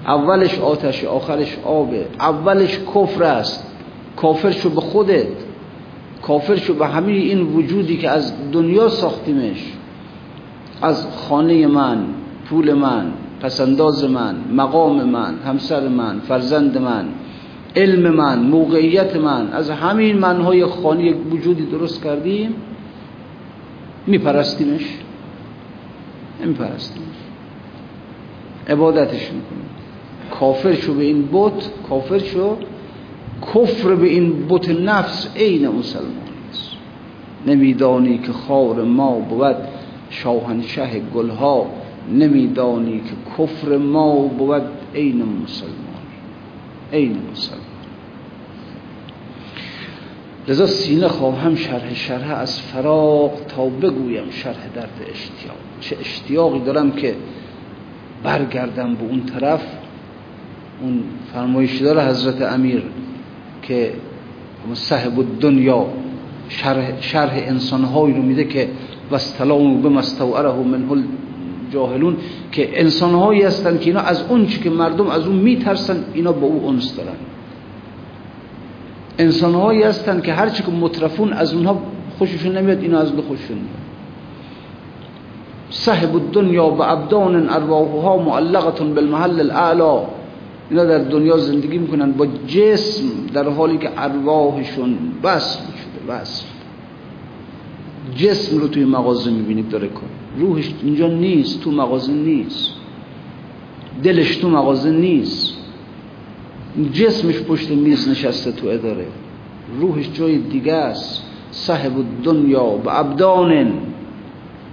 اولش 0.08 0.60
آتش 0.60 1.04
آخرش 1.04 1.58
آبه 1.66 2.08
اولش 2.20 2.80
کفر 2.96 3.24
است. 3.24 3.74
کافر 4.18 4.52
شو 4.52 4.70
به 4.70 4.82
خودت. 4.82 5.28
کافر 6.22 6.56
شو 6.56 6.74
به 6.74 6.88
همه 6.88 7.12
این 7.12 7.42
وجودی 7.42 7.98
که 7.98 8.10
از 8.10 8.34
دنیا 8.52 8.90
ساختیمش. 8.90 9.64
از 10.82 11.08
خانه 11.08 11.68
من 11.68 12.06
پول 12.50 12.74
من 12.74 13.12
پسنداز 13.42 14.04
من 14.04 14.36
مقام 14.52 15.04
من 15.04 15.36
همسر 15.46 15.88
من 15.88 16.20
فرزند 16.20 16.78
من 16.78 17.06
علم 17.76 18.14
من 18.14 18.40
موقعیت 18.40 19.16
من. 19.16 19.54
از 19.54 19.70
همین 19.70 20.18
منهای 20.18 20.66
خانه 20.66 21.14
وجودی 21.14 21.66
درست 21.66 22.04
کردیم 22.04 22.56
میپرستیمش. 24.08 24.86
نمیپرستیمش. 26.42 27.08
عبادتش 28.70 29.32
می‌کنیم. 29.32 29.73
کافر 30.40 30.74
شو 30.74 30.94
به 30.94 31.04
این 31.04 31.30
بت 31.32 31.70
کافر 31.90 32.20
شو 32.20 32.58
کفر 33.54 33.96
به 33.96 34.08
این 34.08 34.48
بت 34.48 34.70
نفس 34.70 35.28
عین 35.36 35.68
مسلمان 35.68 36.14
است. 36.50 36.70
نمیدانی 37.48 38.18
که 38.18 38.32
خار 38.32 38.84
ما 38.84 39.20
بود 39.20 39.56
شاهنشه 40.10 41.00
گلها 41.16 41.66
نمیدانی 42.14 43.00
که 43.00 43.44
کفر 43.44 43.78
ما 43.78 44.16
بود 44.16 44.62
عین 44.96 45.24
مسلمان 45.44 45.84
عین 46.94 47.18
مسلمان. 47.32 47.64
لذا 50.48 50.68
سینه 50.68 51.08
خواهم 51.08 51.56
شرح 51.56 51.94
شرح 51.94 52.32
از 52.32 52.62
فراغ 52.62 53.46
تا 53.48 53.66
بگویم 53.66 54.30
شرح 54.30 54.68
درد 54.76 55.08
اشتیاق. 55.12 55.58
چه 55.80 55.98
اشتیاقی 56.00 56.60
دارم 56.60 56.92
که 56.92 57.16
برگردم 58.24 58.96
به 58.96 59.04
اون 59.04 59.24
طرف؟ 59.26 59.83
اون 60.84 61.04
فرمایش 61.34 61.82
داره 61.82 62.06
حضرت 62.06 62.42
امیر 62.42 62.84
که 63.62 63.94
صاحب 64.74 65.40
دنیا 65.40 65.86
شرح, 66.50 67.02
شرح 67.02 67.34
انسانهایی 67.36 68.14
رو 68.14 68.22
میده 68.22 68.44
که 68.44 68.70
وستلام 69.12 69.82
به 69.82 69.90
مستوعره 69.90 70.54
منه 70.54 71.04
جاهلون 71.74 72.18
که 72.52 72.82
انسانهایی 72.82 73.42
هستن 73.42 73.78
که 73.78 73.86
اینا 73.86 74.00
از 74.00 74.24
اون 74.30 74.46
که 74.46 74.70
مردم 74.70 75.08
از 75.08 75.28
اون 75.28 75.36
میترسن 75.36 76.04
اینا 76.14 76.32
با 76.32 76.48
او 76.48 76.68
انس 76.68 76.96
دارن. 76.96 77.16
انسانهایی 79.20 79.84
هستن 79.84 80.22
که 80.22 80.34
هرچی 80.34 80.64
که 80.64 80.72
مطرفون 80.72 81.34
از 81.34 81.54
اونها 81.54 81.82
خوششون 82.18 82.58
نمیاد 82.58 82.82
اینا 82.82 83.00
از 83.00 83.12
اون 83.12 83.22
خوششون 83.22 83.58
میاد. 83.58 83.84
صاحب 85.70 86.16
الدنیا 86.16 86.70
به 86.70 86.92
ابدان 86.92 87.50
ارواحها 87.50 88.18
معلقتون 88.18 88.94
بالمحل 88.94 89.40
الاعلا. 89.40 90.02
اینا 90.70 90.86
در 90.86 90.98
دنیا 90.98 91.38
زندگی 91.38 91.78
می‌کنن 91.78 92.12
با 92.12 92.26
جسم 92.48 93.04
در 93.34 93.50
حالی 93.50 93.78
که 93.78 93.90
ارواحشون 93.98 94.98
بس 95.24 95.58
شده 95.58 96.14
بس 96.14 96.44
جسم 98.16 98.58
رو 98.58 98.68
توی 98.68 98.86
مغازه 98.86 99.32
می‌بینید 99.32 99.70
داره 99.70 99.88
کن 99.88 100.08
روحش 100.38 100.74
اینجا 100.84 101.08
نیست 101.08 101.62
تو 101.62 101.72
مغازه 101.72 102.14
نیست. 102.14 102.70
دلش 104.04 104.36
تو 104.36 104.50
مغازه 104.50 104.92
نیست. 104.92 105.54
جسمش 106.94 107.40
پشت 107.40 107.72
میز 107.72 108.10
نشسته 108.10 108.52
تو 108.52 108.68
اداره. 108.68 109.06
روحش 109.80 110.10
جای 110.14 110.38
دیگه 110.38 110.74
است. 110.74 111.24
صاحب 111.52 111.92
دنیا 112.24 112.64
و 112.64 112.90
ابدان 112.90 113.74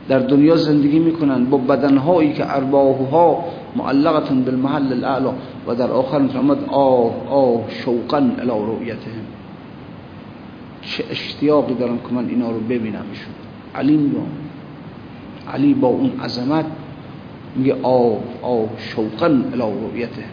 در 0.08 0.18
دنیا 0.18 0.56
زندگی 0.56 0.98
می‌کنن 0.98 1.44
با 1.44 1.58
بدنهایی 1.58 2.32
که 2.32 2.56
ارباهها 2.56 3.44
معلقتون 3.76 4.44
بالمحل 4.44 4.92
الاعلا 4.92 5.32
و 5.66 5.74
در 5.74 5.90
آخر 5.90 6.26
فرمد 6.26 6.64
آه 6.68 7.28
آه 7.28 7.60
شوقا 7.68 8.16
الى 8.16 8.50
رؤیتهم 8.50 9.26
چه 10.82 11.04
اشتیاقی 11.10 11.74
دارم 11.74 11.98
که 11.98 12.14
من 12.14 12.28
اینا 12.28 12.50
رو 12.50 12.60
ببینمشون 12.60 13.34
علی 13.74 13.96
میگم 13.96 14.26
علی 15.52 15.74
با 15.74 15.88
اون 15.88 16.12
عظمت 16.20 16.64
میگه 17.56 17.76
آه 17.82 18.18
آه 18.42 18.68
شوقا 18.78 19.26
الى 19.26 19.62
رؤیته 19.92 20.24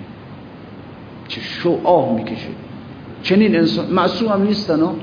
چه 1.27 1.41
شو 1.41 1.79
آه 1.83 2.13
می‌کشه. 2.13 2.49
چنین 3.23 3.55
انسان 3.55 3.85
معصوم 3.85 4.29
هم 4.29 4.43
نیستن 4.43 4.79
ها 4.79 4.95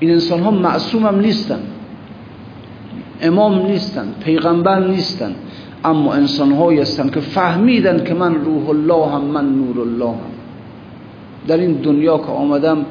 این 0.00 0.10
انسان 0.10 0.40
ها 0.40 0.50
معصوم 0.50 1.06
هم 1.06 1.20
نیستن. 1.20 1.60
امام 3.22 3.66
نیستن 3.66 4.14
پیغمبر 4.24 4.86
نیستن. 4.86 5.34
اما 5.84 6.14
انسان 6.14 6.52
هایی 6.52 6.80
هستن 6.80 7.10
که 7.10 7.20
فهمیدن 7.20 8.04
که 8.04 8.14
من 8.14 8.34
روح 8.34 8.68
الله 8.68 9.06
هم 9.06 9.24
من 9.24 9.54
نور 9.54 9.80
الله 9.80 10.10
هم. 10.10 10.30
در 11.46 11.56
این 11.56 11.72
دنیا 11.72 12.18
که 12.18 12.24
آمدم 12.24 12.86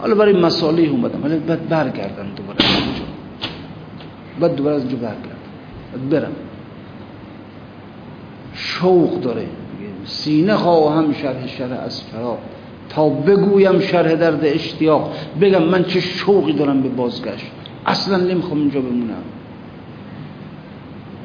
حالا 0.00 0.14
برای 0.14 0.40
مساله 0.40 0.82
اومدم 0.82 1.24
ولی 1.24 1.38
بعد 1.38 1.68
برگردم 1.68 2.26
دوباره 2.36 2.58
بعد 4.40 4.54
دوباره 4.54 4.76
از 4.76 4.82
اینجا 4.82 4.96
برگردم. 4.96 6.08
برم. 6.10 6.32
شوق 8.54 9.20
داره. 9.20 9.46
سینه 10.04 10.54
خواهم 10.54 11.12
شرح 11.12 11.46
شرح 11.46 11.80
از 11.84 12.02
فراق. 12.02 12.38
تا 12.88 13.08
بگویم 13.08 13.80
شرح 13.80 14.14
درد 14.14 14.40
اشتیاق. 14.42 15.12
بگم 15.40 15.62
من 15.62 15.84
چه 15.84 16.00
شوقی 16.00 16.52
دارم 16.52 16.82
به 16.82 16.88
بازگشت. 16.88 17.46
اصلا 17.86 18.16
نمی‌خوام 18.16 18.60
اینجا 18.60 18.80
بمونم. 18.80 19.22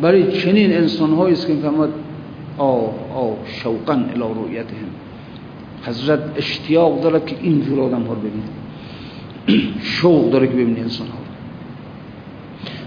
برای 0.04 0.32
چنین 0.32 0.74
انسان 0.74 1.14
است 1.14 1.48
که 1.48 1.54
می‌فهمد 1.54 1.90
آه 2.58 3.12
آه 3.16 3.38
شوقا 3.46 3.94
الى 3.94 4.24
رؤیتهم. 4.36 4.90
حضرت 5.86 6.20
اشتیاق 6.36 7.02
داره 7.02 7.20
که 7.20 7.36
اینجور 7.42 7.80
آدم 7.82 8.02
ها 8.02 8.14
رو 8.14 8.20
ببینه. 8.20 8.44
شوق 9.96 10.32
داره 10.32 10.48
که 10.48 10.54
ببینه 10.54 10.80
انسان 10.80 11.08
ها 11.08 11.18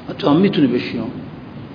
رو. 0.08 0.14
تو 0.14 0.30
هم 0.30 0.36
می‌تونی 0.36 0.66
بشی 0.66 1.00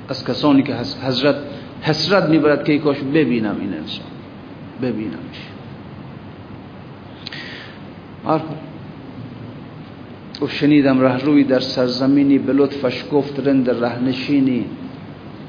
از 0.09 0.25
کسانی 0.25 0.63
که 0.63 0.75
حضرت 1.07 1.35
حسرت 1.81 2.29
می‌برد 2.29 2.63
که 2.63 2.77
کاش 2.77 2.97
ببینم 3.13 3.55
این 3.59 3.73
انسان. 3.73 4.05
ببینمش 4.81 5.41
و 10.41 10.47
شنیدم 10.47 11.01
روی 11.01 11.43
در 11.43 11.59
سرزمینی 11.59 12.37
به 12.37 12.53
لطفش 12.53 13.05
گفت 13.11 13.47
رند 13.47 13.69
رهنشینی. 13.69 14.65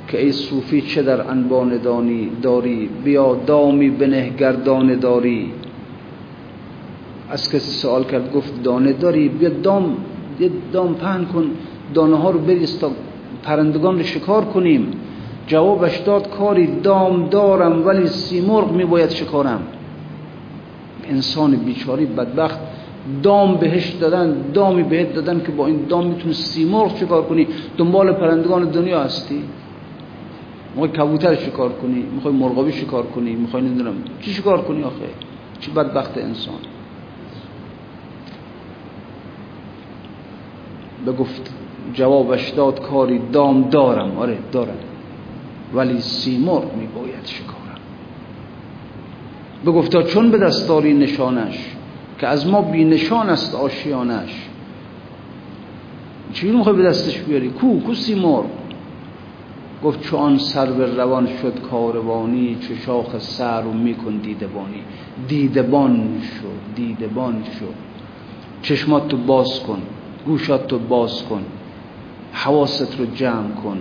که 0.08 0.20
ای 0.20 0.32
صوفی 0.32 0.80
چه 0.80 1.02
در 1.02 1.30
انبان 1.30 1.76
دانی 1.76 2.30
داری؟ 2.42 2.88
بیا 3.04 3.34
دامی 3.46 3.90
بنه 3.90 4.28
گردان 4.28 4.94
داری. 4.94 5.52
از 7.30 7.48
کسی 7.48 7.70
سوال 7.70 8.04
کرد 8.04 8.32
گفت 8.32 8.62
دانه 8.62 8.92
داری؟ 8.92 9.28
بیا 9.28 9.48
دام 9.48 9.96
یه 10.40 10.50
دام 10.72 10.94
پهن 10.94 11.24
کن 11.24 11.44
دانه 11.94 12.16
ها 12.16 12.30
رو 12.30 12.38
بریز 12.38 12.78
تا 12.78 12.90
پرندگان 13.42 13.98
رو 13.98 14.02
شکار 14.02 14.44
کنیم. 14.44 14.86
جوابش 15.46 15.98
داد 15.98 16.30
کاری 16.30 16.66
دام 16.66 17.28
دارم 17.28 17.86
ولی 17.86 18.06
سیمرغ 18.06 18.72
می 18.72 18.84
باید 18.84 19.10
شکارم. 19.10 19.62
انسان 21.08 21.56
بیچاری 21.56 22.06
بدبخت 22.06 22.58
دام 23.22 23.56
بهش 23.56 23.88
دادن 23.90 24.36
دامی 24.54 24.82
بهت 24.82 25.14
دادن 25.14 25.40
که 25.46 25.52
با 25.52 25.66
این 25.66 25.80
دام 25.88 26.06
می‌تونی 26.06 26.34
سیمرغ 26.34 26.96
شکار 26.96 27.22
کنی. 27.22 27.46
دنبال 27.78 28.12
پرندگان 28.12 28.64
دنیا 28.64 29.00
هستی؟ 29.00 29.42
می‌خوای 30.76 30.90
کبوتر 30.90 31.34
شکار 31.34 31.72
کنی 31.72 32.02
می‌خوای 32.14 32.34
مرغابی 32.34 32.72
شکار 32.72 33.06
کنی 33.06 33.34
می‌خوای 33.34 33.62
نمی‌دونم 33.62 33.94
چی 34.20 34.30
شکار 34.30 34.62
کنی 34.62 34.82
آخه؟ 34.82 35.08
چی 35.60 35.70
بدبخت 35.70 36.18
انسان. 36.18 36.54
بگفت 41.06 41.54
جوابش 41.94 42.50
داد 42.50 42.80
کاری 42.80 43.20
دام 43.32 43.68
دارم. 43.68 44.18
آره 44.18 44.38
دارم. 44.52 44.78
ولی 45.74 46.00
سیمرغ 46.00 46.74
میباید 46.76 47.24
شکارم. 47.24 47.80
بگفتا 49.66 50.02
چون 50.02 50.30
به 50.30 50.38
دستاری 50.38 50.94
نشانش 50.94 51.58
که 52.18 52.26
از 52.26 52.48
ما 52.48 52.62
بی 52.62 52.84
نشان 52.84 53.28
است 53.30 53.54
آشیانش. 53.54 54.48
چی 56.32 56.50
می‌خوای 56.50 56.76
به 56.76 56.82
دستش 56.82 57.18
بیاری؟ 57.18 57.48
کو 57.48 57.80
کو 57.80 57.94
سیمرغ؟ 57.94 58.44
گفت 59.84 60.00
چون 60.00 60.38
سر 60.38 60.66
به 60.66 60.96
روان 60.96 61.28
شد 61.42 61.60
کاروانی 61.70 62.56
چه 62.68 62.74
شاخ 62.74 63.18
سر 63.18 63.62
رو 63.62 63.72
میکن 63.72 64.16
دیدبانی. 64.16 64.82
دیدبان 65.28 66.20
شو 66.22 66.48
دیدبان 66.74 67.44
شو. 67.58 67.66
چشمات 68.62 69.08
تو 69.08 69.16
باز 69.16 69.62
کن 69.62 69.82
گوشات 70.26 70.66
تو 70.66 70.78
باز 70.78 71.22
کن 71.22 71.44
حواست 72.32 72.98
رو 72.98 73.06
جمع 73.06 73.50
کن 73.64 73.78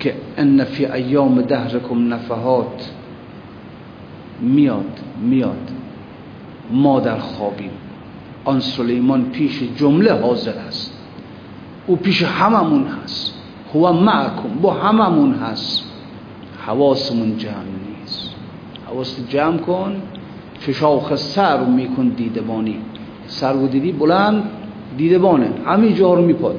که 0.00 0.14
ان 0.36 0.64
فی 0.64 0.86
ایام 0.86 1.42
دهرکم 1.42 2.14
نفحات. 2.14 2.90
میاد 4.40 5.00
میاد. 5.22 5.70
ما 6.70 7.00
در 7.00 7.18
خوابیم. 7.18 7.70
آن 8.44 8.60
سلیمان 8.60 9.30
پیش 9.30 9.62
جمله 9.76 10.12
حاضر 10.12 10.58
است 10.58 10.98
او 11.86 11.96
پیش 11.96 12.22
هممون 12.22 12.86
هست. 12.86 13.41
هو 13.74 13.92
معکم 13.92 14.48
با 14.62 14.72
هممون 14.72 15.34
هست. 15.34 15.84
حواسمون 16.66 17.36
جمع 17.36 17.52
نیست. 18.00 18.30
حواست 18.86 19.28
جمع 19.28 19.58
کن 19.58 20.02
شاخ 20.70 21.14
سر 21.14 21.58
رو 21.58 21.66
میکن 21.66 22.08
دیدبانی. 22.08 22.78
سر 23.26 23.56
و 23.56 23.66
دیدی 23.66 23.92
بلند 23.92 24.50
دیدبانه 24.96 25.50
همه 25.66 25.92
جا 25.92 26.14
رو 26.14 26.22
میپاد. 26.22 26.56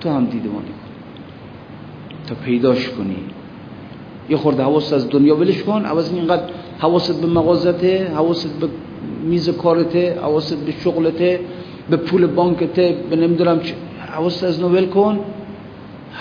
تو 0.00 0.10
هم 0.10 0.24
دیدبانی 0.24 0.68
کن. 0.68 0.90
تا 2.26 2.34
پیداش 2.44 2.88
کنی. 2.88 3.16
یه 4.28 4.36
خورده 4.36 4.62
حواست 4.62 4.92
از 4.92 5.10
دنیا 5.10 5.36
ولش 5.36 5.62
کن. 5.62 5.84
عوض 5.84 6.12
اینقدر 6.12 6.42
حواست 6.78 7.20
به 7.20 7.26
مغازته 7.26 8.12
حواست 8.14 8.60
به 8.60 8.68
میز 9.24 9.48
کارته 9.50 10.18
حواست 10.22 10.64
به 10.64 10.72
شغلته 10.72 11.40
به 11.90 11.96
پول 11.96 12.26
بانکته 12.26 12.96
به 13.10 13.16
نمی‌دونم 13.16 13.60
چه. 13.60 13.74
حواست 14.12 14.44
از 14.44 14.60
نوول 14.60 14.86
کن. 14.86 15.20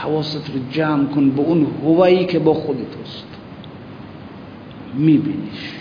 حواست 0.02 0.50
رو 0.54 0.60
جمع 0.72 1.06
کن 1.06 1.30
به 1.30 1.42
اون 1.42 1.68
هوایی 1.84 2.26
که 2.26 2.40
با 2.40 2.54
خودت 2.54 2.80
هست. 3.04 3.28
میبینیش. 4.94 5.74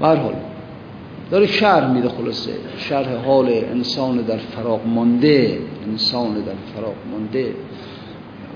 برحال 0.00 0.34
داره 1.30 1.46
شرح 1.46 1.92
میده 1.92 2.08
خلاصه. 2.08 2.52
شرح 2.78 3.14
حال 3.24 3.48
انسان 3.48 4.16
در 4.16 4.36
فراغ 4.36 4.86
مانده. 4.86 5.58
انسان 5.88 6.34
در 6.34 6.52
فراغ 6.74 6.94
مانده. 7.10 7.54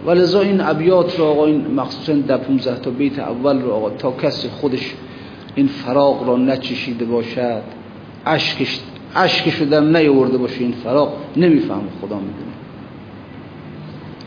ولذا 0.07 0.41
این 0.41 0.61
ابیات 0.61 1.19
رو 1.19 1.25
آقا 1.25 1.47
این 1.47 1.75
مخصوصا 1.75 2.13
در 2.13 2.37
15 2.37 2.79
تا 2.79 2.91
بیت 2.91 3.19
اول 3.19 3.63
رو 3.63 3.73
آقا 3.73 3.91
تا 3.91 4.13
کسی 4.13 4.49
خودش 4.49 4.95
این 5.55 5.67
فراغ 5.67 6.29
را 6.29 6.37
نچشیده 6.37 7.05
باشد 7.05 7.63
اشکش 8.27 8.81
رو 9.61 9.67
در 9.71 9.81
نیورده 9.81 10.39
باشه 10.39 10.61
این 10.61 10.73
فراغ 10.73 11.13
نمی‌فهمه 11.37 11.83
خدا 12.01 12.17
می‌دونه. 12.17 12.55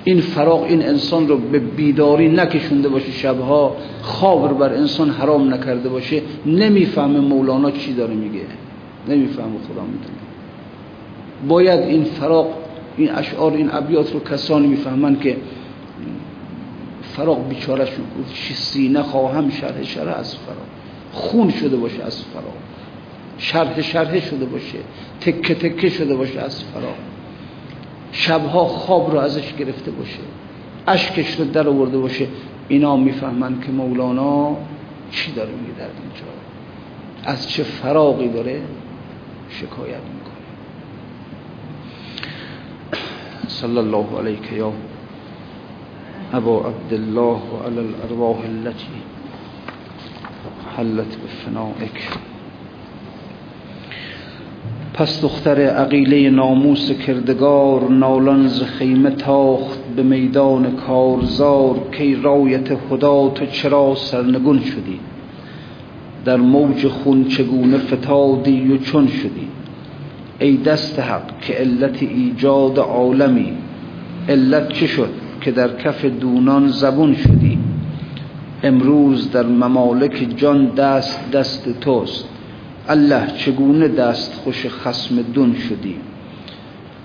این 0.03 0.21
فراغ 0.21 0.63
این 0.63 0.85
انسان 0.85 1.27
رو 1.27 1.37
به 1.37 1.59
بیداری 1.59 2.29
نکشونده 2.29 2.89
باشه 2.89 3.11
شبها 3.11 3.75
خواب 4.01 4.49
رو 4.49 4.55
بر 4.55 4.73
انسان 4.73 5.09
حرام 5.09 5.53
نکرده 5.53 5.89
باشه 5.89 6.21
نمی‌فهمه 6.45 7.19
مولانا 7.19 7.71
چی 7.71 7.93
داره 7.93 8.13
میگه. 8.13 8.41
نمی‌فهمه 9.09 9.57
خدا 9.73 9.81
می‌دونه. 9.81 10.17
باید 11.47 11.79
این 11.79 12.03
فراغ 12.03 12.47
این 12.97 13.11
اشعار 13.11 13.53
این 13.53 13.69
ابیات 13.71 14.13
رو 14.13 14.19
کسانی 14.19 14.67
می‌فهمن 14.67 15.19
که 15.19 15.37
فراغ 17.01 17.49
بیچارهشون 17.49 18.05
سینه 18.53 19.03
خواهم 19.03 19.49
شرح 19.49 19.83
شرح 19.83 20.19
از 20.19 20.35
فراغ. 20.35 20.57
خون 21.11 21.49
شده 21.49 21.77
باشه 21.77 22.03
از 22.03 22.23
فراغ. 22.23 22.53
شرح 23.37 23.81
شرح 23.81 24.19
شده 24.19 24.45
باشه 24.45 24.77
تکه 25.21 25.55
تکه 25.55 25.89
شده 25.89 26.15
باشه 26.15 26.39
از 26.39 26.63
فراغ 26.63 26.95
شبها 28.11 28.65
خواب 28.65 29.11
رو 29.11 29.19
ازش 29.19 29.53
گرفته 29.53 29.91
باشه 29.91 30.19
اشکش 30.87 31.39
رو 31.39 31.45
در 31.45 31.67
آورده 31.67 31.97
باشه. 31.97 32.27
اینا 32.67 32.97
می‌فهمن 32.97 33.61
که 33.61 33.71
مولانا 33.71 34.57
چی 35.11 35.31
داره 35.31 35.49
میگه 35.49 35.79
در 35.79 35.85
اینجا؟ 35.85 36.25
از 37.23 37.49
چه 37.49 37.63
فراغی 37.63 38.29
داره 38.29 38.61
شکایت 39.49 40.01
می‌کنه؟ 40.13 40.37
صلی 43.47 43.77
الله 43.77 44.19
علیک 44.19 44.51
یا 44.51 44.73
ابا 46.33 46.65
عبدالله 46.65 47.21
و 47.21 47.63
علی 47.65 47.77
الارواح 47.77 48.37
التي 48.39 48.87
حلت 50.77 51.17
بفنائك 51.17 52.17
پس 54.97 55.21
دختر 55.21 55.59
عقیله 55.61 56.29
ناموس 56.29 56.91
کردگار 56.91 57.89
نالان 57.89 58.47
ز 58.47 58.63
خیمه 58.63 59.09
تاخت 59.09 59.79
به 59.95 60.03
میدان 60.03 60.75
کارزار 60.75 61.75
کی 61.91 62.15
رایت 62.15 62.75
خدا 62.75 63.29
تو 63.29 63.45
چرا 63.45 63.95
سرنگون 63.95 64.59
شدی؟ 64.59 64.99
در 66.25 66.37
موج 66.37 66.87
خون 66.87 67.25
چگونه 67.27 67.77
فتادی 67.77 68.73
و 68.73 68.77
چون 68.77 69.07
شدی؟ 69.07 69.47
ای 70.39 70.57
دست 70.57 70.99
حق 70.99 71.39
که 71.41 71.53
علت 71.53 72.03
ایجاد 72.03 72.79
عالمی 72.79 73.53
علت 74.29 74.69
چه 74.73 74.87
شد 74.87 75.09
که 75.41 75.51
در 75.51 75.77
کف 75.77 76.05
دونان 76.05 76.67
زبون 76.67 77.15
شدی؟ 77.15 77.59
امروز 78.63 79.31
در 79.31 79.45
ممالک 79.45 80.27
جان 80.37 80.67
دست 80.67 81.31
دست 81.31 81.79
توست. 81.81 82.36
الله 82.89 83.27
چگونه 83.37 83.87
دست 83.87 84.33
خوش 84.33 84.65
خسم 84.65 85.21
دون 85.21 85.55
شدی؟ 85.55 85.95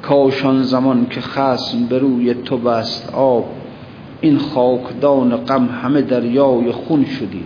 کاشان 0.03 0.63
زمان 0.63 1.07
که 1.11 1.21
خسم 1.21 1.87
به 1.87 1.99
روی 1.99 2.35
تو 2.35 2.59
بست 2.59 3.15
آب 3.15 3.45
این 4.21 4.39
خاکدان 4.39 5.37
غم 5.37 5.69
همه 5.83 6.03
دریای 6.03 6.71
خون 6.71 7.05
شدی. 7.05 7.45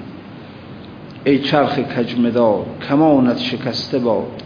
ای 1.24 1.38
چرخ 1.38 1.78
کجمدار 1.78 2.66
کمانت 2.88 3.38
شکسته 3.38 3.98
باد 3.98 4.42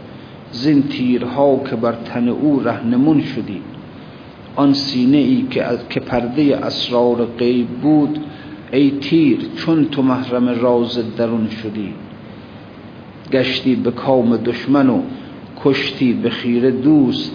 زین 0.51 0.83
تیرها 0.83 1.61
که 1.69 1.75
بر 1.75 1.95
تن 2.05 2.27
او 2.27 2.59
رهنمون 2.59 3.21
شدی. 3.21 3.61
آن 4.55 4.73
سینه 4.73 5.17
ای 5.17 5.45
که, 5.89 5.99
پرده 5.99 6.57
اسرار 6.57 7.25
غیب 7.25 7.67
بود 7.67 8.19
ای 8.71 8.91
تیر 8.91 9.39
چون 9.55 9.85
تو 9.85 10.01
محرم 10.01 10.49
راز 10.61 11.15
درون 11.17 11.49
شدی. 11.49 11.93
گشتی 13.31 13.75
به 13.75 13.91
کام 13.91 14.37
دشمن 14.37 14.89
و 14.89 15.01
کشتی 15.63 16.13
به 16.13 16.29
خیره 16.29 16.71
دوست. 16.71 17.31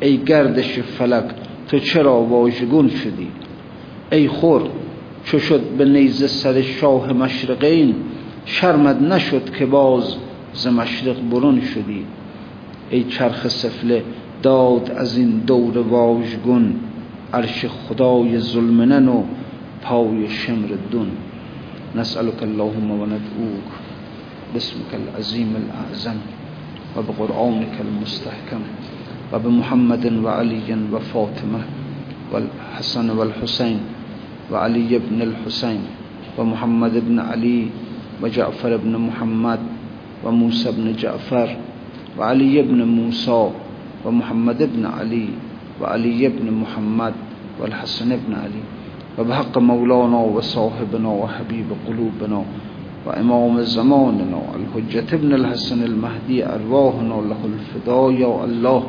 ای 0.00 0.18
گردش 0.18 0.78
فلک 0.78 1.24
تو 1.68 1.78
چرا 1.78 2.20
واژگون 2.20 2.88
شدی؟ 2.88 3.28
ای 4.12 4.28
خور 4.28 4.62
چو 5.24 5.38
شد 5.38 5.60
به 5.60 5.84
نیزه 5.84 6.26
سر 6.26 6.62
شاه 6.62 7.12
مشرقین 7.12 7.94
شرمت 8.44 9.02
نشد 9.02 9.50
که 9.58 9.66
باز 9.66 10.14
ز 10.52 10.66
مشرق 10.66 11.16
برون 11.30 11.60
شدی. 11.60 12.04
ای 12.90 13.04
چرخ 13.04 13.48
سفله 13.48 14.02
داد 14.42 14.90
از 14.96 15.18
این 15.18 15.30
دور 15.30 15.78
واژگون 15.78 16.74
عرش 17.32 17.64
خدای 17.64 18.38
ظلمنن 18.38 19.08
و 19.08 19.22
پای 19.82 20.28
شمر 20.28 20.68
دون. 20.90 21.10
نسألك 21.94 22.42
اللهم 22.42 22.90
وندعوك 22.90 23.89
باسمك 24.54 24.90
العظيم 24.94 25.50
الأعظم 25.56 26.18
وبقرآنك 26.96 27.74
المستحكم 27.80 28.62
وبمحمد 29.32 30.04
وعلي 30.24 30.68
وفاطمة 30.92 31.60
والحسن 32.32 33.10
والحسين 33.10 33.78
وعلي 34.52 34.98
بن 34.98 35.22
الحسين 35.22 35.80
ومحمد 36.38 36.94
بن 37.08 37.18
علي 37.20 37.66
وجعفر 38.22 38.76
بن 38.76 38.92
محمد 38.96 39.60
وموسى 40.24 40.72
بن 40.72 40.92
جعفر 40.92 41.48
وعلي 42.18 42.62
بن 42.62 42.82
موسى 42.82 43.50
ومحمد 44.04 44.60
بن 44.74 44.86
علي 44.86 45.28
وعلي 45.80 46.28
بن 46.28 46.46
محمد 46.52 47.14
والحسن 47.60 48.10
بن 48.16 48.34
علي. 48.34 48.62
وبحق 49.18 49.58
مولانا 49.58 50.16
وصاحبنا 50.16 51.08
وحبيب 51.08 51.68
قلوبنا 51.86 52.44
وإمام 53.06 53.62
زماننا 53.62 54.42
الحجة 54.54 55.14
ابن 55.14 55.34
الحسن 55.34 55.82
المهدي 55.82 56.46
أرواحنا 56.46 57.14
له 57.14 57.40
الفداء 57.44 58.10
يا 58.12 58.44
الله 58.44 58.82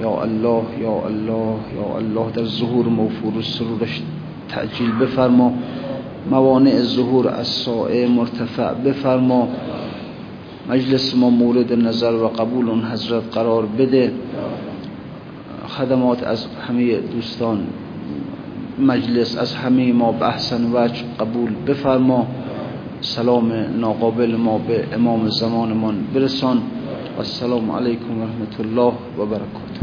یا 0.00 0.24
الله 0.24 0.64
یا 0.80 1.06
الله 1.06 1.56
یا 1.76 1.98
الله. 1.98 2.30
در 2.34 2.44
ظهور 2.44 2.86
موفور 2.88 3.38
و 3.38 3.42
سرورش 3.42 4.02
تعجیل 4.48 4.92
بفرما. 4.92 5.52
موانع 6.30 6.82
ظهور 6.82 7.28
از 7.28 7.46
سائه 7.46 8.08
مرتفع 8.08 8.74
بفرما. 8.74 9.48
مجلس 10.68 11.14
ما 11.14 11.30
مورد 11.30 11.72
نظر 11.72 12.14
و 12.14 12.28
قبول 12.28 12.68
اون 12.68 12.84
حضرت 12.84 13.22
قرار 13.32 13.66
بده. 13.66 14.12
خدمات 15.68 16.22
از 16.22 16.46
همه 16.68 16.96
دوستان 16.96 17.66
مجلس 18.78 19.38
از 19.38 19.54
همه 19.54 19.92
ما 19.92 20.12
به 20.12 20.26
احسن 20.26 20.72
وجه 20.72 21.04
قبول 21.20 21.50
بفرما. 21.66 22.26
سلام 23.02 23.52
ناقابل 23.80 24.36
ما 24.36 24.58
به 24.58 24.84
امام 24.94 25.28
زمانمان 25.28 26.04
برسان. 26.14 26.62
السلام 27.18 27.70
علیکم 27.70 28.18
و 28.18 28.24
رحمت 28.24 28.60
الله 28.60 28.92
و 29.18 29.26
برکاته 29.26 29.79